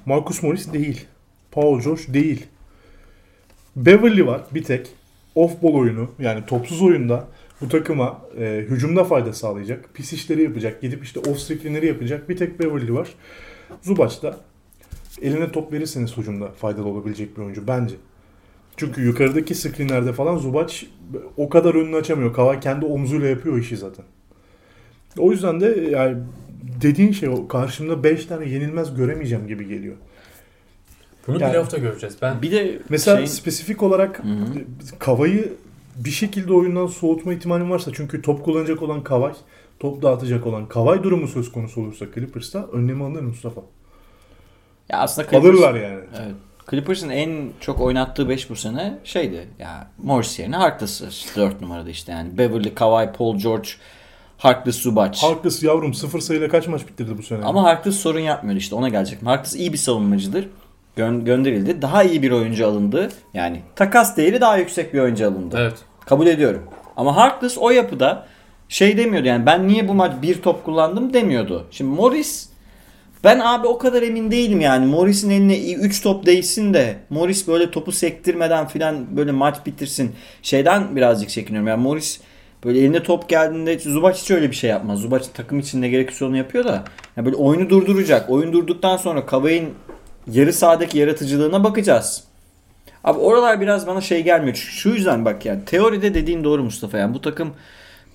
Marcus 0.06 0.44
Morris 0.44 0.74
değil. 0.74 1.06
Paul 1.52 1.82
George 1.82 2.02
değil. 2.08 2.46
Beverly 3.76 4.26
var 4.26 4.42
bir 4.52 4.64
tek. 4.64 4.88
Off-ball 5.36 5.74
oyunu 5.74 6.12
yani 6.20 6.46
topsuz 6.46 6.82
oyunda 6.82 7.28
bu 7.62 7.70
takıma 7.70 8.22
e, 8.40 8.66
hücumda 8.70 9.04
fayda 9.04 9.34
sağlayacak. 9.34 9.90
Pis 9.94 10.14
işleri 10.14 10.44
yapacak. 10.44 10.82
Gidip 10.82 11.04
işte 11.04 11.20
off 11.20 11.40
screenleri 11.40 11.88
yapacak. 11.88 12.30
Bir 12.30 12.38
tek 12.38 12.60
Beverly 12.60 12.94
var. 12.94 13.10
Zubac 13.82 14.22
da 14.22 14.38
eline 15.22 15.52
top 15.52 15.74
verirseniz 15.74 16.18
hücumda 16.18 16.48
faydalı 16.52 16.88
olabilecek 16.88 17.38
bir 17.38 17.42
oyuncu 17.42 17.68
bence. 17.68 17.96
Çünkü 18.78 19.02
yukarıdaki 19.06 19.56
screenlerde 19.56 20.14
falan 20.14 20.38
Zubac 20.38 20.74
o 21.38 21.50
kadar 21.50 21.76
önünü 21.76 21.96
açamıyor. 21.96 22.34
Kavay 22.34 22.60
kendi 22.60 22.86
omzuyla 22.86 23.28
yapıyor 23.28 23.58
işi 23.58 23.78
zaten. 23.78 24.06
O 25.18 25.32
yüzden 25.32 25.60
de 25.62 25.88
yani 25.92 26.18
dediğin 26.82 27.12
şey 27.12 27.30
o 27.30 27.48
karşımda 27.48 28.04
5 28.04 28.26
tane 28.26 28.50
yenilmez 28.50 28.96
göremeyeceğim 28.96 29.48
gibi 29.48 29.68
geliyor. 29.68 29.96
Bunu 31.28 31.40
Yani- 31.42 31.52
playoff'ta 31.52 31.78
göreceğiz. 31.78 32.16
Ben 32.22 32.42
Bir 32.42 32.52
de 32.52 32.80
Mesela 32.90 33.18
şeyin- 33.18 33.28
spesifik 33.30 33.84
olarak 33.84 34.22
Kavay'ı 35.00 35.54
bir 35.96 36.10
şekilde 36.12 36.54
oyundan 36.54 36.88
soğutma 36.88 37.34
ihtimalim 37.34 37.70
varsa 37.72 37.92
çünkü 37.94 38.22
top 38.22 38.46
kullanacak 38.46 38.82
olan 38.82 39.04
Kavay, 39.04 39.34
top 39.80 40.02
dağıtacak 40.02 40.48
olan 40.48 40.68
Kavay 40.68 41.04
durumu 41.04 41.28
söz 41.28 41.52
konusu 41.52 41.82
olursa 41.82 42.06
Clippers'ta 42.16 42.68
önlemi 42.74 43.04
alır 43.04 43.22
Mustafa. 43.22 43.62
Ya 44.90 45.00
aslında 45.00 45.28
Clippers- 45.28 45.40
Alırlar 45.40 45.76
yani. 45.76 46.00
Evet. 46.22 46.36
Clippers'ın 46.72 47.10
en 47.10 47.50
çok 47.60 47.82
oynattığı 47.82 48.30
5 48.30 48.50
bu 48.50 48.56
sene 48.56 48.94
şeydi. 49.04 49.48
Ya 49.60 49.88
Morris 49.98 50.40
yerine 50.40 50.56
Harkless 50.56 51.02
4 51.36 51.62
numarada 51.62 51.90
işte 51.90 52.12
yani. 52.12 52.38
Beverly, 52.38 52.74
Kawhi, 52.76 53.12
Paul 53.18 53.38
George, 53.38 53.70
Harkless, 54.38 54.76
Zubac. 54.76 55.22
Harkless 55.22 55.64
yavrum 55.64 55.94
sıfır 55.94 56.20
sayıyla 56.20 56.48
kaç 56.50 56.68
maç 56.68 56.88
bitirdi 56.88 57.18
bu 57.18 57.24
sene? 57.24 57.44
Ama 57.46 57.64
Harkless 57.64 57.96
sorun 57.96 58.20
yapmıyordu 58.20 58.60
işte 58.60 58.76
ona 58.76 58.90
gelecek. 58.90 59.26
Harkless 59.26 59.56
iyi 59.56 59.74
bir 59.74 59.78
savunmacıdır. 59.78 60.48
Gö- 60.98 61.24
gönderildi. 61.26 61.82
Daha 61.82 62.04
iyi 62.04 62.22
bir 62.22 62.32
oyuncu 62.32 62.68
alındı. 62.68 63.10
Yani 63.34 63.62
takas 63.76 64.18
değeri 64.18 64.42
daha 64.42 64.58
yüksek 64.58 64.94
bir 64.94 65.00
oyuncu 65.00 65.28
alındı. 65.28 65.58
evet. 65.60 65.78
Kabul 66.06 66.28
ediyorum. 66.28 66.64
Ama 66.98 67.16
Harkless 67.16 67.58
o 67.58 67.70
yapıda 67.70 68.28
şey 68.70 68.98
demiyordu 68.98 69.28
yani 69.28 69.46
ben 69.46 69.68
niye 69.68 69.88
bu 69.88 69.94
maç 69.94 70.12
bir 70.22 70.42
top 70.42 70.66
kullandım 70.66 71.14
demiyordu. 71.14 71.68
Şimdi 71.72 71.92
Morris 71.96 72.50
ben 73.26 73.40
abi 73.40 73.68
o 73.68 73.78
kadar 73.78 74.04
emin 74.04 74.32
değilim 74.32 74.62
yani. 74.62 74.86
Morris'in 74.86 75.30
eline 75.30 75.74
3 75.74 76.02
top 76.02 76.26
değsin 76.26 76.74
de 76.74 76.96
Morris 77.10 77.48
böyle 77.48 77.72
topu 77.72 77.92
sektirmeden 77.92 78.68
filan 78.68 79.18
böyle 79.18 79.32
maç 79.32 79.66
bitirsin. 79.66 80.16
Şeyden 80.42 80.96
birazcık 80.96 81.30
çekiniyorum. 81.30 81.68
Yani 81.68 81.84
Morris 81.84 82.20
böyle 82.64 82.80
eline 82.80 83.04
top 83.04 83.30
geldiğinde 83.30 83.80
Zubac 83.80 84.18
hiç 84.18 84.32
öyle 84.32 84.52
bir 84.52 84.56
şey 84.56 84.70
yapmaz. 84.70 85.00
Zubac 85.00 85.26
takım 85.34 85.60
için 85.60 85.82
ne 85.82 85.90
gerekiyorsa 85.90 86.26
onu 86.26 86.38
yapıyor 86.38 86.64
da. 86.64 86.84
Yani 87.18 87.26
böyle 87.26 87.36
oyunu 87.36 87.70
durduracak. 87.70 88.30
Oyun 88.30 88.54
durduktan 88.54 88.98
sonra 88.98 89.26
Kavay'ın 89.26 89.70
yarı 90.32 90.54
sahadaki 90.54 90.98
yaratıcılığına 90.98 91.64
bakacağız. 91.64 92.24
Abi 93.04 93.20
oralar 93.20 93.62
biraz 93.62 93.88
bana 93.88 94.02
şey 94.02 94.24
gelmiyor. 94.24 94.56
Şu 94.56 94.90
yüzden 94.90 95.26
bak 95.26 95.46
yani 95.46 95.66
teoride 95.66 96.14
dediğin 96.14 96.44
doğru 96.44 96.64
Mustafa. 96.64 96.98
Yani 96.98 97.14
bu 97.14 97.22
takım 97.22 97.54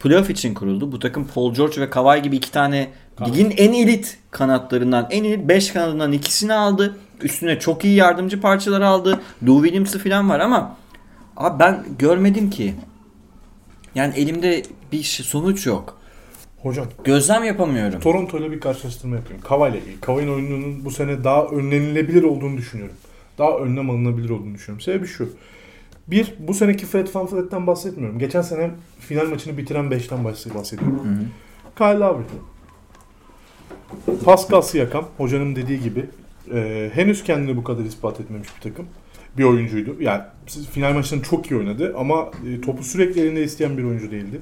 playoff 0.00 0.30
için 0.30 0.54
kuruldu. 0.54 0.92
Bu 0.92 0.98
takım 0.98 1.26
Paul 1.34 1.54
George 1.54 1.80
ve 1.80 1.90
Kawhi 1.90 2.22
gibi 2.22 2.36
iki 2.36 2.52
tane 2.52 2.90
ligin 3.26 3.50
en 3.56 3.72
elit 3.72 4.18
kanatlarından, 4.30 5.06
en 5.10 5.24
elit 5.24 5.48
5 5.48 5.72
kanadından 5.72 6.12
ikisini 6.12 6.52
aldı. 6.52 6.96
Üstüne 7.22 7.58
çok 7.58 7.84
iyi 7.84 7.94
yardımcı 7.94 8.40
parçalar 8.40 8.80
aldı. 8.80 9.20
Lou 9.46 9.62
Williams'ı 9.62 9.98
falan 9.98 10.30
var 10.30 10.40
ama 10.40 10.76
abi 11.36 11.58
ben 11.58 11.84
görmedim 11.98 12.50
ki. 12.50 12.74
Yani 13.94 14.14
elimde 14.16 14.62
bir 14.92 15.02
şey- 15.02 15.26
sonuç 15.26 15.66
yok. 15.66 16.00
Hocam 16.62 16.86
Gözlem 17.04 17.44
yapamıyorum. 17.44 18.00
Toronto 18.00 18.38
ile 18.38 18.50
bir 18.50 18.60
karşılaştırma 18.60 19.16
yapayım. 19.16 19.42
Kavay 19.42 19.70
ile 19.70 19.78
ilgili. 19.78 20.00
Kavay'ın 20.00 20.28
oyununun 20.28 20.84
bu 20.84 20.90
sene 20.90 21.24
daha 21.24 21.44
önlenilebilir 21.44 22.22
olduğunu 22.22 22.56
düşünüyorum. 22.56 22.96
Daha 23.38 23.58
önlem 23.58 23.90
alınabilir 23.90 24.30
olduğunu 24.30 24.54
düşünüyorum. 24.54 24.80
Sebebi 24.80 25.06
şu. 25.06 25.32
Bir, 26.10 26.34
bu 26.38 26.54
seneki 26.54 26.86
Fred 26.86 27.08
Van 27.52 27.66
bahsetmiyorum. 27.66 28.18
Geçen 28.18 28.42
sene 28.42 28.70
final 28.98 29.26
maçını 29.26 29.58
bitiren 29.58 29.84
5'ten 29.84 30.24
bahsediyorum. 30.24 31.28
Kyle 31.76 31.98
Lowry. 31.98 32.24
Pascal 34.24 34.60
Siakam, 34.60 35.08
hocanın 35.16 35.56
dediği 35.56 35.80
gibi 35.80 36.06
e, 36.54 36.90
henüz 36.94 37.24
kendini 37.24 37.56
bu 37.56 37.64
kadar 37.64 37.84
ispat 37.84 38.20
etmemiş 38.20 38.48
bir 38.56 38.70
takım. 38.70 38.86
Bir 39.38 39.44
oyuncuydu. 39.44 39.96
Yani 40.00 40.22
final 40.72 40.92
maçlarını 40.92 41.24
çok 41.24 41.50
iyi 41.50 41.56
oynadı 41.56 41.94
ama 41.98 42.30
e, 42.46 42.60
topu 42.60 42.84
sürekli 42.84 43.20
elinde 43.20 43.44
isteyen 43.44 43.78
bir 43.78 43.84
oyuncu 43.84 44.10
değildi. 44.10 44.40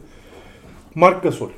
Marc 0.94 1.20
Gasol. 1.22 1.50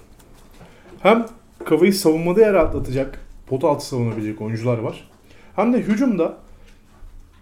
Hem 1.02 1.26
Kavayı 1.64 1.94
savunmada 1.94 2.40
yer 2.40 2.54
atlatacak, 2.54 3.20
pot 3.46 3.64
altı 3.64 3.86
savunabilecek 3.86 4.40
oyuncular 4.40 4.78
var. 4.78 5.11
Hem 5.56 5.72
de 5.72 5.78
hücumda 5.78 6.36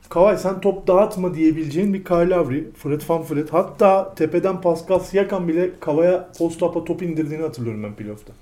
Kavay 0.09 0.39
sen 0.39 0.61
top 0.61 0.87
dağıtma 0.87 1.35
diyebileceğin 1.35 1.95
bir 1.95 2.05
Kyle 2.05 2.29
Lowry, 2.31 2.71
Fred 2.73 3.01
Van 3.09 3.23
Fleet 3.23 3.53
hatta 3.53 4.15
tepeden 4.15 4.61
Pascal 4.61 4.99
Siakam 4.99 5.49
bile 5.49 5.71
Kavay'a 5.81 6.29
post-up'a 6.39 6.85
top 6.85 7.03
indirdiğini 7.03 7.43
hatırlıyorum 7.43 7.83
ben 7.83 7.95
playoff'ta. 7.95 8.33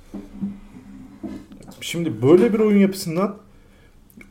Şimdi 1.80 2.22
böyle 2.22 2.52
bir 2.52 2.58
oyun 2.58 2.78
yapısından 2.78 3.36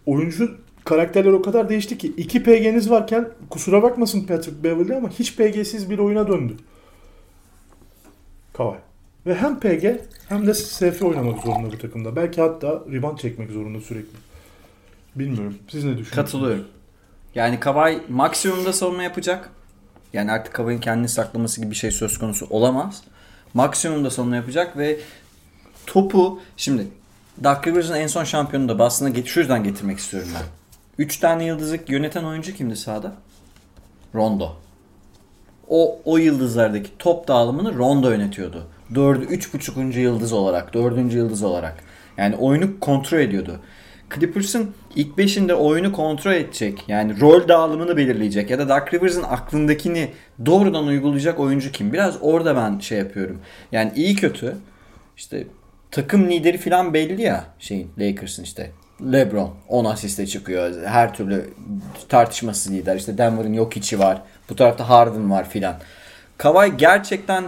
oyuncu 0.06 0.58
karakterler 0.86 1.32
o 1.32 1.42
kadar 1.42 1.70
değişti 1.70 1.98
ki 1.98 2.14
2 2.18 2.44
PG'niz 2.44 2.90
varken 2.90 3.30
kusura 3.50 3.84
bakmasın 3.84 4.28
Patrick 4.28 4.64
Beverly 4.64 4.96
ama 4.96 5.10
hiç 5.10 5.36
PG'siz 5.36 5.90
bir 5.90 6.00
oyuna 6.00 6.28
döndü. 6.28 6.54
Kavay. 8.54 8.78
Ve 9.26 9.36
hem 9.36 9.60
PG 9.60 9.86
hem 10.30 10.48
de 10.48 10.54
SF 10.54 11.02
oynamak 11.02 11.44
zorunda 11.44 11.72
bu 11.72 11.78
takımda. 11.78 12.16
Belki 12.16 12.42
hatta 12.42 12.84
rebound 12.92 13.18
çekmek 13.18 13.52
zorunda 13.52 13.82
sürekli. 13.82 14.18
Bilmiyorum. 15.16 15.56
Siz 15.68 15.84
ne 15.84 15.98
düşünüyorsunuz? 15.98 16.16
Katılıyorum. 16.16 16.66
Yani 17.36 17.60
Kavay 17.60 18.02
maksimumda 18.10 18.74
savunma 18.74 19.04
yapacak. 19.04 19.50
Yani 20.14 20.32
artık 20.32 20.54
Kavay'ın 20.54 20.80
kendini 20.80 21.10
saklaması 21.10 21.62
gibi 21.62 21.72
bir 21.72 21.76
şey 21.76 21.92
söz 21.92 22.18
konusu 22.20 22.48
olamaz. 22.50 23.02
Maksimumda 23.54 24.10
savunma 24.10 24.36
yapacak 24.36 24.78
ve 24.78 25.00
topu 25.88 26.42
şimdi 26.58 26.88
Doug 27.44 27.68
Rivers'ın 27.68 27.94
en 27.96 28.08
son 28.08 28.24
şampiyonu 28.24 28.70
da 28.70 28.80
Boston'a 28.80 29.10
get- 29.10 29.26
şu 29.26 29.40
yüzden 29.40 29.64
getirmek 29.64 30.00
istiyorum 30.00 30.30
ben. 30.36 30.44
3 30.98 31.18
tane 31.18 31.46
yıldızı 31.46 31.80
yöneten 31.88 32.24
oyuncu 32.24 32.54
kimdi 32.54 32.76
sahada? 32.76 33.14
Rondo. 34.16 34.56
O 35.70 36.00
o 36.06 36.18
yıldızlardaki 36.18 36.90
top 37.00 37.28
dağılımını 37.28 37.78
Rondo 37.78 38.12
yönetiyordu. 38.12 38.68
Dördü, 38.96 39.26
üç 39.26 39.54
buçukuncu 39.54 40.00
yıldız 40.00 40.34
olarak, 40.34 40.74
dördüncü 40.74 41.18
yıldız 41.18 41.44
olarak. 41.44 41.84
Yani 42.18 42.36
oyunu 42.36 42.80
kontrol 42.80 43.20
ediyordu. 43.20 43.60
Clippers'ın 44.16 44.72
ilk 44.96 45.18
beşinde 45.18 45.56
oyunu 45.56 45.92
kontrol 45.92 46.34
edecek. 46.34 46.84
Yani 46.88 47.22
rol 47.22 47.48
dağılımını 47.48 47.98
belirleyecek. 47.98 48.50
Ya 48.50 48.60
da 48.60 48.70
Doc 48.70 48.94
Rivers'ın 48.94 49.24
aklındakini 49.24 50.12
doğrudan 50.46 50.88
uygulayacak 50.88 51.40
oyuncu 51.40 51.72
kim? 51.72 51.94
Biraz 51.94 52.18
orada 52.22 52.56
ben 52.56 52.80
şey 52.80 52.98
yapıyorum. 52.98 53.40
Yani 53.72 53.92
iyi 53.96 54.16
kötü 54.16 54.58
işte 55.18 55.48
takım 55.92 56.30
lideri 56.30 56.58
falan 56.58 56.94
belli 56.94 57.22
ya 57.22 57.44
şeyin 57.60 57.92
Lakers'ın 57.98 58.44
işte. 58.44 58.72
LeBron 59.12 59.54
10 59.68 59.86
asiste 59.86 60.28
çıkıyor. 60.28 60.86
Her 60.86 61.14
türlü 61.14 61.50
tartışmasız 62.10 62.74
lider. 62.74 62.96
İşte 62.96 63.18
Denver'ın 63.18 63.54
yok 63.54 63.78
içi 63.78 64.00
var. 64.00 64.22
Bu 64.50 64.56
tarafta 64.56 64.90
Harden 64.90 65.32
var 65.32 65.50
filan. 65.50 65.76
Kawhi 66.38 66.78
gerçekten 66.78 67.46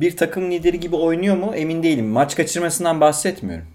bir 0.00 0.16
takım 0.16 0.50
lideri 0.50 0.80
gibi 0.80 0.96
oynuyor 0.96 1.36
mu 1.36 1.54
emin 1.54 1.82
değilim. 1.82 2.06
Maç 2.06 2.36
kaçırmasından 2.36 3.00
bahsetmiyorum. 3.00 3.66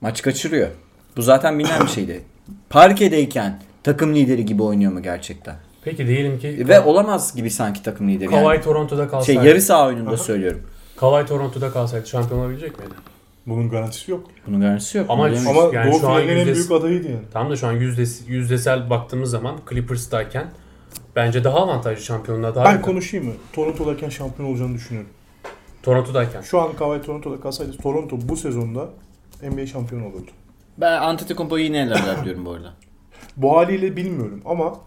Maç 0.00 0.22
kaçırıyor. 0.22 0.68
Bu 1.16 1.22
zaten 1.22 1.58
bilinen 1.58 1.80
bir 1.82 1.90
şeydi. 1.90 2.24
Parkedeyken 2.70 3.60
takım 3.82 4.14
lideri 4.14 4.44
gibi 4.46 4.62
oynuyor 4.62 4.92
mu 4.92 5.02
gerçekten? 5.02 5.56
Peki 5.84 6.06
diyelim 6.06 6.38
ki 6.38 6.68
Ve 6.68 6.80
olamaz 6.80 7.36
gibi 7.36 7.50
sanki 7.50 7.82
takım 7.82 8.08
lideri. 8.08 8.30
Kawhi 8.30 8.44
Yani. 8.44 8.60
Toronto'da 8.62 9.02
Şey 9.02 9.10
kalsaydı. 9.10 9.46
yarı 9.46 9.60
saha 9.62 9.86
oyununda 9.86 10.16
söylüyorum. 10.16 10.62
Kawhi 10.96 11.26
Toronto'da 11.26 11.70
kalsaydı 11.70 12.06
şampiyon 12.06 12.40
olabilecek 12.40 12.78
miydi? 12.78 12.94
Bunun 13.46 13.70
garantisi 13.70 14.10
yok. 14.10 14.26
Bunun 14.46 14.60
garantisi 14.60 14.98
yok. 14.98 15.06
Ama. 15.08 15.24
Ama 15.24 15.70
Yani 15.72 15.92
Doğu 15.92 16.00
şu 16.00 16.08
an 16.08 16.20
finalinin 16.20 16.46
en 16.48 16.54
büyük 16.54 16.70
adayıydı 16.70 17.08
yani. 17.08 17.24
Tam 17.32 17.50
da 17.50 17.56
şu 17.56 17.66
an 17.66 17.72
yüzdesi, 17.72 18.32
yüzdesel 18.32 18.90
baktığımız 18.90 19.30
zaman 19.30 19.56
Clippers'tayken 19.70 20.46
bence 21.16 21.44
daha 21.44 21.58
avantajlı 21.58 22.02
şampiyonluğa 22.02 22.54
daha 22.54 22.64
Ben 22.64 22.82
konuşayım 22.82 23.26
mı? 23.26 23.32
Toronto'dayken 23.52 24.08
şampiyon 24.08 24.50
olacağını 24.50 24.74
düşünüyorum. 24.74 25.10
Toronto'dayken. 25.82 26.40
Şu 26.40 26.60
an 26.60 26.72
Kawhi 26.78 27.02
Toronto'da 27.02 27.40
kalsaydı 27.40 27.76
Toronto 27.76 28.18
bu 28.22 28.36
sezonda 28.36 28.88
NBA 29.42 29.66
şampiyonu 29.66 30.06
olurdu. 30.06 30.30
Ben 30.78 30.92
Antetokounmpo'yu 31.02 31.64
yine 31.64 31.78
elerler 31.78 32.24
diyorum 32.24 32.46
bu 32.46 32.50
arada. 32.52 32.72
Bu 33.36 33.56
haliyle 33.56 33.96
bilmiyorum 33.96 34.42
ama 34.44 34.80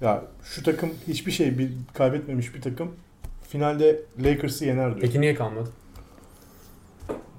ya 0.00 0.22
şu 0.44 0.62
takım 0.62 0.90
hiçbir 1.08 1.32
şey 1.32 1.58
bir, 1.58 1.70
kaybetmemiş 1.94 2.54
bir 2.54 2.60
takım 2.62 2.90
finalde 3.48 4.00
Lakers'ı 4.24 4.64
yener 4.64 4.90
diyor. 4.90 5.00
Peki 5.00 5.20
niye 5.20 5.34
kalmadı? 5.34 5.68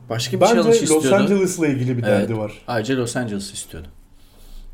Başka 0.10 0.38
bir 0.38 0.42
Bence 0.42 0.54
challenge 0.54 0.70
Los 0.70 0.82
istiyordu. 0.84 1.16
Angeles'la 1.16 1.68
ilgili 1.68 1.98
bir 1.98 2.04
Evet. 2.04 2.22
derdi 2.22 2.38
var. 2.38 2.62
Ayrıca 2.68 2.98
Los 2.98 3.16
Angeles 3.16 3.54
istiyordu. 3.54 3.88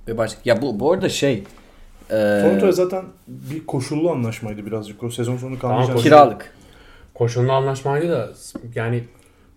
Ve 0.07 0.17
başka 0.17 0.41
ya 0.45 0.61
bu 0.61 0.79
bu 0.79 0.91
arada 0.91 1.09
şey 1.09 1.43
e, 2.09 2.41
Toronto'ya 2.41 2.71
zaten 2.71 3.05
bir 3.27 3.65
koşullu 3.65 4.11
anlaşmaydı 4.11 4.65
birazcık 4.65 5.03
o 5.03 5.09
sezon 5.09 5.37
sonu 5.37 5.59
kalmayacak. 5.59 5.95
koşul- 5.95 6.03
kiralık. 6.03 6.53
Koşullu 7.13 7.51
anlaşmaydı 7.51 8.09
da 8.11 8.29
yani 8.75 9.03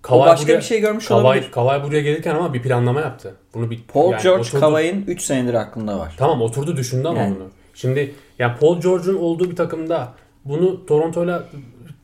O 0.06 0.08
Kawhi 0.08 0.26
başka 0.30 0.46
buraya, 0.46 0.58
bir 0.58 0.62
şey 0.64 0.80
görmüş 0.80 1.10
olabilir. 1.10 1.50
Kawhi, 1.50 1.68
Kawhi 1.68 1.88
buraya 1.88 2.00
gelirken 2.02 2.34
ama 2.34 2.54
bir 2.54 2.62
planlama 2.62 3.00
yaptı. 3.00 3.34
Bunu 3.54 3.70
bir 3.70 3.82
Paul 3.92 4.12
yani 4.12 4.22
George 4.22 4.42
oturdu- 4.42 4.60
Kawhi'nin 4.60 5.04
3 5.06 5.22
senedir 5.22 5.54
aklında 5.54 5.98
var. 5.98 6.14
Tamam 6.18 6.42
oturdu 6.42 6.76
düşündü 6.76 7.08
ama 7.08 7.18
Yani. 7.18 7.34
bunu. 7.36 7.44
Şimdi 7.74 8.14
yani 8.38 8.52
Paul 8.60 8.80
George'un 8.80 9.16
olduğu 9.16 9.50
bir 9.50 9.56
takımda 9.56 10.12
bunu 10.44 10.86
Toronto'yla 10.86 11.44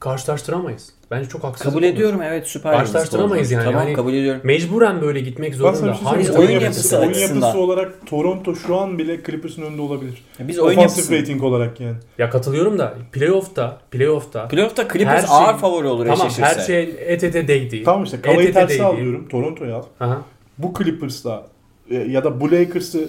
karşılaştıramayız. 0.02 0.92
Bence 1.10 1.28
çok 1.28 1.44
haksızlık 1.44 1.72
Kabul 1.72 1.84
olur. 1.84 1.92
ediyorum 1.94 2.22
evet 2.22 2.46
süper 2.46 2.72
Karşılaştıramayız 2.72 3.50
yani. 3.50 3.64
Tamam 3.64 3.80
Hani- 3.80 3.92
kabul 3.94 4.12
ediyorum. 4.14 4.40
Mecburen 4.44 5.00
böyle 5.00 5.20
gitmek 5.20 5.54
zorunda. 5.54 5.94
şey 5.94 6.04
Hangi 6.04 6.30
oyun 6.32 6.48
Oyun, 6.48 6.60
yapısı 6.60 6.98
oyun 6.98 7.12
yapısı 7.14 7.58
olarak 7.58 8.06
Toronto 8.06 8.54
şu 8.56 8.76
an 8.76 8.98
bile 8.98 9.22
Clippers'ın 9.24 9.62
önünde 9.62 9.82
olabilir. 9.82 10.24
Biz 10.40 10.58
oyun 10.58 10.78
Offensive 10.78 11.02
yapısı. 11.02 11.22
rating 11.22 11.42
olarak 11.42 11.80
yani. 11.80 11.96
Ya 12.18 12.30
katılıyorum 12.30 12.78
da 12.78 12.94
playoff'ta, 13.12 13.78
playoff'ta 13.90 14.48
Playoff'ta 14.48 14.88
Clippers 14.88 15.26
şey- 15.28 15.36
ağır 15.36 15.58
favori 15.58 15.86
olur 15.86 16.06
tamam 16.06 16.26
eşleşirse. 16.26 16.60
her 16.60 16.66
şey 16.66 16.82
et 17.06 17.24
ete 17.24 17.48
değdi. 17.48 17.82
Tamam 17.84 18.04
işte 18.04 18.16
Et 18.16 18.22
Kawhi'yi 18.22 18.48
ete 18.48 18.52
tersi 18.66 18.82
alıyorum. 18.82 19.28
Toronto'ya 19.28 19.76
al. 19.76 19.82
Aha. 20.00 20.22
Bu 20.58 20.72
Clippers'la 20.78 21.46
e, 21.90 21.94
ya 21.94 22.24
da 22.24 22.40
bu 22.40 22.52
Lakers'ı 22.52 23.08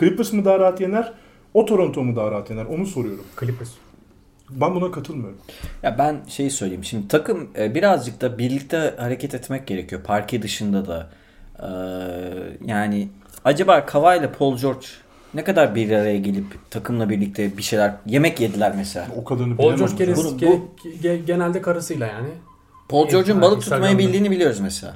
Clippers 0.00 0.32
mı 0.32 0.44
daha 0.44 0.58
rahat 0.58 0.80
yener? 0.80 1.12
O 1.54 1.64
Toronto 1.66 2.02
mu 2.04 2.16
daha 2.16 2.30
rahat 2.30 2.50
yener? 2.50 2.64
Onu 2.64 2.86
soruyorum. 2.86 3.24
Clippers. 3.40 3.70
Ben 4.50 4.74
buna 4.74 4.90
katılmıyorum. 4.90 5.38
Ya 5.82 5.98
ben 5.98 6.20
şeyi 6.28 6.50
söyleyeyim. 6.50 6.84
Şimdi 6.84 7.08
takım 7.08 7.50
e, 7.58 7.74
birazcık 7.74 8.20
da 8.20 8.38
birlikte 8.38 8.94
hareket 8.98 9.34
etmek 9.34 9.66
gerekiyor. 9.66 10.02
Parke 10.02 10.42
dışında 10.42 10.86
da. 10.86 11.10
Ee, 11.62 11.66
yani 12.66 13.08
acaba 13.44 13.86
Kawhi 13.86 14.18
ile 14.18 14.32
Paul 14.32 14.56
George 14.58 14.86
ne 15.34 15.44
kadar 15.44 15.74
bir 15.74 15.90
araya 15.90 16.18
gelip 16.18 16.44
takımla 16.70 17.08
birlikte 17.10 17.56
bir 17.56 17.62
şeyler 17.62 17.94
yemek 18.06 18.40
yediler 18.40 18.72
mesela. 18.76 19.06
O 19.16 19.24
kadarını 19.24 19.56
Paul. 19.56 19.76
George 19.76 19.94
gerisi, 19.98 20.24
Bunu- 20.24 20.38
ge- 20.40 20.60
ge- 21.02 21.24
genelde 21.24 21.62
karısıyla 21.62 22.06
yani. 22.06 22.28
Paul 22.88 23.08
George'un 23.08 23.42
balık 23.42 23.62
tutmayı 23.62 23.98
bildiğini 23.98 24.30
biliyoruz 24.30 24.60
mesela. 24.60 24.94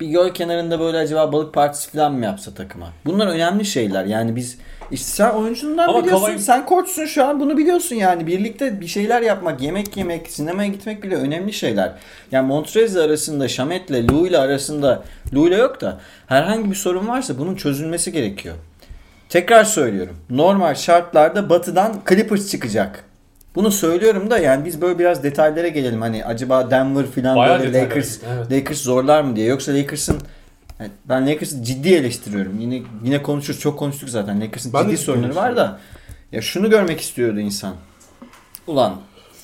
Bir 0.00 0.06
göl 0.08 0.28
kenarında 0.34 0.80
böyle 0.80 0.98
acaba 0.98 1.32
balık 1.32 1.54
partisi 1.54 1.90
falan 1.90 2.14
mı 2.14 2.24
yapsa 2.24 2.54
takıma? 2.54 2.88
Bunlar 3.06 3.26
önemli 3.26 3.64
şeyler. 3.64 4.04
Yani 4.04 4.36
biz 4.36 4.58
işte 4.92 5.06
sen 5.06 5.30
oyuncundan 5.30 5.88
Ama 5.88 6.02
biliyorsun. 6.02 6.26
Kawhi- 6.26 6.38
Sen 6.38 6.66
koçsun 6.66 7.04
şu 7.06 7.24
an 7.24 7.40
bunu 7.40 7.56
biliyorsun 7.56 7.96
yani. 7.96 8.26
Birlikte 8.26 8.80
bir 8.80 8.86
şeyler 8.86 9.22
yapmak, 9.22 9.60
yemek 9.62 9.96
yemek, 9.96 10.30
sinemaya 10.30 10.68
gitmek 10.68 11.02
bile 11.02 11.16
önemli 11.16 11.52
şeyler. 11.52 11.92
Yani 12.32 12.46
Montrezl 12.46 12.98
arasında, 12.98 13.48
Şamet'le, 13.48 13.90
Lou 14.10 14.26
ile 14.26 14.38
arasında, 14.38 15.02
Lou 15.34 15.48
ile 15.48 15.56
yok 15.56 15.80
da 15.80 16.00
herhangi 16.26 16.70
bir 16.70 16.74
sorun 16.76 17.08
varsa 17.08 17.38
bunun 17.38 17.54
çözülmesi 17.54 18.12
gerekiyor. 18.12 18.54
Tekrar 19.28 19.64
söylüyorum. 19.64 20.16
Normal 20.30 20.74
şartlarda 20.74 21.50
batıdan 21.50 21.94
Clippers 22.08 22.50
çıkacak. 22.50 23.04
Bunu 23.54 23.70
söylüyorum 23.70 24.30
da 24.30 24.38
yani 24.38 24.64
biz 24.64 24.80
böyle 24.80 24.98
biraz 24.98 25.22
detaylara 25.22 25.68
gelelim. 25.68 26.00
Hani 26.00 26.24
acaba 26.24 26.70
Denver 26.70 27.04
falan 27.06 27.36
Bayağı 27.36 27.60
böyle 27.60 27.82
Lakers 27.82 28.18
evet. 28.34 28.52
Lakers 28.52 28.78
zorlar 28.78 29.22
mı 29.22 29.36
diye. 29.36 29.46
Yoksa 29.46 29.72
Lakers'ın 29.74 30.18
yani 30.82 30.92
ben 31.08 31.26
Lakers'ı 31.26 31.62
ciddi 31.64 31.88
eleştiriyorum. 31.94 32.60
Yine 32.60 32.82
yine 33.04 33.22
konuşuruz. 33.22 33.60
Çok 33.60 33.78
konuştuk 33.78 34.08
zaten. 34.08 34.40
Lakers'ın 34.40 34.72
ciddi 34.84 34.96
sorunları 34.98 35.34
var 35.34 35.56
da. 35.56 35.78
Ya 36.32 36.42
şunu 36.42 36.70
görmek 36.70 37.00
istiyordu 37.00 37.40
insan. 37.40 37.74
Ulan 38.66 38.94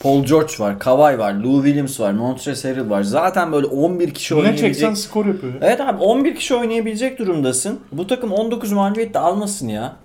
Paul 0.00 0.24
George 0.24 0.52
var, 0.58 0.78
Kawhi 0.78 1.18
var, 1.18 1.34
Lou 1.34 1.62
Williams 1.64 2.00
var, 2.00 2.12
Montrezl 2.12 2.68
Harrell 2.68 2.90
var. 2.90 3.02
Zaten 3.02 3.52
böyle 3.52 3.66
11 3.66 4.14
kişi 4.14 4.34
Ne 4.34 4.38
oynayabilecek. 4.38 4.74
çeksen 4.74 4.94
skor 4.94 5.26
yapıyor. 5.26 5.52
ya. 5.52 5.58
Evet 5.62 5.80
abi 5.80 6.02
11 6.02 6.34
kişi 6.36 6.54
oynayabilecek 6.54 7.18
durumdasın. 7.18 7.80
Bu 7.92 8.06
takım 8.06 8.32
19 8.32 8.72
mağlubiyet 8.72 9.14
de 9.14 9.18
almasın 9.18 9.68
ya. 9.68 9.96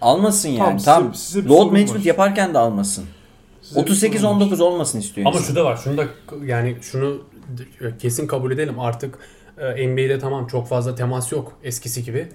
Almasın 0.00 0.48
yani. 0.48 0.58
Tamam, 0.58 0.78
Tamam. 0.78 1.14
size- 1.14 1.24
size 1.26 1.44
bir 1.44 1.48
Load 1.50 1.66
management 1.66 2.00
var. 2.00 2.04
yaparken 2.04 2.54
de 2.54 2.58
almasın. 2.58 3.04
Size 3.62 3.86
bir 3.86 3.94
sorum 3.94 4.40
var. 4.40 4.46
38-19 4.46 4.60
olmasın 4.60 5.00
istiyor 5.00 5.26
Ama 5.26 5.36
insan. 5.38 5.48
şu 5.48 5.56
da 5.56 5.64
var. 5.64 5.76
Şunu 5.84 5.96
da 5.96 6.04
yani 6.46 6.76
şunu 6.82 7.22
kesin 7.98 8.26
kabul 8.26 8.52
edelim. 8.52 8.80
Artık 8.80 9.18
NBA'de 9.62 10.18
tamam 10.18 10.46
çok 10.46 10.68
fazla 10.68 10.94
temas 10.94 11.32
yok 11.32 11.52
eskisi 11.62 12.04
gibi. 12.04 12.28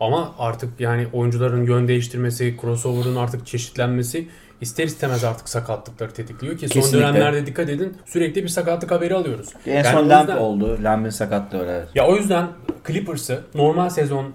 Ama 0.00 0.34
artık 0.38 0.80
yani 0.80 1.06
oyuncuların 1.12 1.66
yön 1.66 1.88
değiştirmesi, 1.88 2.56
crossover'ın 2.60 3.16
artık 3.16 3.46
çeşitlenmesi 3.46 4.28
ister 4.60 4.84
istemez 4.84 5.24
artık 5.24 5.48
sakatlıkları 5.48 6.12
tetikliyor 6.12 6.58
ki 6.58 6.68
son 6.68 6.80
Kesinlikle. 6.80 7.08
dönemlerde 7.08 7.46
dikkat 7.46 7.68
edin 7.68 7.96
sürekli 8.06 8.42
bir 8.42 8.48
sakatlık 8.48 8.90
haberi 8.90 9.14
alıyoruz. 9.14 9.48
En 9.66 9.74
Yani 9.74 9.86
son 9.86 10.08
Lamb 10.08 10.40
oldu. 10.40 10.78
Lamb'in 10.82 11.10
sakatlığı 11.10 11.66
evet. 11.70 11.88
Ya 11.94 12.06
o 12.06 12.16
yüzden 12.16 12.46
Clippers'ı 12.86 13.40
normal 13.54 13.88
sezon 13.88 14.32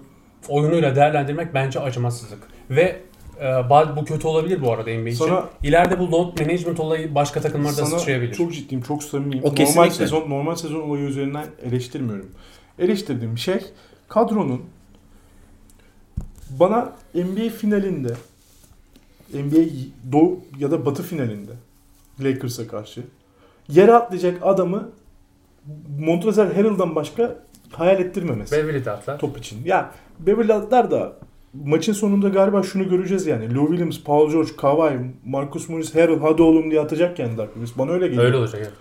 oyunuyla 0.49 0.95
değerlendirmek 0.95 1.53
bence 1.53 1.79
acımasızlık. 1.79 2.39
Ve 2.69 2.99
e, 3.39 3.43
ba- 3.45 3.95
bu 3.95 4.05
kötü 4.05 4.27
olabilir 4.27 4.61
bu 4.61 4.71
arada 4.73 4.89
NBA 4.91 5.09
için. 5.09 5.25
Sana- 5.25 5.49
İleride 5.63 5.99
bu 5.99 6.11
load 6.11 6.39
management 6.39 6.79
olayı 6.79 7.15
başka 7.15 7.41
takımlarda 7.41 7.85
Sana 7.85 7.99
sıçrayabilir. 7.99 8.33
çok 8.33 8.53
ciddiyim, 8.53 8.81
çok 8.81 9.03
samimiyim. 9.03 9.43
O 9.43 9.47
normal 9.47 9.55
kesinlikle. 9.55 9.91
sezon 9.95 10.29
normal 10.29 10.55
sezon 10.55 10.79
olayı 10.81 11.03
üzerinden 11.03 11.45
eleştirmiyorum. 11.63 12.29
Eleştirdiğim 12.79 13.37
şey 13.37 13.59
kadronun 14.07 14.61
bana 16.49 16.93
NBA 17.13 17.49
finalinde 17.49 18.13
NBA 19.33 19.57
Doğu 20.11 20.39
ya 20.59 20.71
da 20.71 20.85
Batı 20.85 21.03
finalinde 21.03 21.51
Lakers'a 22.19 22.67
karşı 22.67 23.03
yere 23.69 23.93
atlayacak 23.93 24.37
adamı 24.41 24.89
Montrezl 25.99 26.39
Harrell'dan 26.39 26.95
başka 26.95 27.35
hayal 27.71 27.99
ettirmemesi 27.99 28.51
Beverly 28.55 28.85
de 28.85 28.91
atlar. 28.91 29.19
top 29.19 29.37
için. 29.37 29.65
Ya 29.65 29.91
Beverly 30.19 30.53
atlar 30.53 30.91
da 30.91 31.13
maçın 31.53 31.93
sonunda 31.93 32.29
galiba 32.29 32.63
şunu 32.63 32.89
göreceğiz 32.89 33.27
yani. 33.27 33.55
Lou 33.55 33.67
Williams, 33.67 34.03
Paul 34.03 34.31
George, 34.31 34.55
Kawhi, 34.57 34.99
Marcus 35.25 35.69
Morris, 35.69 35.95
Harrell 35.95 36.19
hadi 36.19 36.41
oğlum 36.41 36.71
diye 36.71 36.81
atacak 36.81 37.19
yani 37.19 37.37
Dark 37.37 37.57
Rivers. 37.57 37.77
Bana 37.77 37.91
öyle 37.91 38.07
geliyor. 38.07 38.23
Öyle 38.23 38.37
olacak 38.37 38.61
evet. 38.63 38.73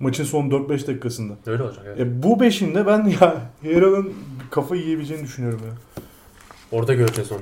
Maçın 0.00 0.24
son 0.24 0.50
4-5 0.50 0.68
dakikasında. 0.68 1.34
Öyle 1.46 1.62
olacak 1.62 1.84
evet. 1.86 2.00
E, 2.00 2.22
bu 2.22 2.40
beşinde 2.40 2.86
ben 2.86 3.04
ya 3.04 3.20
Harrell'ın 3.62 4.12
kafa 4.50 4.76
yiyebileceğini 4.76 5.24
düşünüyorum 5.24 5.60
ya. 5.66 6.02
Orada 6.72 6.94
göreceğiz 6.94 7.32
onu. 7.32 7.40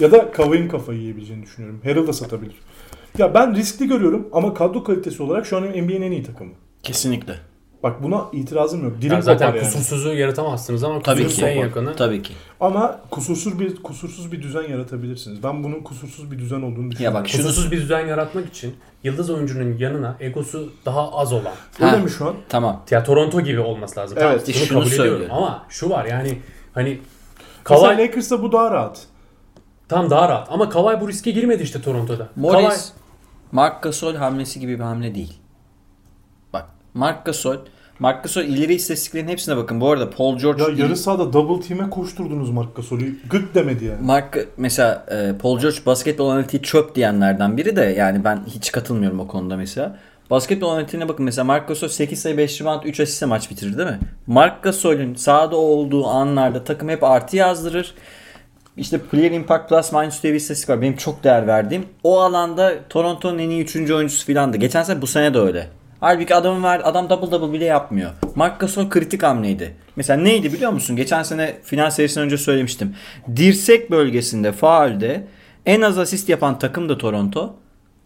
Ya 0.00 0.12
da 0.12 0.30
Kawhi'nin 0.30 0.68
kafa 0.68 0.92
yiyebileceğini 0.92 1.42
düşünüyorum. 1.42 1.80
Harrell 1.84 2.06
da 2.06 2.12
satabilir. 2.12 2.56
Ya 3.18 3.34
ben 3.34 3.54
riskli 3.54 3.88
görüyorum 3.88 4.28
ama 4.32 4.54
kadro 4.54 4.84
kalitesi 4.84 5.22
olarak 5.22 5.46
şu 5.46 5.56
an 5.56 5.62
NBA'nin 5.62 6.02
en 6.02 6.12
iyi 6.12 6.22
takımı. 6.22 6.52
Kesinlikle. 6.82 7.34
Bak 7.82 8.02
buna 8.02 8.24
itirazım 8.32 8.84
yok. 8.84 8.92
Dilim 9.00 9.12
Yani 9.12 9.22
zaten 9.22 9.46
yani. 9.46 9.60
kusursuzu 9.60 10.14
yaratamazsınız 10.14 10.84
ama 10.84 11.02
Tabii 11.02 11.16
kusursuz 11.22 11.38
ki. 11.40 11.46
en 11.46 11.58
yakını. 11.60 11.96
Tabii 11.96 12.22
ki. 12.22 12.34
Ama 12.60 13.00
kusursuz 13.10 13.58
bir 13.60 13.82
kusursuz 13.82 14.32
bir 14.32 14.42
düzen 14.42 14.62
yaratabilirsiniz. 14.62 15.42
Ben 15.42 15.64
bunun 15.64 15.80
kusursuz 15.80 16.30
bir 16.30 16.38
düzen 16.38 16.62
olduğunu 16.62 16.84
Ya 16.84 16.90
düşünüyorum. 16.90 17.18
bak 17.20 17.28
şunu 17.28 17.42
Kusursuz 17.42 17.72
bir 17.72 17.76
düzen 17.80 18.06
yaratmak 18.06 18.46
için 18.48 18.74
yıldız 19.04 19.30
oyuncunun 19.30 19.78
yanına 19.78 20.16
egosu 20.20 20.72
daha 20.86 21.12
az 21.12 21.32
olan. 21.32 21.52
Öyle 21.80 21.90
Ha. 21.90 21.96
mi 21.96 22.10
şu 22.10 22.26
an? 22.28 22.34
tamam. 22.48 22.82
Ya 22.90 23.04
Toronto 23.04 23.40
gibi 23.40 23.60
olması 23.60 24.00
lazım. 24.00 24.18
Evet, 24.20 24.46
Tamam, 24.46 24.54
şunu 24.66 24.78
kabul 24.80 24.86
ediyorum. 24.92 25.10
söylüyor. 25.10 25.30
Ama 25.32 25.66
şu 25.68 25.90
var 25.90 26.04
yani 26.04 26.38
hani 26.74 26.98
Kawhi 27.64 27.82
Mesela 27.88 28.02
Lakers'ta 28.02 28.42
bu 28.42 28.52
daha 28.52 28.70
rahat. 28.70 29.06
tam 29.88 30.10
daha 30.10 30.28
rahat 30.28 30.48
ama 30.52 30.68
Kawhi 30.68 31.00
bu 31.00 31.08
riske 31.08 31.30
girmedi 31.30 31.62
işte 31.62 31.82
Toronto'da. 31.82 32.28
Morris, 32.36 32.66
Kawhi- 32.66 32.92
Mark 33.52 33.82
Gasol 33.82 34.14
hamlesi 34.14 34.60
gibi 34.60 34.74
bir 34.74 34.84
hamle 34.84 35.14
değil. 35.14 35.38
Mark 36.98 37.24
Gasol, 37.24 37.56
Mark 37.98 38.22
Gasol 38.22 38.42
ileri 38.42 38.74
istatistiklerin 38.74 39.28
hepsine 39.28 39.56
bakın. 39.56 39.80
Bu 39.80 39.90
arada 39.90 40.10
Paul 40.10 40.38
George 40.38 40.62
Ya 40.62 40.68
yarı 40.76 40.96
sahada 40.96 41.32
double 41.32 41.66
team'e 41.66 41.90
koşturdunuz 41.90 42.50
Mark 42.50 42.76
Gasol'ü. 42.76 43.16
Gık 43.30 43.54
demedi 43.54 43.84
yani. 43.84 44.02
Mark 44.02 44.48
mesela 44.56 45.06
e, 45.10 45.38
Paul 45.38 45.60
George 45.60 45.76
basketbol 45.86 46.30
analitiği 46.30 46.62
çöp 46.62 46.94
diyenlerden 46.94 47.56
biri 47.56 47.76
de 47.76 47.80
yani 47.80 48.24
ben 48.24 48.40
hiç 48.46 48.72
katılmıyorum 48.72 49.20
o 49.20 49.26
konuda 49.26 49.56
mesela. 49.56 49.96
Basketbol 50.30 50.70
analitiğine 50.70 51.08
bakın 51.08 51.24
mesela 51.24 51.44
Mark 51.44 51.68
Gasol 51.68 51.88
8 51.88 52.22
sayı 52.22 52.36
5 52.36 52.60
rebound 52.60 52.82
3 52.84 53.00
asistle 53.00 53.26
maç 53.26 53.50
bitirir 53.50 53.78
değil 53.78 53.88
mi? 53.88 53.98
Mark 54.26 54.62
Gasol'ün 54.62 55.14
sahada 55.14 55.56
olduğu 55.56 56.06
anlarda 56.06 56.64
takım 56.64 56.88
hep 56.88 57.04
artı 57.04 57.36
yazdırır. 57.36 57.94
İşte 58.76 58.98
Player 58.98 59.30
Impact 59.30 59.68
Plus 59.68 59.92
Minus 59.92 60.22
diye 60.22 60.32
bir 60.32 60.38
istatistik 60.38 60.70
var. 60.70 60.82
Benim 60.82 60.96
çok 60.96 61.24
değer 61.24 61.46
verdiğim. 61.46 61.86
O 62.04 62.20
alanda 62.20 62.74
Toronto'nun 62.88 63.38
en 63.38 63.50
iyi 63.50 63.62
3. 63.62 63.76
oyuncusu 63.90 64.26
filandı. 64.26 64.56
Geçen 64.56 64.82
sene 64.82 65.02
bu 65.02 65.06
sene 65.06 65.34
de 65.34 65.38
öyle. 65.38 65.77
Halbuki 66.00 66.34
adamın 66.34 66.62
ver, 66.62 66.80
adam 66.84 67.10
double 67.10 67.30
double 67.30 67.52
bile 67.52 67.64
yapmıyor. 67.64 68.10
Mark 68.34 68.60
Gasol 68.60 68.90
kritik 68.90 69.22
hamleydi. 69.22 69.76
Mesela 69.96 70.22
neydi 70.22 70.52
biliyor 70.52 70.72
musun? 70.72 70.96
Geçen 70.96 71.22
sene 71.22 71.56
final 71.62 71.90
serisinden 71.90 72.24
önce 72.24 72.38
söylemiştim. 72.38 72.96
Dirsek 73.36 73.90
bölgesinde 73.90 74.52
faulde 74.52 75.26
en 75.66 75.80
az 75.80 75.98
asist 75.98 76.28
yapan 76.28 76.58
takım 76.58 76.88
da 76.88 76.98
Toronto. 76.98 77.56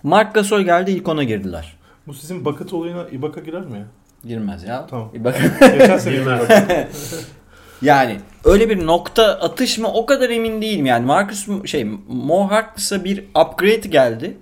Mark 0.03 0.34
Gasol 0.34 0.61
geldi 0.61 0.90
ilk 0.90 1.09
ona 1.09 1.24
girdiler. 1.24 1.76
Bu 2.07 2.14
sizin 2.14 2.45
bucket 2.45 2.72
olayına 2.72 3.09
Ibaka 3.09 3.40
girer 3.40 3.62
mi 3.62 3.78
ya? 3.78 3.86
Girmez 4.24 4.64
ya. 4.64 4.86
Tamam. 4.86 5.11
Bir 5.14 5.24
bak. 5.24 5.40
Geçen 5.61 5.99
sene 5.99 6.14
Girmez. 6.14 6.45
Ibaka. 6.45 6.88
Yani 7.82 8.16
öyle 8.45 8.70
bir 8.70 8.86
nokta 8.86 9.24
atış 9.24 9.78
mı 9.78 9.88
o 9.88 10.07
kadar 10.07 10.30
emin 10.30 10.62
değilim. 10.62 10.86
Yani 10.86 11.07
Marcus 11.07 11.49
şey 11.66 11.84
Mo 12.09 12.51
Harkless'a 12.51 13.05
bir 13.05 13.18
upgrade 13.18 13.88
geldi. 13.88 14.36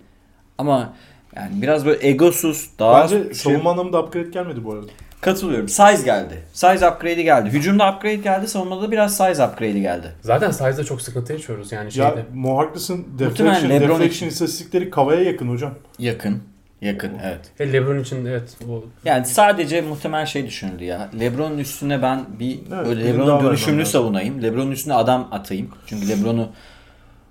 Ama 0.59 0.95
yani 1.41 1.63
biraz 1.63 1.87
böyle 1.87 2.09
egosuz 2.09 2.71
daha 2.79 3.03
Bence 3.03 3.25
şey- 3.25 3.35
savunma 3.35 3.71
anlamında 3.71 4.03
upgrade 4.03 4.29
gelmedi 4.31 4.65
bu 4.65 4.73
arada. 4.73 4.87
katılıyorum. 5.21 5.69
Size 5.69 6.03
geldi. 6.05 6.35
Size 6.53 6.89
upgrade'i 6.91 7.25
geldi. 7.25 7.51
Hücumda 7.51 7.93
upgrade 7.93 8.17
geldi. 8.17 8.49
Savunmada 8.49 8.83
da 8.83 8.91
biraz 8.91 9.17
size 9.17 9.47
upgrade'i 9.47 9.81
geldi. 9.81 10.07
Zaten 10.23 10.51
size'da 10.51 10.85
çok 10.85 11.03
sıkıntı 11.03 11.33
yaşıyoruz 11.33 11.73
yani 11.73 11.85
Ya 11.85 11.91
şeyde. 11.91 12.49
Harkless'ın 12.55 12.97
Muhtemelen 12.99 13.31
deflection, 13.55 13.71
LeBron 13.71 13.89
deflection 13.89 14.09
için. 14.09 14.27
istatistikleri 14.27 14.91
Kava'ya 14.91 15.23
yakın 15.23 15.49
hocam. 15.49 15.75
Yakın. 15.99 16.43
Yakın 16.83 17.13
evet. 17.25 17.41
Ve 17.61 17.73
LeBron 17.73 17.99
için 17.99 18.27
evet 18.27 18.57
bu 18.67 18.87
Yani 19.05 19.27
sadece 19.27 19.81
muhtemel 19.81 20.27
şey 20.27 20.47
düşünüldü 20.47 20.85
ya. 20.85 21.09
LeBron'un 21.21 21.59
üstüne 21.59 22.03
ben 22.03 22.25
bir 22.41 22.59
Evet, 22.75 23.05
LeBron'un 23.05 23.45
lazım. 23.47 23.85
savunayım. 23.87 24.43
LeBron'un 24.43 24.71
üstüne 24.71 24.95
adam 24.95 25.29
atayım. 25.33 25.69
Çünkü 25.87 26.09
LeBron'u 26.09 26.49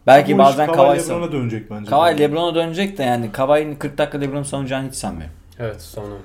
belki 0.07 0.33
Bu 0.33 0.37
bazen 0.37 0.71
Kawhi 0.71 0.99
LeBron'a 0.99 1.31
dönecek 1.31 1.71
bence. 1.71 1.89
Kawhi 1.89 2.19
LeBron'a 2.19 2.55
dönecek 2.55 2.97
de 2.97 3.03
yani 3.03 3.31
Kawhi'nin 3.31 3.75
40 3.75 3.97
dakika 3.97 4.17
LeBron'u 4.17 4.45
savunacağını 4.45 4.87
hiç 4.87 4.95
sanmıyorum. 4.95 5.35
evet 5.59 5.81
savunamaz. 5.81 6.19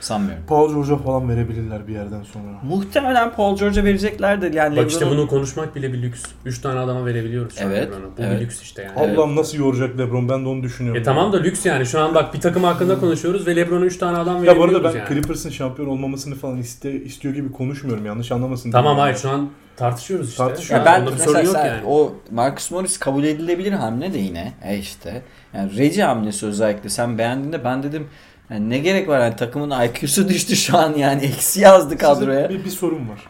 Sanmıyorum. 0.00 0.44
Paul 0.46 0.74
George'a 0.74 0.96
falan 0.96 1.28
verebilirler 1.28 1.88
bir 1.88 1.92
yerden 1.92 2.22
sonra. 2.22 2.44
Muhtemelen 2.62 3.32
Paul 3.32 3.56
George'a 3.56 3.84
vereceklerdir. 3.84 4.52
Yani 4.52 4.76
Bak 4.76 4.90
işte 4.90 5.10
bunu 5.10 5.26
konuşmak 5.28 5.76
bile 5.76 5.92
bir 5.92 6.02
lüks. 6.02 6.22
3 6.44 6.58
tane 6.58 6.80
adama 6.80 7.06
verebiliyoruz 7.06 7.56
şu 7.58 7.64
an 7.64 7.70
Evet, 7.70 7.88
LeBron'u. 7.88 8.10
Bu 8.18 8.22
evet. 8.22 8.40
bir 8.40 8.44
lüks 8.44 8.62
işte 8.62 8.82
yani. 8.82 8.92
Evet. 8.98 9.18
Allah'ım 9.18 9.36
nasıl 9.36 9.58
yoracak 9.58 9.98
LeBron 9.98 10.28
ben 10.28 10.44
de 10.44 10.48
onu 10.48 10.62
düşünüyorum. 10.62 11.00
E 11.00 11.04
tamam 11.04 11.32
da 11.32 11.36
lüks 11.36 11.66
yani. 11.66 11.86
Şu 11.86 12.00
an 12.00 12.14
bak 12.14 12.34
bir 12.34 12.40
takım 12.40 12.64
hakkında 12.64 13.00
konuşuyoruz 13.00 13.46
ve 13.46 13.56
LeBron'a 13.56 13.84
3 13.84 13.98
tane 13.98 14.18
adam 14.18 14.34
Ya 14.34 14.40
bu 14.56 14.60
verebiliyoruz 14.60 14.74
arada 14.76 14.94
ben 14.94 14.98
yani. 14.98 15.08
Clippers'ın 15.08 15.50
şampiyon 15.50 15.88
olmamasını 15.88 16.34
falan 16.34 16.56
iste, 16.56 16.92
istiyor 16.92 17.34
gibi 17.34 17.52
konuşmuyorum. 17.52 18.06
Yanlış 18.06 18.32
anlamasın. 18.32 18.70
Tamam 18.70 18.98
hayır 18.98 19.16
şu 19.16 19.30
an 19.30 19.50
tartışıyoruz 19.76 20.28
işte. 20.30 20.44
Tartışıyoruz. 20.44 20.86
Ya 20.86 20.92
Yani 20.92 21.00
ben 21.02 21.06
onda 21.06 21.16
bir 21.16 21.22
sorun 21.22 21.36
mesela 21.40 21.66
yok 21.66 21.76
yani. 21.76 21.86
o 21.86 22.14
Marcus 22.30 22.70
Morris 22.70 22.98
kabul 22.98 23.24
edilebilir 23.24 23.72
hamle 23.72 24.12
de 24.12 24.18
yine. 24.18 24.52
E 24.64 24.78
işte. 24.78 25.22
Yani 25.54 25.76
Reggie 25.78 26.02
hamlesi 26.04 26.46
özellikle 26.46 26.88
sen 26.88 27.18
beğendiğinde 27.18 27.64
ben 27.64 27.82
dedim 27.82 28.06
yani 28.50 28.70
ne 28.70 28.78
gerek 28.78 29.08
var 29.08 29.20
yani 29.20 29.36
takımın 29.36 29.70
IQ'su 29.84 30.28
düştü 30.28 30.56
şu 30.56 30.78
an 30.78 30.94
yani 30.94 31.22
eksi 31.22 31.60
yazdı 31.60 31.84
Size 31.90 31.96
kadroya. 31.96 32.48
bir, 32.48 32.64
bir 32.64 32.70
sorum 32.70 33.08
var. 33.08 33.28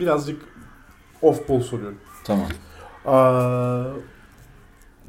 Birazcık 0.00 0.42
off 1.22 1.48
ball 1.48 1.60
soruyorum. 1.60 1.98
Tamam. 2.24 2.46
Aa, 3.06 3.84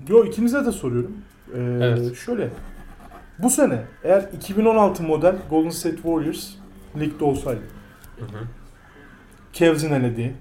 yo 0.08 0.26
ikinize 0.26 0.66
de 0.66 0.72
soruyorum. 0.72 1.18
Ee, 1.56 1.60
Evet. 1.82 2.16
Şöyle. 2.16 2.50
Bu 3.40 3.50
sene 3.50 3.82
eğer 4.04 4.30
2016 4.38 5.04
model 5.04 5.36
Golden 5.50 5.70
State 5.70 5.96
Warriors 5.96 6.50
ligde 7.00 7.24
olsaydı. 7.24 7.62
Hı 8.20 8.26
hı. 8.26 8.44
Cavs'in 9.54 9.94
elediği, 9.94 10.34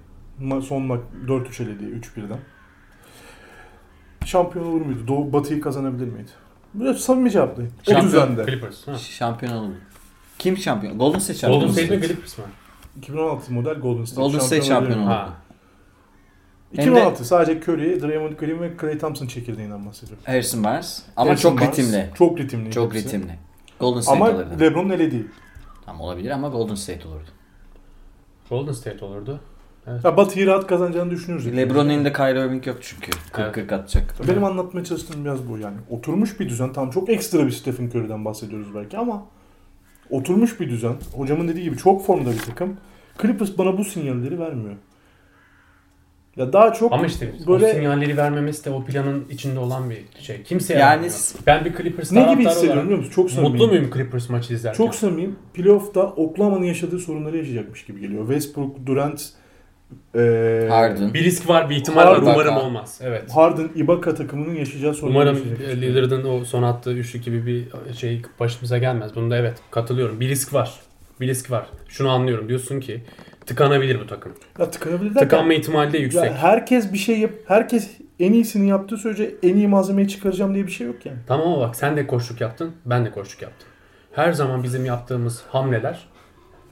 son 0.69 0.83
mak 0.83 1.01
4-3 1.27 1.63
elediği 1.63 1.91
3-1'den. 1.91 2.39
Şampiyon 4.25 4.67
olur 4.67 4.81
muydu? 4.81 4.99
Doğu 5.09 5.33
Batı'yı 5.33 5.61
kazanabilir 5.61 6.07
miydi? 6.07 6.31
Böyle 6.75 6.99
samimi 6.99 7.31
cevaplayın. 7.31 7.73
O 7.89 8.03
düzende. 8.03 8.47
Clippers. 8.47 8.89
Ha. 8.89 8.99
Şampiyon 8.99 9.53
oldu. 9.53 9.75
Kim 10.39 10.57
şampiyon? 10.57 10.99
Golden 10.99 11.19
State 11.19 11.39
şampiyon. 11.39 11.61
Golden. 11.63 11.73
State 11.73 11.97
mi 11.97 12.07
Clippers 12.07 12.39
mı? 12.39 12.45
2016 12.99 13.53
model 13.53 13.75
Golden 13.75 14.05
State. 14.05 14.23
Golden 14.23 14.39
State 14.39 14.63
şampiyon 14.63 14.99
oldu. 14.99 15.09
Ha. 15.09 15.33
2016 16.73 17.25
sadece 17.25 17.61
Curry, 17.61 18.03
Draymond 18.03 18.33
Green 18.33 18.61
ve 18.61 18.77
Klay 18.77 18.99
Thompson 18.99 19.27
çekirdeğinden 19.27 19.87
bahsediyorum. 19.87 20.25
Harrison 20.27 20.65
Barnes. 20.65 21.03
Ama 21.17 21.31
Harrison 21.31 21.51
çok 21.51 21.61
Barnes, 21.61 21.79
ritimli. 21.79 22.11
Çok 22.15 22.39
ritimli. 22.39 22.71
Çok 22.71 22.95
hepsi. 22.95 23.07
ritimli. 23.07 23.39
Golden 23.81 24.01
State 24.01 24.17
Ama 24.17 24.27
alırdı. 24.29 24.61
LeBron'un 24.61 24.91
elediği. 24.91 25.27
Tamam 25.87 26.01
olabilir 26.01 26.31
ama 26.31 26.49
Golden 26.49 26.75
State 26.75 27.09
olurdu. 27.09 27.29
Golden 28.51 28.73
State 28.73 29.05
olurdu. 29.05 29.41
Ya 30.05 30.17
Batı'yı 30.17 30.47
rahat 30.47 30.67
kazanacağını 30.67 31.11
düşünüyoruz. 31.11 31.57
LeBron'un 31.57 31.89
elinde 31.89 32.13
Kyrie 32.13 32.41
Irving 32.47 32.67
yok 32.67 32.77
çünkü. 32.81 33.11
40-40 33.33 33.75
atacak. 33.75 34.15
Benim 34.29 34.45
anlatmaya 34.45 34.85
çalıştığım 34.85 35.25
biraz 35.25 35.49
bu 35.49 35.59
yani. 35.59 35.77
Oturmuş 35.91 36.41
bir 36.41 36.49
düzen. 36.49 36.73
Tam 36.73 36.91
çok 36.91 37.09
ekstra 37.11 37.47
bir 37.47 37.51
Stephen 37.51 37.87
Curry'den 37.87 38.25
bahsediyoruz 38.25 38.75
belki 38.75 38.99
ama 38.99 39.27
oturmuş 40.11 40.61
bir 40.61 40.71
düzen. 40.71 40.95
Hocamın 41.17 41.49
dediği 41.49 41.65
gibi 41.65 41.77
çok 41.77 42.07
formda 42.07 42.31
bir 42.33 42.39
takım. 42.39 42.77
Clippers 43.23 43.59
bana 43.59 43.79
bu 43.79 43.85
sinyalleri 43.85 44.39
vermiyor. 44.41 44.75
Ya 46.37 46.53
daha 46.53 46.73
çok 46.73 46.93
Ama 46.93 47.07
işte 47.07 47.33
böyle 47.47 47.67
o 47.67 47.73
sinyalleri 47.73 48.17
vermemesi 48.17 48.65
de 48.65 48.71
o 48.71 48.85
planın 48.85 49.25
içinde 49.31 49.59
olan 49.59 49.91
bir 49.91 50.05
şey. 50.21 50.43
Kimse 50.43 50.75
Yani 50.75 51.11
s- 51.11 51.39
ben 51.47 51.65
bir 51.65 51.77
Clippers 51.77 52.13
ne 52.13 52.33
gibi 52.35 52.45
hissediyorum 52.47 52.83
biliyor 52.85 52.99
musun? 52.99 53.13
Çok 53.13 53.31
samimiyim. 53.31 53.53
mutlu 53.57 53.69
muyum 53.69 53.91
Clippers 53.95 54.29
maçı 54.31 54.55
izlerken? 54.55 54.77
Çok 54.77 54.95
samimiyim. 54.95 55.37
Playoff'ta 55.55 56.03
Oklahoma'nın 56.07 56.65
yaşadığı 56.65 56.99
sorunları 56.99 57.37
yaşayacakmış 57.37 57.85
gibi 57.85 58.01
geliyor. 58.01 58.27
Westbrook, 58.29 58.87
Durant, 58.87 59.31
eee 60.15 60.67
Harden. 60.71 61.15
Bir 61.15 61.25
risk 61.25 61.49
var, 61.49 61.71
bir 61.71 61.77
ihtimal 61.77 62.07
var. 62.07 62.17
Ibaka. 62.17 62.33
Umarım 62.33 62.57
olmaz. 62.57 63.01
Evet. 63.03 63.31
Harden, 63.31 63.69
Ibaka 63.75 64.15
takımının 64.15 64.55
yaşayacağı 64.55 64.95
sorunları 64.95 65.23
Umarım 65.23 65.37
yaşayacakmış 65.39 65.69
e. 65.69 65.81
Lillard'ın 65.83 66.25
o 66.25 66.45
son 66.45 66.63
attığı 66.63 66.93
üçlü 66.93 67.19
gibi 67.19 67.47
bir 67.47 67.69
şey 67.95 68.23
başımıza 68.41 68.79
gelmez. 68.79 69.15
Bunda 69.15 69.37
evet 69.37 69.59
katılıyorum. 69.71 70.21
Bir 70.21 70.29
risk 70.29 70.55
var. 70.55 70.73
Bir 71.21 71.29
risk 71.29 71.51
var. 71.51 71.67
Şunu 71.89 72.11
anlıyorum. 72.11 72.49
Diyorsun 72.49 72.81
ki 72.81 73.03
tıkanabilir 73.47 74.01
bu 74.01 74.07
takım. 74.07 74.33
Ya 74.59 74.71
tıkanabilir 74.71 75.15
derken 75.15 75.29
Tıkanma 75.29 75.55
ihtimali 75.55 75.93
de 75.93 75.97
ya 75.97 76.03
yüksek. 76.03 76.33
herkes 76.33 76.93
bir 76.93 76.99
şey 76.99 77.19
yap, 77.19 77.31
herkes 77.47 77.91
en 78.21 78.33
iyisini 78.33 78.69
yaptığı 78.69 78.97
sürece 78.97 79.35
en 79.43 79.57
iyi 79.57 79.69
malzemeyi 79.69 80.09
çıkaracağım 80.09 80.55
diye 80.55 80.67
bir 80.67 80.73
şey 80.73 80.87
yok 80.87 81.07
yani. 81.07 81.19
Tamam 81.27 81.47
ama 81.53 81.61
bak 81.61 81.77
sen 81.77 81.97
de 81.97 82.07
koşluk 82.07 82.41
yaptın, 82.41 82.73
ben 82.87 83.05
de 83.05 83.11
koşluk 83.11 83.43
yaptım. 83.43 83.69
Her 84.13 84.33
zaman 84.33 84.63
bizim 84.63 84.85
yaptığımız 84.85 85.43
hamleler 85.49 86.09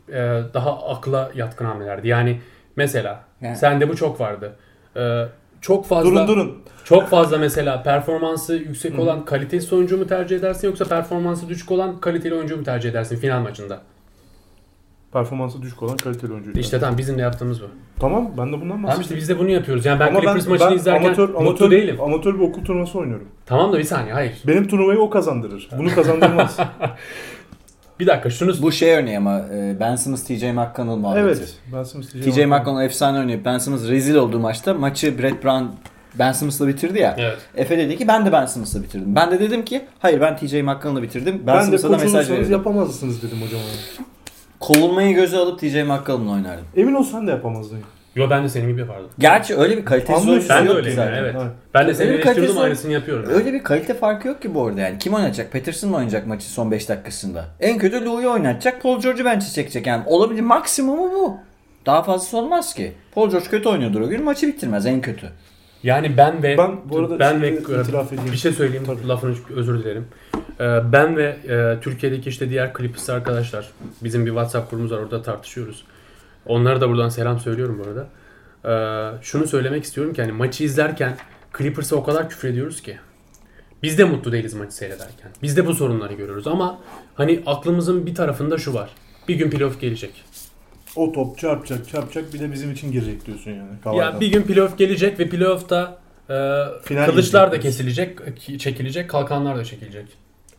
e, 0.09 0.15
daha 0.55 0.89
akla 0.89 1.31
yatkın 1.35 1.65
hamlelerdi. 1.65 2.09
Yani 2.09 2.41
mesela 2.77 3.25
Yani- 3.41 3.57
sende 3.57 3.89
bu 3.89 3.97
çok 3.97 4.21
vardı. 4.21 4.57
E, 4.97 5.25
çok 5.61 5.87
fazla 5.87 6.11
Durun 6.11 6.29
durun. 6.29 6.59
çok 6.85 7.09
fazla 7.09 7.39
mesela 7.39 7.83
performansı 7.83 8.55
yüksek 8.55 8.99
olan 8.99 9.25
kalitesiz 9.25 9.73
oyuncu 9.73 9.99
mu 9.99 10.07
tercih 10.07 10.37
edersin 10.37 10.69
yoksa 10.69 10.85
performansı 10.85 11.49
düşük 11.49 11.71
olan 11.71 12.01
kaliteli 12.01 12.35
oyuncu 12.35 12.57
mu 12.57 12.65
tercih 12.65 12.91
edersin 12.91 13.17
final 13.17 13.41
maçında? 13.41 13.81
Performansı 15.13 15.63
düşük 15.63 15.83
olan 15.83 15.97
kaliteli 15.97 16.33
oyuncu. 16.33 16.51
İşte 16.61 16.81
tamam 16.81 16.99
bizim 16.99 17.19
de 17.19 17.23
yaptığımız 17.23 17.63
bu. 17.63 17.67
Tamam 18.01 18.31
ben 18.39 18.49
de 18.49 18.53
bundan 18.53 18.61
Tamam 18.61 18.83
bahsediyorum. 18.83 19.03
işte 19.03 19.17
biz 19.17 19.29
de 19.29 19.39
bunu 19.39 19.51
yapıyoruz. 19.51 19.87
Yani 19.87 20.01
ben 20.01 20.09
Ama 20.09 20.21
Clippers 20.21 20.47
maçını 20.49 20.75
izlerken 20.75 21.05
amatör, 21.07 21.29
mutlu 21.29 21.39
amatör, 21.41 21.71
değilim. 21.71 22.01
Amatör 22.01 22.35
bir 22.35 22.41
okul 22.41 22.65
turnuvası 22.65 22.99
oynuyorum. 22.99 23.29
Tamam 23.47 23.73
da 23.73 23.79
bir 23.79 23.85
saniye 23.85 24.15
hayır. 24.15 24.33
Benim 24.47 24.69
turnuvayı 24.69 25.01
o 25.01 25.11
kazandırır. 25.11 25.69
Bunu 25.79 25.95
kazandırmaz. 25.95 26.57
Bir 28.01 28.07
dakika 28.07 28.31
şunu 28.31 28.63
Bu 28.63 28.73
şey 28.73 28.91
örneği 28.93 29.19
ama 29.19 29.41
e, 29.55 29.77
Ben 29.81 29.97
Simmons 29.97 30.25
TJ 30.25 30.43
McConnell 30.43 30.97
muhabbeti. 30.97 31.21
evet. 31.27 31.55
Ben 31.73 31.83
Simmons 31.83 32.13
diyeceğim. 32.13 32.51
TJ 32.51 32.53
McConnell 32.53 32.85
efsane 32.87 33.19
oynuyor. 33.19 33.41
Ben 33.45 33.59
Simmons 33.59 33.89
rezil 33.89 34.15
olduğu 34.15 34.39
maçta 34.41 34.75
maçı 34.75 35.19
Brett 35.19 35.45
Brown 35.45 35.65
Ben 36.19 36.33
Simmons'la 36.33 36.69
bitirdi 36.69 36.99
ya. 36.99 37.15
Evet. 37.19 37.39
Efe 37.57 37.79
dedi 37.79 37.99
ki 37.99 38.09
ben 38.09 38.27
de 38.27 38.33
Ben 38.33 38.47
Simmons'la 38.47 38.83
bitirdim. 38.83 39.15
Ben 39.15 39.31
de 39.31 39.41
dedim 39.41 39.65
ki 39.65 39.85
hayır 39.99 40.21
ben 40.21 40.37
TJ 40.37 40.53
McConnell'la 40.55 41.03
bitirdim. 41.03 41.43
Ben, 41.47 41.57
Ben 41.57 41.73
de 41.73 41.79
Simmons'a 41.79 41.91
da 42.01 42.05
mesaj 42.05 42.31
verirdim. 42.31 42.53
yapamazsınız 42.53 43.23
dedim 43.23 43.39
hocam. 43.43 43.61
Kovulmayı 44.61 45.15
göze 45.15 45.37
alıp 45.37 45.61
TJ 45.61 45.75
McConnell'la 45.75 46.31
oynardım. 46.33 46.65
Emin 46.77 46.95
olsan 46.95 47.27
da 47.27 47.31
yapamazdın. 47.31 47.79
Yo 48.17 48.31
ben 48.31 48.45
de 48.45 48.49
senin 48.49 48.69
gibi 48.69 48.81
yapardım. 48.81 49.11
Gerçi 49.19 49.57
öyle 49.57 49.77
bir 49.77 49.87
Anlıyorsun. 49.93 50.29
oyuncu 50.29 50.49
Ben 50.49 50.65
de 50.65 50.69
yok 50.69 50.77
öyleyim 50.77 50.99
yani, 50.99 51.17
evet. 51.17 51.35
Evet. 51.39 51.47
Ben 51.75 51.89
de 51.89 51.95
seni 51.95 52.07
Öyle 52.07 52.19
bir 52.19 52.23
eleştirdim 52.23 52.49
kalitesi- 52.49 52.61
aynısını 52.65 52.93
yapıyorum. 52.93 53.31
Öyle 53.31 53.53
bir 53.53 53.63
kalite 53.63 53.95
farkı 53.95 54.29
yok 54.29 54.43
ki 54.43 54.55
bu 54.55 54.67
arada 54.67 54.81
yani. 54.81 54.99
Kim 54.99 55.15
oynayacak? 55.15 55.53
Patterson 55.53 55.91
mı 55.91 55.97
oynayacak 55.97 56.27
maçı 56.27 56.47
son 56.51 56.71
5 56.71 56.89
dakikasında? 56.89 57.45
En 57.61 57.79
kötü 57.79 58.05
Louis'i 58.05 58.29
oynatacak. 58.29 58.83
Paul 58.83 59.01
George'u 59.01 59.25
bench'e 59.25 59.49
çekecek 59.53 59.87
yani. 59.87 60.03
Olabilir 60.07 60.41
maksimumu 60.41 61.11
bu. 61.13 61.37
Daha 61.87 62.03
fazlası 62.03 62.37
olmaz 62.39 62.75
ki. 62.75 62.93
Paul 63.15 63.31
George 63.31 63.47
kötü 63.47 63.69
oynuyordur 63.69 64.01
o 64.01 64.09
gün 64.09 64.25
maçı 64.25 64.47
bitirmez 64.49 64.87
en 64.87 65.01
kötü. 65.01 65.27
Yani 65.83 66.17
ben 66.17 66.43
ve 66.43 66.59
Ben 66.59 66.71
bu 66.91 66.99
arada 66.99 67.19
ben 67.19 67.43
ve 67.43 67.49
şeyi 67.49 67.61
itiraf 67.61 68.13
edeyim. 68.13 68.33
bir 68.33 68.37
şey 68.37 68.53
söyleyeyim 68.53 68.85
Tabii. 68.87 69.09
lafını 69.09 69.35
özür 69.57 69.79
dilerim. 69.85 70.07
Ee, 70.61 70.93
Ben 70.93 71.17
ve 71.17 71.37
e, 71.49 71.81
Türkiye'deki 71.81 72.29
işte 72.29 72.51
diğer 72.51 72.73
Clippers 72.79 73.11
arkadaşlar 73.11 73.71
bizim 74.05 74.27
bir 74.27 74.31
WhatsApp 74.31 74.71
grubumuz 74.71 74.93
var 74.93 74.99
orada 74.99 75.23
tartışıyoruz. 75.23 75.85
Onlara 76.47 76.81
da 76.81 76.89
buradan 76.89 77.09
selam 77.09 77.41
söylüyorum 77.41 77.83
bu 77.85 77.89
arada. 77.89 78.07
Ee, 78.65 79.23
Şunu 79.23 79.47
söylemek 79.47 79.85
istiyorum 79.85 80.15
ki 80.15 80.23
hani 80.23 80.33
maçı 80.33 80.65
izlerken 80.65 81.17
Clippers'a 81.59 81.97
o 81.97 82.05
kadar 82.05 82.29
küfür 82.31 82.49
ediyoruz 82.49 82.83
ki. 82.83 82.99
Biz 83.83 83.99
de 83.99 84.05
mutlu 84.05 84.33
değiliz 84.33 84.55
maçı 84.55 84.75
seyrederken. 84.75 85.31
Biz 85.43 85.57
de 85.57 85.67
bu 85.67 85.75
sorunları 85.75 86.15
görüyoruz 86.15 86.47
ama 86.47 86.79
hani 87.15 87.43
aklımızın 87.47 88.07
bir 88.07 88.15
tarafında 88.15 88.59
şu 88.59 88.75
var. 88.75 88.91
Bir 89.29 89.35
gün 89.35 89.51
playoff 89.51 89.81
gelecek. 89.81 90.25
O 90.97 91.13
top 91.13 91.39
çarpacak 91.39 91.89
çarpacak 91.89 92.35
bir 92.35 92.41
de 92.41 92.53
bizim 92.53 92.73
için 92.73 92.93
girecek 92.93 93.27
diyorsun 93.27 93.51
yani. 93.51 93.61
Ya 93.73 93.81
Kavaydan. 93.85 94.21
bir 94.21 94.33
gün 94.33 94.43
playoff 94.43 94.79
gelecek 94.79 95.19
ve 95.21 95.29
playoff'ta 95.29 95.99
e, 96.31 96.35
Final 96.85 97.07
kılıçlar 97.07 97.53
da 97.53 97.61
kesilecek, 97.61 98.37
ki- 98.37 98.59
çekilecek, 98.59 99.11
kalkanlar 99.11 99.57
da 99.57 99.65
çekilecek. 99.65 100.07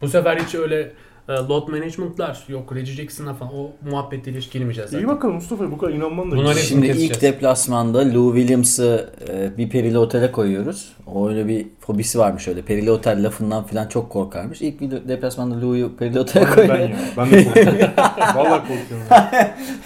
Bu 0.02 0.08
sefer 0.08 0.38
hiç 0.38 0.56
öyle 0.56 0.92
load 1.30 1.68
management'lar 1.68 2.44
yok, 2.48 2.76
Reggie 2.76 3.08
falan 3.08 3.54
o 3.56 3.72
muhabbetle 3.90 4.38
hiç 4.38 4.52
girmeyeceğiz 4.52 4.90
zaten. 4.92 5.06
İyi 5.06 5.08
bakalım 5.08 5.36
Mustafa 5.36 5.72
bu 5.72 5.78
kadar 5.78 5.94
inanman 5.94 6.32
da 6.32 6.36
Bunlar 6.36 6.54
Şimdi 6.56 6.88
keseceğiz. 6.88 7.12
ilk 7.16 7.22
deplasmanda 7.22 8.14
Lou 8.14 8.36
Williams'ı 8.36 9.10
e, 9.30 9.58
bir 9.58 9.70
perili 9.70 9.98
otele 9.98 10.32
koyuyoruz. 10.32 10.92
O 11.08 11.30
öyle 11.30 11.48
bir 11.48 11.68
fobisi 11.80 12.20
varmış 12.20 12.48
öyle. 12.48 12.62
Perili 12.62 12.92
otel 12.92 13.24
lafından 13.26 13.64
falan 13.64 13.88
çok 13.88 14.10
korkarmış. 14.10 14.62
İlk 14.62 14.82
bir 14.82 14.92
deplasmanda 14.92 15.62
Lou'yu 15.62 15.96
perili 15.98 16.20
otele 16.20 16.46
Ben 16.48 16.56
koyuyor. 16.56 16.80
ya. 16.80 16.96
Ben 17.18 17.32
de 17.32 17.44
korkuyorum. 17.46 17.78
Vallahi 18.36 18.62
korkuyorum. 18.68 19.08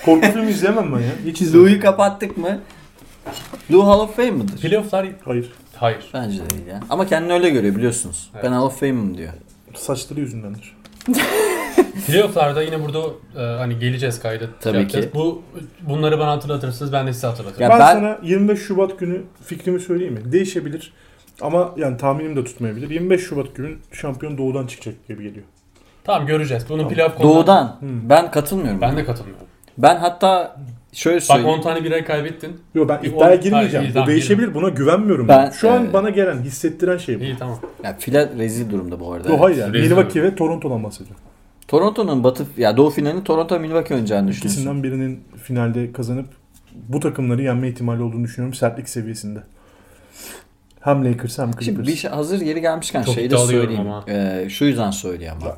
Korku 0.06 0.28
filmi 0.28 0.52
izleyemem 0.52 0.94
ben 0.96 1.00
ya. 1.00 1.12
Hiç 1.26 1.42
izlemem. 1.42 1.66
Lou'yu 1.66 1.82
kapattık 1.82 2.38
mı? 2.38 2.60
Lou 3.72 3.84
Hall 3.88 4.00
of 4.00 4.16
Fame 4.16 4.32
mıdır? 4.32 4.58
Playoff'lar 4.62 5.10
Hayır. 5.26 5.52
hayır. 5.76 6.10
Bence 6.14 6.40
de 6.46 6.50
değil 6.50 6.68
ya. 6.68 6.80
Ama 6.90 7.08
kendini 7.08 7.34
öyle 7.34 7.50
görüyor 7.50 7.76
biliyorsunuz. 7.76 8.30
Evet. 8.34 8.44
Ben 8.44 8.52
Hall 8.52 8.64
of 8.66 8.80
Fame'im 8.80 9.18
diyor. 9.18 9.34
Saçları 9.76 10.20
yüzündendir. 10.20 10.76
Playoff'larda 12.08 12.62
yine 12.64 12.84
burada 12.86 13.00
e, 13.38 13.42
hani 13.58 13.80
geleceğiz 13.80 14.20
kaydı. 14.22 14.50
Tabii 14.60 14.78
yapacağız. 14.78 15.06
ki. 15.06 15.12
Bu 15.14 15.42
bunları 15.82 16.20
bana 16.20 16.32
hatırlatırsınız 16.32 16.94
ben 16.94 17.08
de 17.08 17.14
size 17.14 17.28
hatırlatırım. 17.28 17.62
Ya 17.64 17.70
ben, 17.70 17.80
ben- 17.80 17.94
sana 17.94 18.18
25 18.24 18.60
Şubat 18.60 19.00
günü 19.00 19.22
fikrimi 19.46 19.80
söyleyeyim 19.80 20.14
mi? 20.14 20.32
Değişebilir. 20.32 20.94
Ama 21.42 21.72
yani 21.78 21.98
tahminim 21.98 22.36
de 22.36 22.44
tutmayabilir. 22.44 22.90
25 22.90 23.22
Şubat 23.22 23.56
günü 23.56 23.78
şampiyon 23.92 24.38
doğudan 24.38 24.68
çıkacak 24.68 25.08
gibi 25.08 25.24
geliyor. 25.24 25.46
Tamam 26.04 26.28
göreceğiz. 26.28 26.66
Bunun 26.70 26.78
Tamam. 26.80 26.94
playoff 26.94 27.18
konuları- 27.18 27.36
Doğudan. 27.36 27.76
Hmm. 27.80 28.10
Ben 28.10 28.32
katılmıyorum. 28.32 28.82
Ben 28.82 28.98
de 28.98 29.06
katılmıyorum. 29.06 29.46
Ben 29.78 29.96
hatta 29.96 30.56
şöyle 30.94 31.18
Bak 31.18 31.24
söyleyeyim. 31.24 31.50
10 31.50 31.62
tane 31.62 31.84
bir 31.84 31.92
ay 31.92 32.06
kaybettin. 32.06 32.62
Yok 32.76 32.90
ben 32.90 33.04
Bir 33.04 33.08
iddiaya 33.08 33.36
girmeyeceğim. 33.36 33.94
Bu 33.96 34.08
değişebilir. 34.08 34.54
Buna 34.54 34.70
güvenmiyorum. 34.70 35.28
Ben- 35.28 35.46
Ben, 35.46 35.52
Şu 35.52 35.72
an 35.72 35.86
e, 35.86 35.94
bana 35.94 36.10
gelen, 36.10 36.42
hissettiren 36.42 36.98
şey 36.98 37.20
bu. 37.20 37.24
İyi 37.24 37.36
tamam. 37.40 37.60
Ya 37.84 37.96
Fila 38.00 38.30
rezil 38.38 38.70
durumda 38.70 39.00
bu 39.00 39.14
arada. 39.14 39.30
Yok 39.30 39.42
hayır 39.44 39.58
yani. 39.58 39.74
Rezil 39.74 39.90
Milwaukee 39.90 40.24
ve 40.24 40.36
Toronto'dan 40.36 40.84
bahsediyorum. 40.84 41.22
Toronto'nun 41.68 42.24
batı 42.24 42.46
ya 42.58 42.78
doğu 42.78 42.90
finalini 42.90 43.24
Toronto 43.24 43.60
Milwaukee 43.60 43.94
oynayacağını 43.94 44.28
düşünüyorsun. 44.28 44.60
İkisinden 44.62 44.84
birinin 44.84 45.24
finalde 45.44 45.92
kazanıp 45.92 46.26
bu 46.88 47.00
takımları 47.00 47.42
yenme 47.42 47.70
ihtimali 47.70 48.02
olduğunu 48.02 48.24
düşünüyorum 48.24 48.54
sertlik 48.54 48.90
seviyesinde. 48.90 49.40
Hem 50.82 51.06
Lakers 51.06 51.38
hem 51.40 51.46
Clippers. 51.52 51.66
Şimdi 51.66 51.88
bir 51.88 51.96
şey, 51.96 52.12
hazır 52.12 52.42
yeri 52.42 52.62
gelmişken 52.62 53.04
Çok 53.04 53.16
şeyi 53.16 53.32
de 53.32 53.38
söyleyeyim. 53.38 53.82
ama. 53.82 54.06
Ee, 54.08 54.48
şu 54.50 54.66
yüzden 54.66 54.92
söyleyeyim 54.92 55.34
ama. 55.42 55.58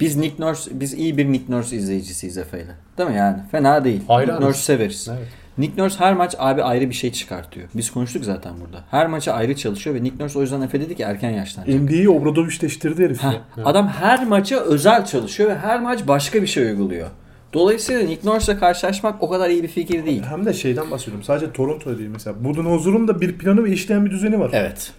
Biz 0.00 0.16
Nick 0.16 0.34
Nurse, 0.38 0.70
biz 0.74 0.94
iyi 0.94 1.18
bir 1.18 1.32
Nick 1.32 1.44
Nurse 1.48 1.76
izleyicisiyiz 1.76 2.38
Efe'yle. 2.38 2.74
Değil 2.98 3.10
mi 3.10 3.16
yani? 3.16 3.38
Fena 3.50 3.84
değil. 3.84 4.00
Hayranız. 4.08 4.34
Nick 4.34 4.48
Nurse 4.48 4.62
severiz. 4.62 5.08
Evet. 5.18 5.28
Nick 5.58 5.82
Nurse 5.82 5.98
her 5.98 6.14
maç 6.14 6.34
abi 6.38 6.62
ayrı 6.62 6.90
bir 6.90 6.94
şey 6.94 7.12
çıkartıyor. 7.12 7.68
Biz 7.74 7.90
konuştuk 7.90 8.24
zaten 8.24 8.52
burada. 8.60 8.84
Her 8.90 9.06
maça 9.06 9.32
ayrı 9.32 9.56
çalışıyor 9.56 9.96
ve 9.96 10.02
Nick 10.02 10.24
Nurse 10.24 10.38
o 10.38 10.42
yüzden 10.42 10.60
Efe 10.60 10.80
dedi 10.80 10.96
ki 10.96 11.02
erken 11.02 11.30
yaşlanacak. 11.30 11.80
NBA'yi 11.80 12.08
Obradoviçleştirdi 12.08 13.04
herif. 13.04 13.22
Heh, 13.22 13.32
ya. 13.32 13.64
Adam 13.64 13.88
her 13.88 14.26
maça 14.26 14.60
özel 14.60 15.04
çalışıyor 15.04 15.50
ve 15.50 15.58
her 15.58 15.80
maç 15.80 16.08
başka 16.08 16.42
bir 16.42 16.46
şey 16.46 16.64
uyguluyor. 16.64 17.08
Dolayısıyla 17.52 18.02
Nick 18.02 18.28
Nurse'la 18.28 18.58
karşılaşmak 18.58 19.22
o 19.22 19.30
kadar 19.30 19.50
iyi 19.50 19.62
bir 19.62 19.68
fikir 19.68 20.06
değil. 20.06 20.22
Hem 20.22 20.46
de 20.46 20.52
şeyden 20.52 20.90
bahsediyorum. 20.90 21.24
Sadece 21.24 21.52
Toronto'da 21.52 21.98
değil 21.98 22.10
mesela. 22.10 22.44
Budenholzer'ın 22.44 23.08
da 23.08 23.20
bir 23.20 23.38
planı 23.38 23.64
ve 23.64 23.72
işleyen 23.72 24.06
bir 24.06 24.10
düzeni 24.10 24.40
var. 24.40 24.50
Evet. 24.52 24.92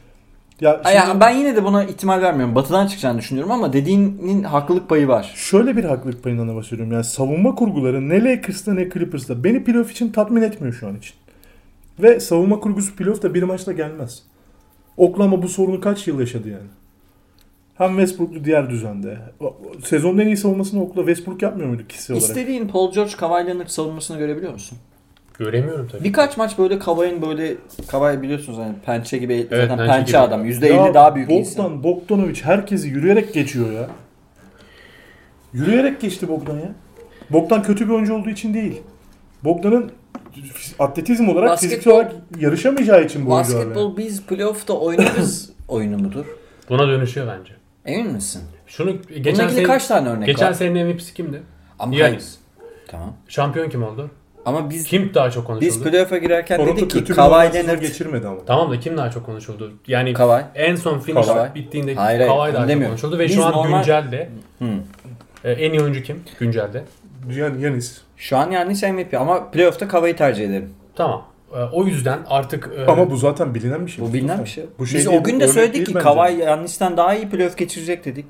Ya 0.61 0.81
şimdi 0.83 0.95
ya 0.95 1.19
ben 1.19 1.29
yine 1.29 1.55
de 1.55 1.63
buna 1.63 1.83
ihtimal 1.83 2.21
vermiyorum. 2.21 2.55
Batı'dan 2.55 2.87
çıkacağını 2.87 3.17
düşünüyorum 3.19 3.51
ama 3.51 3.73
dediğinin 3.73 4.43
haklılık 4.43 4.89
payı 4.89 5.07
var. 5.07 5.33
şöyle 5.35 5.77
bir 5.77 5.83
haklılık 5.83 6.23
payından 6.23 6.49
da 6.49 6.55
bahsediyorum. 6.55 6.93
Yani 6.93 7.03
savunma 7.03 7.55
kurguları 7.55 8.09
ne 8.09 8.23
Lakers'ta 8.23 8.73
ne 8.73 8.89
Clippers'ta 8.89 9.43
beni 9.43 9.63
playoff 9.63 9.91
için 9.91 10.11
tatmin 10.11 10.41
etmiyor 10.41 10.73
şu 10.73 10.87
an 10.87 10.95
için. 10.95 11.15
Ve 11.99 12.19
savunma 12.19 12.59
kurgusu 12.59 12.95
playoff'ta 12.95 13.33
bir 13.33 13.43
maçla 13.43 13.71
gelmez. 13.71 14.23
Oklahoma 14.97 15.41
bu 15.41 15.49
sorunu 15.49 15.81
kaç 15.81 16.07
yıl 16.07 16.19
yaşadı 16.19 16.49
yani. 16.49 16.67
Hem 17.77 17.89
Westbrook'lu 17.89 18.45
diğer 18.45 18.69
düzende. 18.69 19.17
Sezonun 19.83 20.17
en 20.17 20.27
iyi 20.27 20.37
savunmasını 20.37 20.83
Oklahoma 20.83 21.07
Westbrook 21.07 21.41
yapmıyor 21.41 21.69
muydu 21.69 21.83
kişisel 21.89 22.15
olarak? 22.15 22.29
İstediğin 22.29 22.67
Paul 22.67 22.91
George 22.93 23.11
Kawhi 23.17 23.47
Leonard 23.47 23.67
savunmasını 23.67 24.17
görebiliyor 24.17 24.53
musun? 24.53 24.77
Göremiyorum 25.39 25.87
tabii. 25.87 26.03
Birkaç 26.03 26.37
maç 26.37 26.57
böyle 26.57 26.79
Kawhi'nin 26.79 27.21
böyle 27.21 27.55
Kawhi 27.87 28.21
biliyorsunuz 28.21 28.59
hani 28.59 28.75
pençe 28.85 29.17
gibi 29.17 29.47
zaten 29.49 29.77
pençe 29.77 29.87
pençe, 29.93 30.11
gibi. 30.11 30.17
adam. 30.17 30.45
%50 30.45 30.85
Ya 30.87 30.93
daha 30.93 31.15
büyük 31.15 31.31
insan. 31.31 31.83
Bogdan, 31.83 31.83
Bogdanovic 31.83 32.41
herkesi 32.43 32.87
yürüyerek 32.87 33.33
geçiyor 33.33 33.71
ya. 33.71 33.89
Yürüyerek 35.53 36.01
geçti 36.01 36.27
Bogdan 36.27 36.55
ya. 36.55 36.71
Bogdan 37.29 37.63
kötü 37.63 37.87
bir 37.87 37.93
oyuncu 37.93 38.13
olduğu 38.15 38.29
için 38.29 38.53
değil. 38.53 38.81
Bogdan'ın 39.43 39.91
atletizm 40.79 41.29
olarak, 41.29 41.49
Basketbol- 41.49 41.59
fiziksel 41.61 41.93
olarak 41.93 42.13
yarışamayacağı 42.39 43.03
için 43.05 43.25
bu 43.25 43.33
oyuncularla. 43.33 43.59
Basketbol 43.65 43.97
biz 43.97 44.21
playoff'ta 44.25 44.73
oynarız 44.73 45.51
oyunu 45.67 45.97
mudur? 45.97 46.25
Buna 46.69 46.87
dönüşüyor 46.87 47.27
bence. 47.39 47.53
Emin 47.85 48.11
misin? 48.13 48.41
Şunu 48.67 48.95
geçen 49.23 49.47
sene 49.47 49.63
kaç 49.63 49.87
tane 49.87 50.09
örnek 50.09 50.25
geçen 50.27 50.47
var? 50.47 50.53
senenin 50.53 50.87
MVP'si 50.87 51.13
kimdi? 51.13 51.43
Ama 51.79 51.95
Giannis. 51.95 52.37
Tamam. 52.87 53.13
Şampiyon 53.27 53.69
kim 53.69 53.83
oldu? 53.83 54.11
Ama 54.45 54.69
biz 54.69 54.83
Kim 54.83 55.13
daha 55.13 55.31
çok 55.31 55.47
konuşuldu? 55.47 55.65
biz 55.65 55.83
playoff'a 55.83 56.17
girerken 56.17 56.57
Toronto 56.57 56.77
dedik 56.77 57.07
ki 57.07 57.13
Kawhi 57.13 57.53
Leonard 57.53 57.81
geçirmedi 57.81 58.27
ama. 58.27 58.37
Tamam 58.47 58.71
da 58.71 58.79
kim 58.79 58.97
daha 58.97 59.11
çok 59.11 59.25
konuşuldu? 59.25 59.71
Yani 59.87 60.13
Kawhi. 60.13 60.45
en 60.55 60.75
son 60.75 60.99
finish 60.99 61.27
Kawhi. 61.27 61.55
bittiğinde 61.55 61.95
Hayır, 61.95 62.19
hayır, 62.19 62.31
Kawhi 62.31 62.53
daha 62.53 62.61
çok 62.61 62.69
demiyorum. 62.69 62.95
konuşuldu 62.97 63.19
ve 63.19 63.25
Biz 63.25 63.35
şu 63.35 63.45
an 63.45 63.51
normal- 63.53 63.77
güncelde 63.77 64.29
Hı. 64.59 64.65
e, 65.43 65.51
en 65.51 65.71
iyi 65.71 65.81
oyuncu 65.81 66.03
kim? 66.03 66.23
Güncelde. 66.39 66.83
Yani 67.35 67.61
Yanis. 67.63 68.01
Şu 68.17 68.37
an 68.37 68.51
Yannis 68.51 68.83
MVP 68.83 69.13
ama 69.17 69.51
playoff'ta 69.51 69.87
Kawhi'yi 69.87 70.15
tercih 70.15 70.45
ederim. 70.45 70.69
Tamam. 70.95 71.23
E, 71.55 71.57
o 71.71 71.85
yüzden 71.85 72.19
artık 72.29 72.69
e, 72.77 72.91
Ama 72.91 73.11
bu 73.11 73.17
zaten 73.17 73.55
bilinen 73.55 73.85
bir 73.85 73.91
şey. 73.91 74.05
Bu 74.05 74.13
bilinen 74.13 74.43
bir 74.43 74.49
şey. 74.49 74.65
Bu 74.79 74.85
şey 74.85 74.99
Biz 74.99 75.07
değil, 75.07 75.19
o 75.19 75.23
gün 75.23 75.39
de 75.39 75.47
söyledik 75.47 75.87
ki. 75.87 75.93
Kawhi 75.93 76.37
Yannis'ten 76.41 76.97
daha 76.97 77.15
iyi 77.15 77.29
playoff 77.29 77.57
geçirecek 77.57 78.05
dedik. 78.05 78.25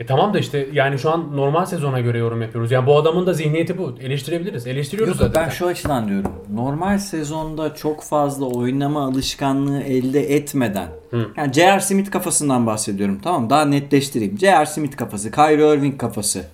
E, 0.00 0.06
tamam 0.06 0.34
da 0.34 0.38
işte 0.38 0.68
yani 0.72 0.98
şu 0.98 1.10
an 1.10 1.36
normal 1.36 1.66
sezona 1.66 2.00
göre 2.00 2.18
yorum 2.18 2.42
yapıyoruz. 2.42 2.70
Yani 2.70 2.86
bu 2.86 2.96
adamın 2.98 3.26
da 3.26 3.32
zihniyeti 3.32 3.78
bu. 3.78 3.94
Eleştirebiliriz. 4.00 4.66
Eleştiriyoruz 4.66 5.20
Yok 5.20 5.28
ben 5.34 5.40
zaten. 5.40 5.48
şu 5.50 5.66
açıdan 5.66 6.08
diyorum. 6.08 6.32
Normal 6.54 6.98
sezonda 6.98 7.74
çok 7.74 8.02
fazla 8.02 8.46
oynama 8.46 9.04
alışkanlığı 9.06 9.82
elde 9.82 10.34
etmeden. 10.34 10.88
Hı. 11.10 11.26
Yani 11.36 11.52
J.R. 11.52 11.80
Smith 11.80 12.10
kafasından 12.10 12.66
bahsediyorum. 12.66 13.20
Tamam 13.22 13.50
daha 13.50 13.64
netleştireyim. 13.64 14.38
J.R. 14.38 14.66
Smith 14.66 14.96
kafası, 14.96 15.30
Kyrie 15.30 15.74
Irving 15.74 15.98
kafası. 15.98 16.44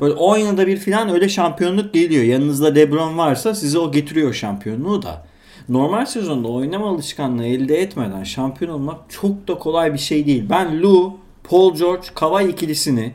Böyle 0.00 0.14
10 0.14 0.36
yılda 0.38 0.66
bir 0.66 0.76
falan 0.76 1.08
öyle 1.08 1.28
şampiyonluk 1.28 1.94
geliyor. 1.94 2.24
Yanınızda 2.24 2.66
LeBron 2.66 3.18
varsa 3.18 3.54
size 3.54 3.78
o 3.78 3.92
getiriyor 3.92 4.32
şampiyonluğu 4.32 5.02
da. 5.02 5.26
Normal 5.68 6.06
sezonda 6.06 6.48
oynama 6.48 6.88
alışkanlığı 6.88 7.46
elde 7.46 7.80
etmeden 7.82 8.24
şampiyon 8.24 8.72
olmak 8.72 8.96
çok 9.08 9.48
da 9.48 9.54
kolay 9.58 9.92
bir 9.92 9.98
şey 9.98 10.26
değil. 10.26 10.44
Ben 10.50 10.82
Lou, 10.82 11.16
Paul 11.50 11.74
George, 11.74 12.06
Kawhi 12.14 12.48
ikilisini 12.48 13.12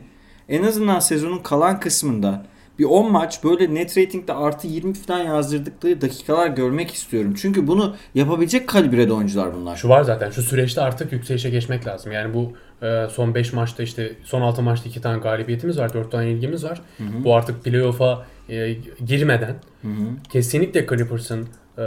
en 0.48 0.62
azından 0.62 0.98
sezonun 0.98 1.38
kalan 1.38 1.80
kısmında 1.80 2.46
bir 2.78 2.84
10 2.84 3.12
maç 3.12 3.44
böyle 3.44 3.74
net 3.74 3.98
ratingde 3.98 4.32
artı 4.32 4.66
20 4.66 4.94
falan 4.94 5.18
yazdırdıkları 5.18 6.00
dakikalar 6.00 6.46
görmek 6.46 6.94
istiyorum. 6.94 7.34
Çünkü 7.36 7.66
bunu 7.66 7.96
yapabilecek 8.14 8.68
kalibrede 8.68 9.12
oyuncular 9.12 9.54
bunlar. 9.54 9.76
Şu 9.76 9.88
var 9.88 10.02
zaten. 10.02 10.30
Şu 10.30 10.42
süreçte 10.42 10.80
artık 10.80 11.12
yükselişe 11.12 11.50
geçmek 11.50 11.86
lazım. 11.86 12.12
Yani 12.12 12.34
bu 12.34 12.52
e, 12.86 13.06
son 13.10 13.34
5 13.34 13.52
maçta 13.52 13.82
işte 13.82 14.12
son 14.24 14.40
6 14.40 14.62
maçta 14.62 14.88
2 14.88 15.00
tane 15.00 15.18
galibiyetimiz 15.18 15.78
var. 15.78 15.94
4 15.94 16.12
tane 16.12 16.30
ilgimiz 16.30 16.64
var. 16.64 16.80
Bu 17.24 17.34
artık 17.34 17.64
playoff'a 17.64 18.26
e, 18.48 18.76
girmeden 19.06 19.54
kesinlikle 20.28 20.86
Clippers'ın 20.86 21.48
e, 21.78 21.84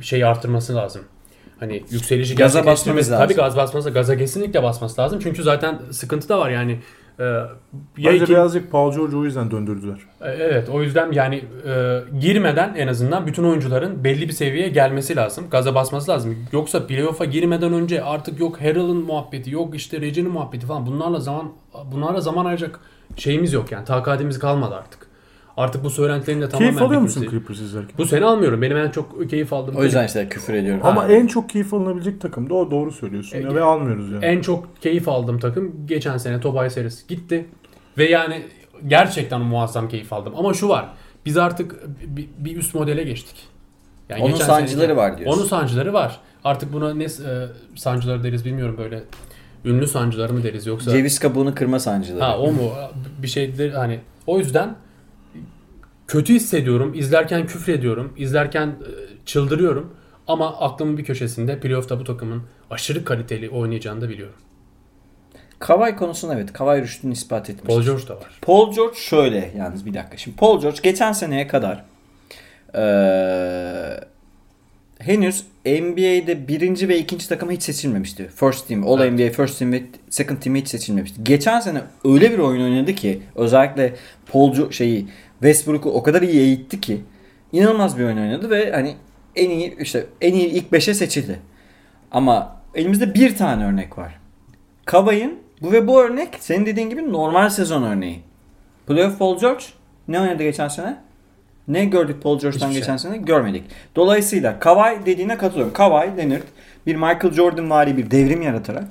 şey 0.00 0.24
artırması 0.24 0.74
lazım. 0.74 1.02
Hani 1.60 1.82
yükselişi 1.90 2.34
Gaza 2.34 2.66
basmamız 2.66 3.10
lazım. 3.12 3.24
Tabii 3.26 3.34
gaz 3.36 3.56
basması, 3.56 3.90
gaza 3.90 4.16
kesinlikle 4.16 4.62
basması 4.62 5.00
lazım. 5.00 5.20
Çünkü 5.22 5.42
zaten 5.42 5.78
sıkıntı 5.90 6.28
da 6.28 6.38
var 6.38 6.50
yani. 6.50 6.78
E, 7.18 7.24
ya 7.24 7.48
Bence 7.98 8.16
iki- 8.16 8.28
birazcık 8.32 8.72
Paul 8.72 8.94
George 8.94 9.16
o 9.16 9.24
yüzden 9.24 9.50
döndürdüler. 9.50 9.96
e, 10.20 10.28
Evet 10.30 10.68
o 10.68 10.82
yüzden 10.82 11.12
yani 11.12 11.44
e, 11.66 12.00
girmeden 12.20 12.74
en 12.76 12.88
azından 12.88 13.26
bütün 13.26 13.44
oyuncuların 13.44 14.04
belli 14.04 14.28
bir 14.28 14.32
seviyeye 14.32 14.68
gelmesi 14.68 15.16
lazım. 15.16 15.44
Gaza 15.50 15.74
basması 15.74 16.10
lazım. 16.10 16.36
Yoksa 16.52 16.86
playoff'a 16.86 17.24
girmeden 17.24 17.72
önce 17.72 18.02
artık 18.04 18.40
yok 18.40 18.60
Harrell'ın 18.60 19.04
muhabbeti, 19.04 19.50
yok 19.50 19.74
işte 19.74 20.00
Reggie'nin 20.00 20.30
muhabbeti 20.30 20.66
falan 20.66 20.86
bunlarla 20.86 21.20
zaman 21.20 21.52
bunlarla 21.92 22.20
zaman 22.20 22.44
ayıracak 22.44 22.80
şeyimiz 23.16 23.52
yok 23.52 23.72
yani. 23.72 23.84
Takatimiz 23.84 24.38
kalmadı 24.38 24.74
artık. 24.74 25.09
Artık 25.60 25.84
bu 25.84 25.90
söylentilerin 25.90 26.40
de 26.40 26.48
tamamen 26.48 26.70
Keyif 26.70 26.82
alıyor 26.82 27.00
musun 27.00 27.22
bitmesi. 27.22 27.38
Clippers 27.38 27.60
izlerken? 27.60 27.98
Bu 27.98 28.06
sene 28.06 28.24
almıyorum. 28.24 28.62
Benim 28.62 28.76
en 28.76 28.90
çok 28.90 29.30
keyif 29.30 29.52
aldığım 29.52 29.76
O 29.76 29.84
yüzden 29.84 30.06
işte 30.06 30.28
küfür 30.28 30.54
ediyorum. 30.54 30.80
Ama 30.84 31.02
Ha. 31.04 31.12
en 31.12 31.26
çok 31.26 31.48
keyif 31.48 31.74
alınabilecek 31.74 32.20
takım 32.20 32.50
da 32.50 32.54
o 32.54 32.70
doğru 32.70 32.92
söylüyorsun 32.92 33.36
E, 33.36 33.40
ya 33.40 33.54
ve 33.54 33.62
almıyoruz 33.62 34.12
yani. 34.12 34.24
en 34.24 34.40
çok 34.40 34.82
keyif 34.82 35.08
aldığım 35.08 35.38
takım 35.38 35.86
geçen 35.86 36.16
sene 36.16 36.40
Tobay 36.40 36.70
serisi 36.70 37.06
gitti. 37.06 37.46
Ve 37.98 38.04
yani 38.10 38.42
gerçekten 38.86 39.40
muazzam 39.40 39.88
keyif 39.88 40.12
aldım. 40.12 40.32
Ama 40.36 40.54
şu 40.54 40.68
var. 40.68 40.88
Biz 41.26 41.36
artık 41.36 41.76
bir, 42.06 42.28
bir 42.38 42.56
üst 42.56 42.74
modele 42.74 43.02
geçtik. 43.04 43.36
Yani 44.08 44.22
Onun 44.22 44.32
geçen 44.32 44.46
sancıları 44.46 44.96
var 44.96 45.18
diyorsun. 45.18 45.38
Onun 45.40 45.48
sancıları 45.48 45.92
var. 45.92 46.20
Artık 46.44 46.72
buna 46.72 46.94
ne 46.94 47.04
e, 47.04 47.08
sancıları 47.76 48.24
deriz 48.24 48.44
bilmiyorum 48.44 48.76
böyle. 48.78 49.02
Ünlü 49.64 49.86
sancıları 49.86 50.32
mı 50.32 50.42
deriz 50.42 50.66
yoksa? 50.66 50.90
Ceviz 50.90 51.18
kabuğunu 51.18 51.54
kırma 51.54 51.80
sancıları. 51.80 52.24
Ha 52.24 52.38
o 52.38 52.52
mu? 52.52 52.72
Bir 53.22 53.28
şeydir 53.28 53.72
hani 53.72 54.00
o 54.26 54.38
yüzden 54.38 54.74
kötü 56.10 56.34
hissediyorum. 56.34 56.92
İzlerken 56.94 57.46
küfrediyorum. 57.46 58.12
İzlerken 58.16 58.66
e, 58.66 58.90
çıldırıyorum. 59.26 59.94
Ama 60.26 60.60
aklımın 60.60 60.98
bir 60.98 61.04
köşesinde 61.04 61.60
playoff'ta 61.60 62.00
bu 62.00 62.04
takımın 62.04 62.42
aşırı 62.70 63.04
kaliteli 63.04 63.50
oynayacağını 63.50 64.00
da 64.00 64.08
biliyorum. 64.08 64.34
Kavay 65.58 65.96
konusunda 65.96 66.34
evet. 66.34 66.52
Kavay 66.52 66.82
rüştünü 66.82 67.12
ispat 67.12 67.50
etmiş. 67.50 67.74
Paul 67.74 67.82
George 67.82 68.08
da 68.08 68.16
var. 68.16 68.38
Paul 68.42 68.74
George 68.74 68.96
şöyle 68.96 69.50
yalnız 69.56 69.86
bir 69.86 69.94
dakika. 69.94 70.16
Şimdi 70.16 70.36
Paul 70.36 70.60
George 70.60 70.78
geçen 70.82 71.12
seneye 71.12 71.46
kadar 71.46 71.84
eee, 72.74 74.00
henüz 74.98 75.44
NBA'de 75.66 76.48
birinci 76.48 76.88
ve 76.88 76.98
ikinci 76.98 77.28
takıma 77.28 77.52
hiç 77.52 77.62
seçilmemişti. 77.62 78.28
First 78.36 78.68
team, 78.68 78.88
All 78.88 79.00
Evet. 79.00 79.12
NBA 79.12 79.42
First 79.42 79.58
Team 79.58 79.72
ve 79.72 79.82
Second 80.10 80.38
Team'e 80.38 80.60
hiç 80.60 80.68
seçilmemişti. 80.68 81.24
Geçen 81.24 81.60
sene 81.60 81.82
öyle 82.04 82.32
bir 82.32 82.38
oyun 82.38 82.62
oynadı 82.62 82.94
ki 82.94 83.22
özellikle 83.34 83.94
Paul 84.32 84.54
George 84.54 84.72
şeyi 84.72 85.06
Westbrook'u 85.40 85.90
o 85.90 86.02
kadar 86.02 86.22
iyi 86.22 86.40
eğitti 86.40 86.80
ki 86.80 87.00
inanılmaz 87.52 87.98
bir 87.98 88.04
oyun 88.04 88.16
oynadı 88.16 88.50
ve 88.50 88.72
hani 88.72 88.96
en 89.36 89.50
iyi 89.50 89.76
işte 89.78 90.06
en 90.20 90.34
iyi 90.34 90.46
ilk 90.48 90.72
5'e 90.72 90.94
seçildi. 90.94 91.38
Ama 92.10 92.56
elimizde 92.74 93.14
bir 93.14 93.36
tane 93.36 93.64
örnek 93.66 93.98
var. 93.98 94.20
Kavay'ın 94.84 95.38
bu 95.62 95.72
ve 95.72 95.86
bu 95.86 96.02
örnek 96.02 96.28
senin 96.40 96.66
dediğin 96.66 96.90
gibi 96.90 97.12
normal 97.12 97.48
sezon 97.50 97.82
örneği. 97.82 98.20
Playoff 98.86 99.18
Paul 99.18 99.38
George 99.38 99.64
ne 100.08 100.20
oynadı 100.20 100.42
geçen 100.42 100.68
sene? 100.68 100.96
Ne 101.68 101.84
gördük 101.84 102.22
Paul 102.22 102.38
George'dan 102.38 102.66
Hiçbir 102.66 102.72
şey. 102.72 102.80
geçen 102.80 102.96
sene? 102.96 103.16
Görmedik. 103.16 103.64
Dolayısıyla 103.96 104.58
Kawhi 104.60 105.06
dediğine 105.06 105.38
katılıyorum. 105.38 105.72
Kawhi 105.72 106.16
Leonard 106.16 106.42
bir 106.86 106.94
Michael 106.94 107.32
Jordan 107.32 107.70
vari 107.70 107.96
bir 107.96 108.10
devrim 108.10 108.42
yaratarak 108.42 108.84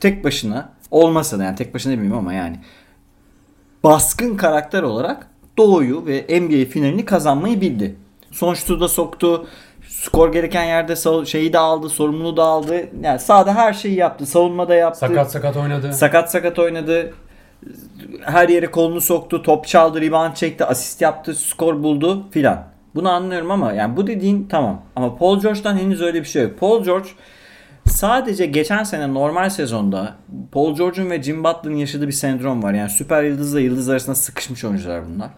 tek 0.00 0.24
başına 0.24 0.72
olmasa 0.90 1.38
da 1.38 1.44
yani 1.44 1.56
tek 1.56 1.74
başına 1.74 1.92
demeyeyim 1.92 2.18
ama 2.18 2.32
yani 2.32 2.56
baskın 3.84 4.36
karakter 4.36 4.82
olarak 4.82 5.26
Doğu'yu 5.60 6.06
ve 6.06 6.40
NBA 6.40 6.70
finalini 6.70 7.04
kazanmayı 7.04 7.60
bildi. 7.60 7.96
Son 8.30 8.54
şutu 8.54 8.80
da 8.80 8.88
soktu. 8.88 9.46
Skor 9.88 10.32
gereken 10.32 10.64
yerde 10.64 11.26
şeyi 11.26 11.52
de 11.52 11.58
aldı, 11.58 11.88
sorumluluğu 11.88 12.36
da 12.36 12.44
aldı. 12.44 12.88
Yani 13.02 13.18
sahada 13.18 13.54
her 13.54 13.72
şeyi 13.72 13.94
yaptı. 13.94 14.26
Savunma 14.26 14.68
da 14.68 14.74
yaptı. 14.74 14.98
Sakat 14.98 15.32
sakat 15.32 15.56
oynadı. 15.56 15.92
Sakat 15.92 16.30
sakat 16.30 16.58
oynadı. 16.58 17.14
Her 18.20 18.48
yere 18.48 18.66
kolunu 18.66 19.00
soktu, 19.00 19.42
top 19.42 19.66
çaldı, 19.66 20.00
rebound 20.00 20.34
çekti, 20.34 20.64
asist 20.64 21.00
yaptı, 21.00 21.34
skor 21.34 21.82
buldu 21.82 22.26
filan. 22.30 22.64
Bunu 22.94 23.10
anlıyorum 23.10 23.50
ama 23.50 23.72
yani 23.72 23.96
bu 23.96 24.06
dediğin 24.06 24.48
tamam. 24.48 24.82
Ama 24.96 25.16
Paul 25.16 25.40
George'dan 25.40 25.76
henüz 25.76 26.02
öyle 26.02 26.20
bir 26.20 26.28
şey 26.28 26.42
yok. 26.42 26.58
Paul 26.60 26.84
George 26.84 27.08
sadece 27.88 28.46
geçen 28.46 28.84
sene 28.84 29.14
normal 29.14 29.50
sezonda 29.50 30.14
Paul 30.52 30.76
George'un 30.76 31.10
ve 31.10 31.22
Jim 31.22 31.44
Butler'ın 31.44 31.76
yaşadığı 31.76 32.06
bir 32.06 32.12
sendrom 32.12 32.62
var. 32.62 32.74
Yani 32.74 32.90
süper 32.90 33.22
yıldızla 33.22 33.60
yıldız 33.60 33.88
arasında 33.88 34.14
sıkışmış 34.14 34.64
oyuncular 34.64 35.02
bunlar. 35.14 35.30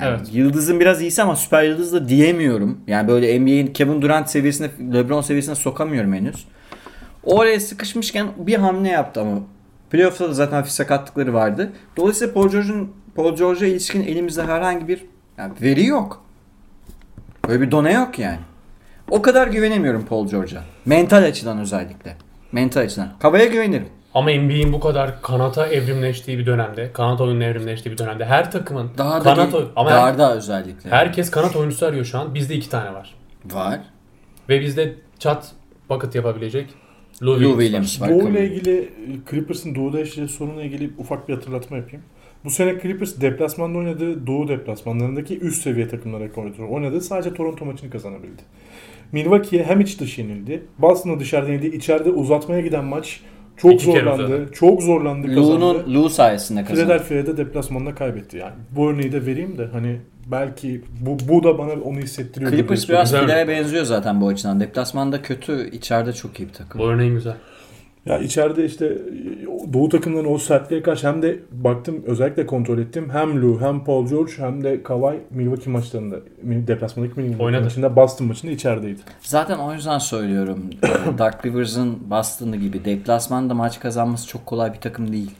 Yani 0.00 0.16
Evet. 0.16 0.28
Yıldızın 0.32 0.80
biraz 0.80 1.02
iyisi 1.02 1.22
ama 1.22 1.36
süper 1.36 1.62
yıldız 1.62 1.92
da 1.92 2.08
diyemiyorum. 2.08 2.80
Yani 2.86 3.08
böyle 3.08 3.40
NBA'in 3.40 3.66
Kevin 3.66 4.02
Durant 4.02 4.30
seviyesine, 4.30 4.70
LeBron 4.94 5.20
seviyesine 5.20 5.54
sokamıyorum 5.54 6.12
henüz. 6.12 6.46
Oraya 7.24 7.60
sıkışmışken 7.60 8.26
bir 8.36 8.54
hamle 8.54 8.88
yaptı 8.88 9.20
ama 9.20 9.38
playoff'ta 9.90 10.28
da 10.28 10.34
zaten 10.34 10.56
hafif 10.56 10.72
sakatlıkları 10.72 11.34
vardı. 11.34 11.72
Dolayısıyla 11.96 12.34
Paul 12.34 12.48
George'un 12.48 12.92
Paul 13.14 13.36
George'a 13.36 13.68
ilişkin 13.68 14.02
elimizde 14.02 14.42
herhangi 14.42 14.88
bir 14.88 15.04
yani 15.38 15.52
veri 15.62 15.86
yok. 15.86 16.24
Böyle 17.48 17.60
bir 17.60 17.70
done 17.70 17.92
yok 17.92 18.18
yani. 18.18 18.38
O 19.10 19.22
kadar 19.22 19.48
güvenemiyorum 19.48 20.06
Paul 20.06 20.28
George'a. 20.28 20.62
Mental 20.86 21.22
açıdan 21.22 21.58
özellikle. 21.58 22.16
Mental 22.52 22.80
açıdan. 22.80 23.08
Kavaya 23.20 23.44
güvenirim. 23.44 23.88
Ama 24.14 24.30
NBA'in 24.30 24.72
bu 24.72 24.80
kadar 24.80 25.22
kanata 25.22 25.66
evrimleştiği 25.66 26.38
bir 26.38 26.46
dönemde, 26.46 26.92
kanat 26.92 27.20
oyununa 27.20 27.44
evrimleştiği 27.44 27.92
bir 27.92 27.98
dönemde 27.98 28.24
her 28.24 28.50
takımın 28.50 28.90
Daha 28.98 29.20
da 29.20 29.22
kanat 29.34 29.52
değil, 29.52 29.64
oy- 29.64 29.70
ama 29.76 29.90
her- 29.90 29.96
Darda 29.96 30.36
özellikle. 30.36 30.90
herkes 30.90 31.30
kanat 31.30 31.56
oyuncusu 31.56 31.86
arıyor 31.86 32.04
şu 32.04 32.18
an. 32.18 32.34
Bizde 32.34 32.54
iki 32.54 32.68
tane 32.70 32.94
var. 32.94 33.14
Var. 33.52 33.80
Ve 34.48 34.60
bizde 34.60 34.94
çat 35.18 35.52
bucket 35.90 36.14
yapabilecek 36.14 36.66
Lou, 37.22 37.30
Lou 37.30 37.38
Williams, 37.38 37.58
Williams 37.60 38.00
var. 38.00 38.10
Doğu 38.10 38.18
kabul. 38.18 38.30
ile 38.30 38.46
ilgili 38.46 38.78
e, 38.80 38.88
Clippers'ın 39.30 39.74
Doğu'da 39.74 39.98
yaşayacağı 39.98 40.28
sorunla 40.28 40.62
ilgili 40.62 40.90
ufak 40.98 41.28
bir 41.28 41.34
hatırlatma 41.34 41.76
yapayım. 41.76 42.02
Bu 42.44 42.50
sene 42.50 42.80
Clippers 42.82 43.20
deplasmanda 43.20 43.78
oynadığı 43.78 44.26
Doğu 44.26 44.48
deplasmanlarındaki 44.48 45.38
üst 45.38 45.62
seviye 45.62 45.88
takımlara 45.88 46.24
oynadı. 46.36 46.62
Oynadı. 46.70 47.00
Sadece 47.00 47.34
Toronto 47.34 47.64
maçını 47.64 47.90
kazanabildi. 47.90 48.42
Milwaukee'ye 49.12 49.64
hem 49.64 49.80
iç 49.80 50.00
dışı 50.00 50.20
yenildi. 50.20 50.62
Boston'a 50.78 51.20
dışarıda 51.20 51.50
yenildi. 51.52 51.76
İçeride 51.76 52.10
uzatmaya 52.10 52.60
giden 52.60 52.84
maç 52.84 53.20
çok 53.62 53.72
İki 53.72 53.84
zorlandı. 53.84 54.48
Çok 54.52 54.82
zorlandı 54.82 55.26
kazandı. 55.26 55.60
Lou'nun 55.60 55.94
Lou 55.94 56.08
sayesinde 56.08 56.64
kazandı. 56.64 56.80
Philadelphia'ya 56.80 57.26
da 57.26 57.36
deplasmanda 57.36 57.94
kaybetti 57.94 58.36
yani. 58.36 58.54
Bu 58.70 58.90
örneği 58.90 59.12
de 59.12 59.26
vereyim 59.26 59.58
de 59.58 59.66
hani 59.72 60.00
belki 60.26 60.80
bu, 61.00 61.16
bu 61.28 61.44
da 61.44 61.58
bana 61.58 61.72
onu 61.72 61.98
hissettiriyor. 61.98 62.50
Clippers 62.50 62.88
biraz. 62.88 63.10
Philadelphia'ya 63.10 63.48
benziyor 63.48 63.84
zaten 63.84 64.20
bu 64.20 64.28
açıdan. 64.28 64.60
Deplasmanda 64.60 65.22
kötü, 65.22 65.70
içeride 65.70 66.12
çok 66.12 66.40
iyi 66.40 66.48
bir 66.48 66.52
takım. 66.52 66.80
Bu 66.80 66.84
örneğin 66.84 67.14
güzel. 67.14 67.34
Ya 68.06 68.18
içeride 68.18 68.64
işte 68.64 68.98
Doğu 69.72 69.88
takımlarının 69.88 70.34
o 70.34 70.38
sertliğe 70.38 70.82
karşı 70.82 71.08
hem 71.08 71.22
de 71.22 71.38
baktım 71.52 72.02
özellikle 72.06 72.46
kontrol 72.46 72.78
ettim. 72.78 73.10
Hem 73.12 73.42
Lou 73.42 73.60
hem 73.60 73.84
Paul 73.84 74.06
George 74.08 74.32
hem 74.36 74.64
de 74.64 74.82
Kawhi 74.82 75.20
Milwaukee 75.30 75.70
maçlarında 75.70 76.16
deplasmandaki 76.42 77.20
Milwaukee 77.20 77.44
Oynadı. 77.44 77.64
maçında 77.64 77.96
Boston 77.96 78.26
maçında 78.26 78.52
içerideydi. 78.52 79.00
Zaten 79.20 79.58
o 79.58 79.72
yüzden 79.74 79.98
söylüyorum. 79.98 80.70
Dark 81.18 81.46
Rivers'ın 81.46 82.10
Boston'ı 82.10 82.56
gibi 82.56 82.84
deplasmanda 82.84 83.54
maç 83.54 83.80
kazanması 83.80 84.28
çok 84.28 84.46
kolay 84.46 84.72
bir 84.72 84.80
takım 84.80 85.12
değil. 85.12 85.30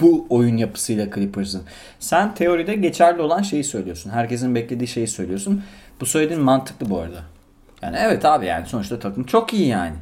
Bu 0.00 0.26
oyun 0.30 0.56
yapısıyla 0.56 1.10
Clippers'ın. 1.14 1.62
Sen 1.98 2.34
teoride 2.34 2.74
geçerli 2.74 3.22
olan 3.22 3.42
şeyi 3.42 3.64
söylüyorsun. 3.64 4.10
Herkesin 4.10 4.54
beklediği 4.54 4.88
şeyi 4.88 5.08
söylüyorsun. 5.08 5.62
Bu 6.00 6.06
söylediğin 6.06 6.42
mantıklı 6.42 6.90
bu 6.90 6.98
arada. 6.98 7.22
Yani 7.82 7.96
evet 8.00 8.24
abi 8.24 8.46
yani 8.46 8.66
sonuçta 8.66 8.98
takım 8.98 9.24
çok 9.24 9.54
iyi 9.54 9.68
yani. 9.68 9.94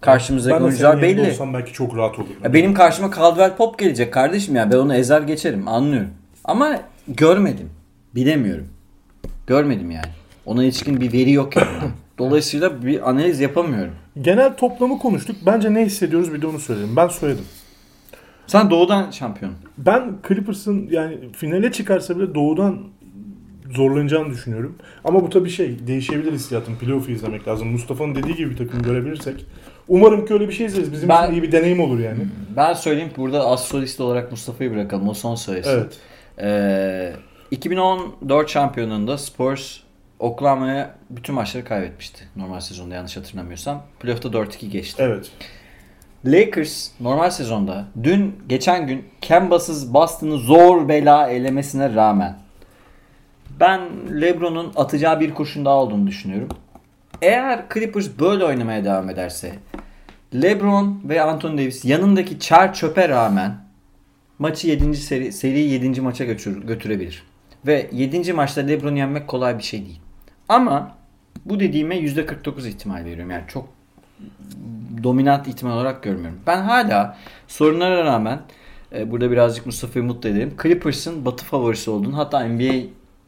Karşımızdaki 0.00 0.56
Ben 0.56 0.64
oyuncular 0.64 1.02
belli. 1.02 1.30
olsam 1.30 1.54
belki 1.54 1.72
çok 1.72 1.96
rahat 1.96 2.18
olurum. 2.18 2.36
Ya 2.44 2.52
benim 2.52 2.74
karşıma 2.74 3.10
Caldwell 3.16 3.56
Pop 3.56 3.78
gelecek 3.78 4.12
kardeşim 4.12 4.56
ya. 4.56 4.70
Ben 4.72 4.76
onu 4.76 4.94
ezer 4.94 5.22
geçerim. 5.22 5.68
Anlıyorum. 5.68 6.10
Ama 6.44 6.80
görmedim. 7.08 7.70
Bilemiyorum. 8.14 8.68
Görmedim 9.46 9.90
yani. 9.90 10.06
Ona 10.46 10.64
ilişkin 10.64 11.00
bir 11.00 11.12
veri 11.12 11.32
yok 11.32 11.56
yani. 11.56 11.68
Dolayısıyla 12.18 12.82
bir 12.82 13.10
analiz 13.10 13.40
yapamıyorum. 13.40 13.92
Genel 14.20 14.56
toplamı 14.56 14.98
konuştuk. 14.98 15.36
Bence 15.46 15.74
ne 15.74 15.84
hissediyoruz 15.86 16.34
bir 16.34 16.42
de 16.42 16.46
onu 16.46 16.58
söyledim. 16.58 16.96
Ben 16.96 17.08
söyledim. 17.08 17.44
Sen 18.46 18.70
doğudan 18.70 19.10
şampiyon. 19.10 19.52
Ben 19.78 20.12
Clippers'ın 20.28 20.88
yani 20.90 21.18
finale 21.32 21.72
çıkarsa 21.72 22.16
bile 22.18 22.34
doğudan 22.34 22.78
zorlanacağını 23.74 24.30
düşünüyorum. 24.30 24.76
Ama 25.04 25.22
bu 25.22 25.30
tabii 25.30 25.50
şey 25.50 25.86
değişebilir 25.86 26.32
hissiyatım. 26.32 26.76
Playoff'u 26.78 27.10
izlemek 27.10 27.48
lazım. 27.48 27.68
Mustafa'nın 27.68 28.14
dediği 28.14 28.34
gibi 28.36 28.50
bir 28.50 28.56
takım 28.56 28.82
görebilirsek. 28.82 29.46
Umarım 29.88 30.26
ki 30.26 30.34
öyle 30.34 30.48
bir 30.48 30.52
şey 30.52 30.66
izleriz. 30.66 30.92
Bizim 30.92 31.08
Ben- 31.08 31.24
için 31.24 31.32
iyi 31.32 31.42
bir 31.42 31.52
deneyim 31.52 31.80
olur 31.80 31.98
yani. 31.98 32.18
Ben 32.56 32.72
söyleyeyim 32.74 33.10
burada 33.16 33.46
az 33.46 33.64
solist 33.64 34.00
olarak 34.00 34.30
Mustafa'yı 34.30 34.72
bırakalım. 34.74 35.08
O 35.08 35.14
son 35.14 35.34
söylesin. 35.34 35.70
Evet. 35.70 35.98
Ee, 36.40 37.12
2014 37.50 38.48
şampiyonunda 38.50 39.18
Spurs 39.18 39.76
Oklahoma'ya 40.18 40.94
bütün 41.10 41.34
maçları 41.34 41.64
kaybetmişti. 41.64 42.24
Normal 42.36 42.60
sezonda 42.60 42.94
yanlış 42.94 43.16
hatırlamıyorsam. 43.16 43.82
Playoff'ta 44.00 44.28
4-2 44.28 44.68
geçti. 44.68 45.02
Evet. 45.06 45.30
Lakers 46.26 46.88
normal 47.00 47.30
sezonda 47.30 47.84
dün 48.02 48.36
geçen 48.48 48.86
gün 48.86 49.04
Kemba'sız 49.20 49.94
Boston'ı 49.94 50.38
zor 50.38 50.88
bela 50.88 51.28
elemesine 51.30 51.94
rağmen 51.94 52.38
ben 53.60 53.80
LeBron'un 54.20 54.72
atacağı 54.76 55.20
bir 55.20 55.34
kurşun 55.34 55.64
daha 55.64 55.74
olduğunu 55.74 56.06
düşünüyorum. 56.06 56.48
Eğer 57.22 57.62
Clippers 57.74 58.08
böyle 58.20 58.44
oynamaya 58.44 58.84
devam 58.84 59.10
ederse 59.10 59.52
LeBron 60.34 61.00
ve 61.04 61.22
Anthony 61.22 61.58
Davis 61.58 61.84
yanındaki 61.84 62.38
çer 62.38 62.74
çöpe 62.74 63.08
rağmen 63.08 63.56
maçı 64.38 64.68
7. 64.68 64.96
seri 64.96 65.32
seriyi 65.32 65.70
7. 65.70 66.00
maça 66.00 66.24
götür, 66.24 66.62
götürebilir. 66.66 67.22
Ve 67.66 67.90
7. 67.92 68.32
maçta 68.32 68.60
LeBron'u 68.60 68.98
yenmek 68.98 69.28
kolay 69.28 69.58
bir 69.58 69.62
şey 69.62 69.80
değil. 69.86 70.00
Ama 70.48 70.96
bu 71.44 71.60
dediğime 71.60 71.96
%49 71.98 72.68
ihtimal 72.68 73.04
veriyorum. 73.04 73.30
Yani 73.30 73.44
çok 73.48 73.68
dominant 75.02 75.48
ihtimal 75.48 75.72
olarak 75.76 76.02
görmüyorum. 76.02 76.38
Ben 76.46 76.62
hala 76.62 77.16
sorunlara 77.48 78.04
rağmen 78.04 78.40
e, 78.94 79.10
burada 79.10 79.30
birazcık 79.30 79.66
Mustafa'yı 79.66 80.04
mutlu 80.04 80.28
ederim. 80.28 80.54
Clippers'ın 80.62 81.24
batı 81.24 81.44
favorisi 81.44 81.90
olduğunu 81.90 82.16
hatta 82.18 82.44
NBA 82.48 82.74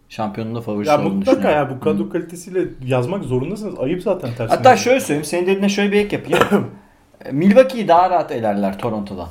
şampiyonluğunda 0.09 0.61
favorisi 0.61 0.91
Ya 0.91 1.01
olduğunu 1.01 1.15
mutlaka 1.15 1.39
düşünüyorum. 1.39 1.71
ya 1.71 1.77
bu 1.77 1.81
kadro 1.81 2.09
kalitesiyle 2.11 2.65
yazmak 2.87 3.25
zorundasınız. 3.25 3.79
Ayıp 3.79 4.03
zaten 4.03 4.31
tersine. 4.35 4.57
Hatta 4.57 4.77
şöyle 4.77 5.01
söyleyeyim. 5.01 5.25
Senin 5.25 5.43
dediğine 5.47 5.69
şöyle 5.69 5.93
bir 5.93 5.97
ek 6.01 6.17
yapayım. 6.17 6.67
Milwaukee'yi 7.33 7.89
daha 7.89 8.11
rahat 8.11 8.33
elerler 8.33 8.79
Toronto'dan. 8.79 9.29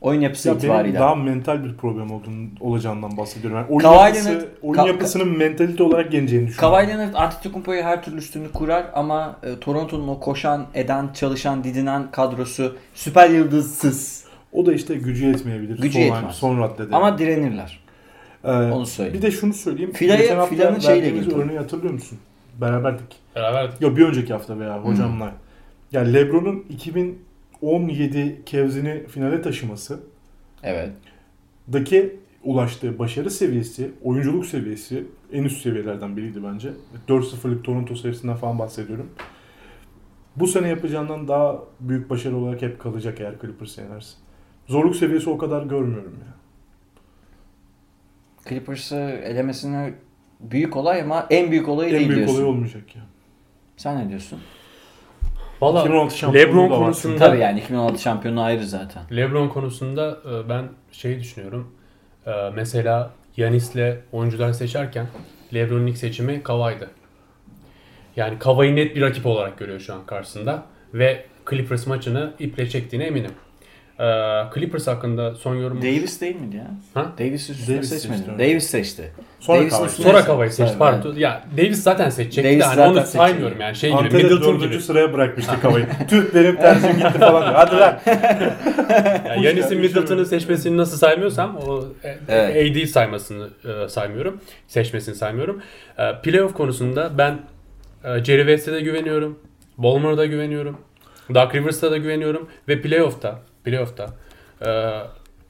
Oyun 0.00 0.20
yapısı 0.20 0.48
ya 0.48 0.54
itibariyle. 0.54 0.98
daha 0.98 1.14
mental 1.14 1.64
bir 1.64 1.74
problem 1.76 2.10
olduğunu, 2.10 2.46
olacağından 2.60 3.16
bahsediyorum. 3.16 3.56
Yani 3.58 3.66
oyun, 3.68 3.80
Kawhi 3.80 3.98
yapısı, 4.06 4.28
Leonard- 4.30 4.46
oyun 4.62 4.78
Ka- 4.80 4.86
yapısının 4.86 5.38
mentalite 5.38 5.82
olarak 5.82 6.12
geleceğini 6.12 6.46
düşünüyorum. 6.48 6.78
Kawhi 6.78 6.88
Leonard 6.88 7.14
Antetokounmpo'ya 7.14 7.84
her 7.84 8.02
türlü 8.02 8.16
üstünlük 8.18 8.54
kurar 8.54 8.86
ama 8.94 9.36
e, 9.42 9.60
Toronto'nun 9.60 10.08
o 10.08 10.20
koşan, 10.20 10.66
eden, 10.74 11.08
çalışan, 11.14 11.64
didinen 11.64 12.10
kadrosu 12.10 12.76
süper 12.94 13.30
yıldızsız. 13.30 14.24
O 14.52 14.66
da 14.66 14.72
işte 14.72 14.94
gücü 14.94 15.26
yetmeyebilir. 15.26 15.76
Gücü 15.78 15.92
son, 15.98 16.00
yetmez. 16.00 16.34
Son 16.34 16.60
raddede. 16.60 16.96
Ama 16.96 17.18
direnirler. 17.18 17.84
Ee, 18.44 18.50
onu 18.50 18.86
söyleyeyim. 18.86 19.18
Bir 19.18 19.26
de 19.26 19.30
şunu 19.30 19.52
söyleyeyim. 19.52 19.92
Fila'ya- 19.92 20.46
Fila'nın 20.46 20.78
şeyle 20.78 21.08
ilgili. 21.08 21.34
örneği 21.34 21.58
hatırlıyor 21.58 21.94
musun? 21.94 22.18
Beraberdik. 22.60 23.16
Beraberdik. 23.36 23.80
Ya 23.82 23.96
bir 23.96 24.04
önceki 24.06 24.32
hafta 24.32 24.58
veya 24.58 24.76
Hmm. 24.76 24.84
Yani 25.94 26.14
LeBron'un 26.14 26.64
2017 26.70 28.42
Cavs'ini 28.46 29.06
finale 29.06 29.42
taşıması 29.42 30.00
Evet. 30.62 30.90
daki 31.72 32.16
ulaştığı 32.44 32.98
başarı 32.98 33.30
seviyesi, 33.30 33.90
oyunculuk 34.02 34.46
seviyesi 34.46 35.04
en 35.32 35.44
üst 35.44 35.62
seviyelerden 35.62 36.16
biriydi 36.16 36.44
bence. 36.44 36.70
4-0'lık 37.08 37.64
Toronto 37.64 37.94
serisinden 37.94 38.36
falan 38.36 38.58
bahsediyorum. 38.58 39.10
Bu 40.36 40.46
sene 40.46 40.68
yapacağından 40.68 41.28
daha 41.28 41.58
büyük 41.80 42.10
başarı 42.10 42.36
olarak 42.36 42.62
hep 42.62 42.80
kalacak 42.80 43.20
eğer 43.20 43.34
Clippers 43.40 43.78
yenerse. 43.78 44.16
Zorluk 44.66 44.96
seviyesi 44.96 45.30
o 45.30 45.38
kadar 45.38 45.62
görmüyorum 45.62 46.14
ya. 46.26 46.34
Clippers'ı 48.48 48.96
elemesini 49.24 49.94
büyük 50.40 50.76
olay 50.76 51.00
ama 51.00 51.26
en 51.30 51.50
büyük 51.50 51.68
olayı 51.68 51.90
En 51.90 51.96
değil 51.98 52.08
büyük 52.08 52.18
diyorsun. 52.18 52.36
olay 52.36 52.44
olmayacak 52.44 52.96
ya. 52.96 53.02
Sen 53.76 54.04
ne 54.04 54.08
diyorsun? 54.08 54.40
Valla 55.64 55.80
2016 55.80 56.18
şampiyonluğu 56.18 56.50
LeBron 56.50 56.70
da 56.70 56.74
var. 56.74 56.78
konusunda 56.78 57.18
Tabii 57.18 57.38
yani 57.38 57.60
2016 57.60 58.02
şampiyonu 58.02 58.42
ayrı 58.42 58.66
zaten. 58.66 59.02
LeBron 59.16 59.48
konusunda 59.48 60.18
e, 60.30 60.48
ben 60.48 60.64
şey 60.92 61.20
düşünüyorum. 61.20 61.72
E, 62.26 62.30
Mesela 62.54 63.10
Yanis'le 63.36 63.96
oyuncular 64.12 64.52
seçerken 64.52 65.06
LeBron'un 65.54 65.86
ilk 65.86 65.98
seçimi 65.98 66.42
Kawhi'dı. 66.42 66.90
Yani 68.16 68.38
Kawhi'yi 68.38 68.76
net 68.76 68.96
bir 68.96 69.00
rakip 69.00 69.26
olarak 69.26 69.58
görüyor 69.58 69.80
şu 69.80 69.94
an 69.94 70.06
karşısında 70.06 70.62
ve 70.94 71.24
Clippers 71.50 71.86
maçını 71.86 72.32
iple 72.38 72.68
çektiğine 72.68 73.06
eminim. 73.06 73.30
E, 74.00 74.04
Clippers 74.54 74.86
hakkında 74.86 75.34
son 75.34 75.54
yorum 75.54 75.82
Davis 75.82 76.20
değil 76.20 76.36
miydi 76.36 76.56
ya? 76.56 76.70
Ha? 76.94 77.12
Davis 77.18 77.50
üstüne 77.50 77.76
Davis 77.76 77.88
seçmedi. 77.88 78.18
seçti. 78.18 78.32
Davis 78.38 78.66
seçti. 78.66 79.12
Sonra 79.40 79.60
Davis'in 79.60 79.84
üstüne- 79.84 80.06
Sonra 80.06 80.24
Kawhi 80.24 80.50
seçti. 80.50 80.78
Pardon. 80.78 81.14
Ya 81.16 81.44
Davis 81.56 81.82
zaten 81.82 82.10
seçecekti. 82.10 82.48
Davis 82.50 82.60
de 82.60 82.64
hani 82.64 82.76
zaten 82.76 82.90
onu 82.90 82.94
seçecekti. 82.96 83.18
saymıyorum 83.18 83.60
yani 83.60 83.76
şey 83.76 83.90
gibi. 83.90 83.98
Antalya'da 83.98 84.28
Middleton 84.34 84.60
dördüncü 84.60 84.80
sıraya 84.80 85.12
bırakmıştık 85.12 85.64
havayı. 85.64 85.86
Tüh 86.08 86.34
benim 86.34 86.56
tercihim 86.56 86.96
gitti 86.96 87.18
falan. 87.18 87.54
Hadi 87.54 87.76
lan. 87.80 87.98
Yani 89.28 89.46
Yanis'in 89.46 89.78
Middleton'ı 89.80 90.26
seçmesini 90.26 90.76
nasıl 90.76 90.96
saymıyorsam 90.98 91.56
o 91.56 91.84
e, 92.04 92.18
Evet. 92.28 92.76
AD 92.76 92.86
saymasını 92.86 93.48
e, 93.84 93.88
saymıyorum. 93.88 94.40
Seçmesini 94.68 95.14
saymıyorum. 95.14 95.62
E, 95.98 96.12
Playoff 96.22 96.54
konusunda 96.54 97.18
ben 97.18 97.38
e, 98.04 98.24
Jerry 98.24 98.40
West'e 98.40 98.72
de 98.72 98.80
güveniyorum. 98.80 99.38
Ballmer'a 99.78 100.16
da 100.18 100.26
güveniyorum. 100.26 100.78
Doug 101.34 101.54
Rivers'a 101.54 101.90
da 101.90 101.96
güveniyorum. 101.96 102.48
Ve 102.68 102.80
playoff'ta 102.82 103.40
playoff'ta 103.64 104.06
e, 104.66 104.90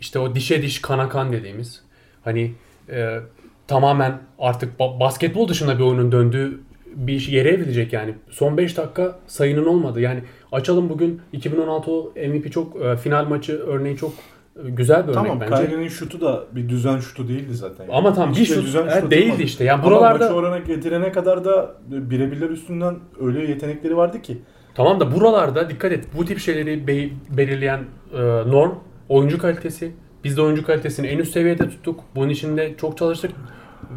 işte 0.01 0.19
o 0.19 0.35
dişe 0.35 0.63
diş 0.63 0.83
kana 0.83 1.09
kan 1.09 1.33
dediğimiz 1.33 1.83
hani 2.25 2.53
e, 2.91 3.19
tamamen 3.67 4.19
artık 4.39 4.81
ba- 4.81 5.01
basketbol 5.01 5.49
dışında 5.49 5.79
bir 5.79 5.85
oyunun 5.85 6.13
döndüğü 6.13 6.61
bir 6.95 7.29
yere 7.29 7.49
evrilecek 7.49 7.93
yani. 7.93 8.15
Son 8.31 8.57
5 8.57 8.77
dakika 8.77 9.19
sayının 9.27 9.67
olmadı. 9.67 10.01
Yani 10.01 10.21
açalım 10.53 10.89
bugün 10.89 11.21
2016 11.33 11.91
o 11.91 12.13
MVP 12.29 12.53
çok 12.53 12.83
e, 12.83 12.97
final 12.97 13.25
maçı 13.29 13.59
örneği 13.67 13.97
çok 13.97 14.13
e, 14.13 14.71
güzel 14.71 15.03
bir 15.03 15.13
örnek 15.13 15.15
Tamam 15.15 15.41
bence. 15.41 15.65
Kyrie'nin 15.67 15.89
şutu 15.89 16.21
da 16.21 16.45
bir 16.53 16.69
düzen 16.69 16.99
şutu 16.99 17.29
değildi 17.29 17.55
zaten. 17.55 17.85
yani. 17.85 17.95
Ama 17.97 18.13
tam 18.15 18.31
bir 18.31 18.37
Hiç 18.37 18.49
şut 18.49 18.65
düzen 18.65 18.83
evet, 18.83 18.95
şutu 18.95 19.11
değildi 19.11 19.25
tutmadı. 19.27 19.43
işte. 19.43 19.65
Yani 19.65 19.75
Ama 19.81 19.85
buralarda 19.91 20.25
maçı 20.25 20.35
orana 20.35 20.59
getirene 20.59 21.13
kadar 21.13 21.45
da 21.45 21.75
birebirler 21.89 22.51
üstünden 22.51 22.97
öyle 23.21 23.43
yetenekleri 23.51 23.97
vardı 23.97 24.23
ki. 24.23 24.39
Tamam 24.75 25.01
da 25.01 25.15
buralarda 25.15 25.71
dikkat 25.71 25.93
et. 25.93 26.05
Bu 26.17 26.25
tip 26.25 26.39
şeyleri 26.39 26.87
be- 26.87 27.11
belirleyen 27.37 27.85
e, 28.15 28.21
norm 28.23 28.73
oyuncu 29.09 29.39
kalitesi. 29.39 29.93
Biz 30.25 30.37
de 30.37 30.43
oyuncu 30.43 30.67
kalitesini 30.67 31.07
en 31.07 31.19
üst 31.19 31.33
seviyede 31.33 31.69
tuttuk. 31.69 32.01
Bunun 32.15 32.29
için 32.29 32.57
de 32.57 32.75
çok 32.77 32.99
çalıştık 32.99 33.31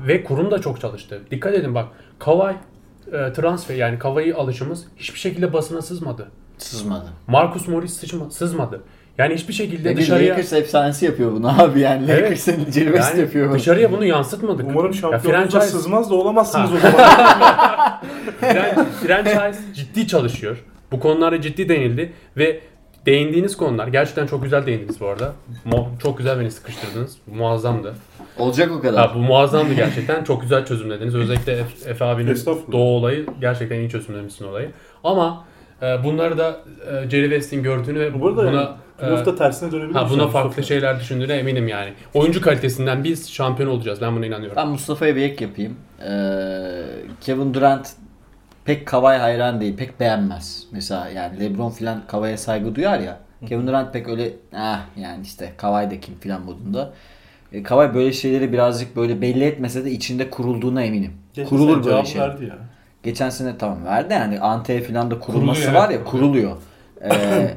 ve 0.07 0.23
kurum 0.23 0.51
da 0.51 0.61
çok 0.61 0.82
çalıştı. 0.82 1.21
Dikkat 1.32 1.53
edin 1.53 1.75
bak. 1.75 1.88
Kawhi 2.19 2.55
e, 3.07 3.34
transfer 3.34 3.75
yani 3.75 3.99
Kawhi 3.99 4.36
alışımız 4.36 4.86
hiçbir 4.97 5.19
şekilde 5.19 5.53
basına 5.53 5.82
sızmadı. 5.82 6.28
Sızmadı. 6.57 7.05
Marcus 7.28 7.67
Morris 7.67 7.93
sıçma, 7.93 8.30
sızmadı. 8.32 8.82
Yani 9.18 9.34
hiçbir 9.36 9.53
şekilde 9.53 9.89
Bir 9.91 9.97
dışarıya 9.97 10.30
Lakers 10.34 10.53
efsanesi 10.53 11.05
yapıyor 11.05 11.32
bunu 11.32 11.61
abi 11.61 11.80
yani. 11.80 12.05
Evet. 12.09 12.24
Lakers'ın 12.24 12.65
West 12.65 13.11
yani 13.11 13.22
yapıyor 13.22 13.49
bunu. 13.49 13.55
dışarıya 13.57 13.91
bunu 13.91 14.05
yansıtmadık. 14.05 14.65
Umarım 14.70 14.91
Ya 14.91 14.93
şampiyonluğunuza 14.93 15.57
franchise- 15.59 15.61
sızmaz 15.72 16.09
da 16.11 16.15
olamazsınız 16.15 16.72
Ha. 16.72 16.76
o 16.76 16.80
zaman. 16.80 16.97
Fran- 18.41 18.86
franchise 18.86 19.74
ciddi 19.74 20.07
çalışıyor. 20.07 20.57
Bu 20.91 20.99
konulara 20.99 21.41
ciddi 21.41 21.70
değinildi 21.70 22.13
ve 22.38 22.59
değindiğiniz 23.05 23.57
konular 23.57 23.88
gerçekten 23.88 24.28
çok 24.28 24.43
güzel 24.43 24.65
değindiniz 24.65 25.01
bu 25.01 25.07
arada. 25.07 25.34
Mu- 25.65 25.88
çok 26.03 26.18
güzel 26.18 26.39
beni 26.39 26.51
sıkıştırdınız. 26.51 27.18
Muazzamdı. 27.28 27.95
Olacak 28.39 28.72
o 28.72 28.82
kadar. 28.82 29.07
Ha, 29.07 29.15
bu 29.15 29.20
muazzamdı 29.20 29.74
gerçekten. 29.74 30.24
Çok 30.24 30.41
güzel 30.41 30.65
çözümlediniz. 30.65 31.15
Özellikle 31.15 31.51
Efe, 31.53 31.89
Efe 31.89 32.05
abinin 32.05 32.36
doğu 32.72 32.95
olayı 32.97 33.26
gerçekten 33.41 33.80
iyi 33.80 33.89
çözümlemişsin 33.89 34.45
olayı. 34.47 34.72
Ama 35.03 35.45
e, 35.82 36.03
bunları 36.03 36.38
da 36.38 36.59
e, 36.91 37.09
Jerry 37.09 37.24
West'in 37.24 37.63
gördüğünü 37.63 37.99
ve 37.99 38.13
Bu 38.13 38.22
buna 38.22 38.51
yani, 38.51 38.68
playoff'ta 38.99 39.35
tersine 39.35 39.71
dönebilir. 39.71 39.95
ha, 39.95 40.09
buna 40.09 40.27
farklı 40.27 40.47
Mustafa. 40.47 40.67
şeyler 40.67 40.99
düşündüğüne 40.99 41.33
eminim 41.33 41.67
yani. 41.67 41.93
Oyuncu 42.13 42.41
kalitesinden 42.41 43.03
biz 43.03 43.31
şampiyon 43.31 43.69
olacağız. 43.69 44.01
Ben 44.01 44.15
buna 44.15 44.25
inanıyorum. 44.25 44.55
Ben 44.57 44.67
Mustafa'ya 44.67 45.15
bir 45.15 45.21
ek 45.21 45.45
yapayım. 45.45 45.75
Ee, 46.01 46.83
Kevin 47.21 47.53
Durant 47.53 47.89
pek 48.65 48.85
Kawhi 48.85 49.17
hayran 49.17 49.61
değil, 49.61 49.77
pek 49.77 49.99
beğenmez. 49.99 50.63
Mesela 50.71 51.09
yani 51.09 51.39
LeBron 51.39 51.69
filan 51.69 52.01
Kawhi'ye 52.07 52.37
saygı 52.37 52.75
duyar 52.75 52.99
ya. 52.99 53.17
Kevin 53.49 53.67
Durant 53.67 53.93
pek 53.93 54.07
öyle 54.09 54.33
ah 54.55 54.79
yani 54.97 55.21
işte 55.23 55.53
Kawhi 55.57 55.91
da 55.91 55.99
kim 55.99 56.19
filan 56.19 56.41
modunda. 56.41 56.93
E, 57.53 57.63
Kawhi 57.63 57.93
böyle 57.93 58.13
şeyleri 58.13 58.53
birazcık 58.53 58.95
böyle 58.95 59.21
belli 59.21 59.43
etmese 59.43 59.85
de 59.85 59.91
içinde 59.91 60.29
kurulduğuna 60.29 60.83
eminim. 60.83 61.13
Geçen 61.33 61.49
Kurulur 61.49 61.85
böyle 61.85 62.05
şey. 62.05 62.21
verdi 62.21 62.45
ya. 62.45 62.55
Geçen 63.03 63.29
sene 63.29 63.57
tamam 63.57 63.85
verdi 63.85 64.13
yani 64.13 64.39
Ante 64.39 64.81
filan 64.81 65.11
da 65.11 65.19
kurulması 65.19 65.61
Kuruluyor, 65.61 65.81
var 65.83 65.89
ya 65.89 65.95
evet. 65.97 66.07
kuruluyor. 66.07 66.57
Ee, 67.11 67.53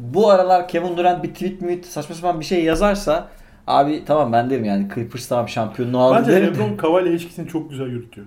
bu 0.00 0.30
aralar 0.30 0.68
Kevin 0.68 0.96
Durant 0.96 1.22
bir 1.24 1.28
tweet 1.34 1.60
mi 1.60 1.80
saçma 1.88 2.14
sapan 2.14 2.40
bir 2.40 2.44
şey 2.44 2.64
yazarsa 2.64 3.28
abi 3.66 4.04
tamam 4.04 4.32
ben 4.32 4.50
derim 4.50 4.64
yani 4.64 4.88
Clippers 4.94 5.28
tamam 5.28 5.48
şampiyonluğu 5.48 5.98
aldı 6.00 6.18
Bence 6.18 6.32
derim. 6.32 6.54
LeBron 6.54 6.76
Kawhi 6.76 7.08
ilişkisini 7.08 7.48
çok 7.48 7.70
güzel 7.70 7.86
yürütüyor. 7.86 8.26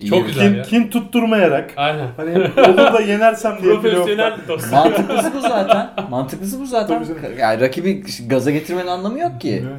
İyi 0.00 0.10
Çok 0.10 0.26
güzel 0.26 0.48
Kin, 0.50 0.56
ya. 0.56 0.62
kin 0.62 0.88
tutturmayarak 0.90 1.70
Aynen. 1.76 2.08
hani 2.16 2.30
olur 2.38 2.92
da 2.92 3.00
yenersem 3.00 3.58
diye 3.62 3.74
Profesyonel 3.74 4.32
dost. 4.48 4.72
Mantıklısı 4.72 5.34
bu 5.34 5.40
zaten. 5.40 5.90
Mantıklısı 6.10 6.60
bu 6.60 6.66
zaten. 6.66 7.04
Yani 7.38 7.60
rakibi 7.60 8.04
gaza 8.26 8.50
getirmenin 8.50 8.86
anlamı 8.86 9.18
yok 9.18 9.40
ki. 9.40 9.62
Evet. 9.66 9.76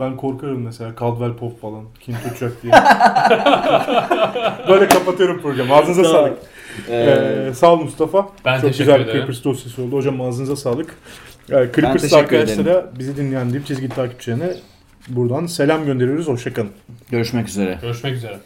Ben 0.00 0.16
korkarım 0.16 0.62
mesela 0.62 0.90
Caldwell 1.00 1.32
Pop 1.36 1.60
falan 1.60 1.84
kim 2.00 2.14
tutacak 2.14 2.62
diye. 2.62 2.72
Böyle 4.68 4.88
kapatıyorum 4.88 5.42
programı. 5.42 5.74
Ağzınıza 5.74 6.02
Tamam. 6.02 6.16
sağlık. 6.16 6.38
Ee, 6.88 7.46
Ee, 7.50 7.54
sağ 7.54 7.72
ol 7.72 7.80
Mustafa. 7.80 8.28
Ben 8.44 8.54
Çok 8.60 8.62
teşekkür 8.70 8.78
güzel 8.84 9.00
bir 9.00 9.04
ederim. 9.04 9.18
Clippers 9.20 9.44
dosyası 9.44 9.82
oldu. 9.82 9.96
Hocam 9.96 10.20
ağzınıza 10.20 10.56
sağlık. 10.56 10.94
Ee, 11.50 11.68
Clippers 11.74 12.12
arkadaşlara 12.12 12.90
bizi 12.98 13.16
dinleyen 13.16 13.52
Dip 13.52 13.66
Çizgi 13.66 13.88
takipçilerine 13.88 14.50
buradan 15.08 15.46
selam 15.46 15.86
gönderiyoruz. 15.86 16.28
Hoşçakalın. 16.28 16.70
görüşmek 17.10 17.48
üzere. 17.48 17.78
Görüşmek 17.82 18.14
üzere. 18.14 18.38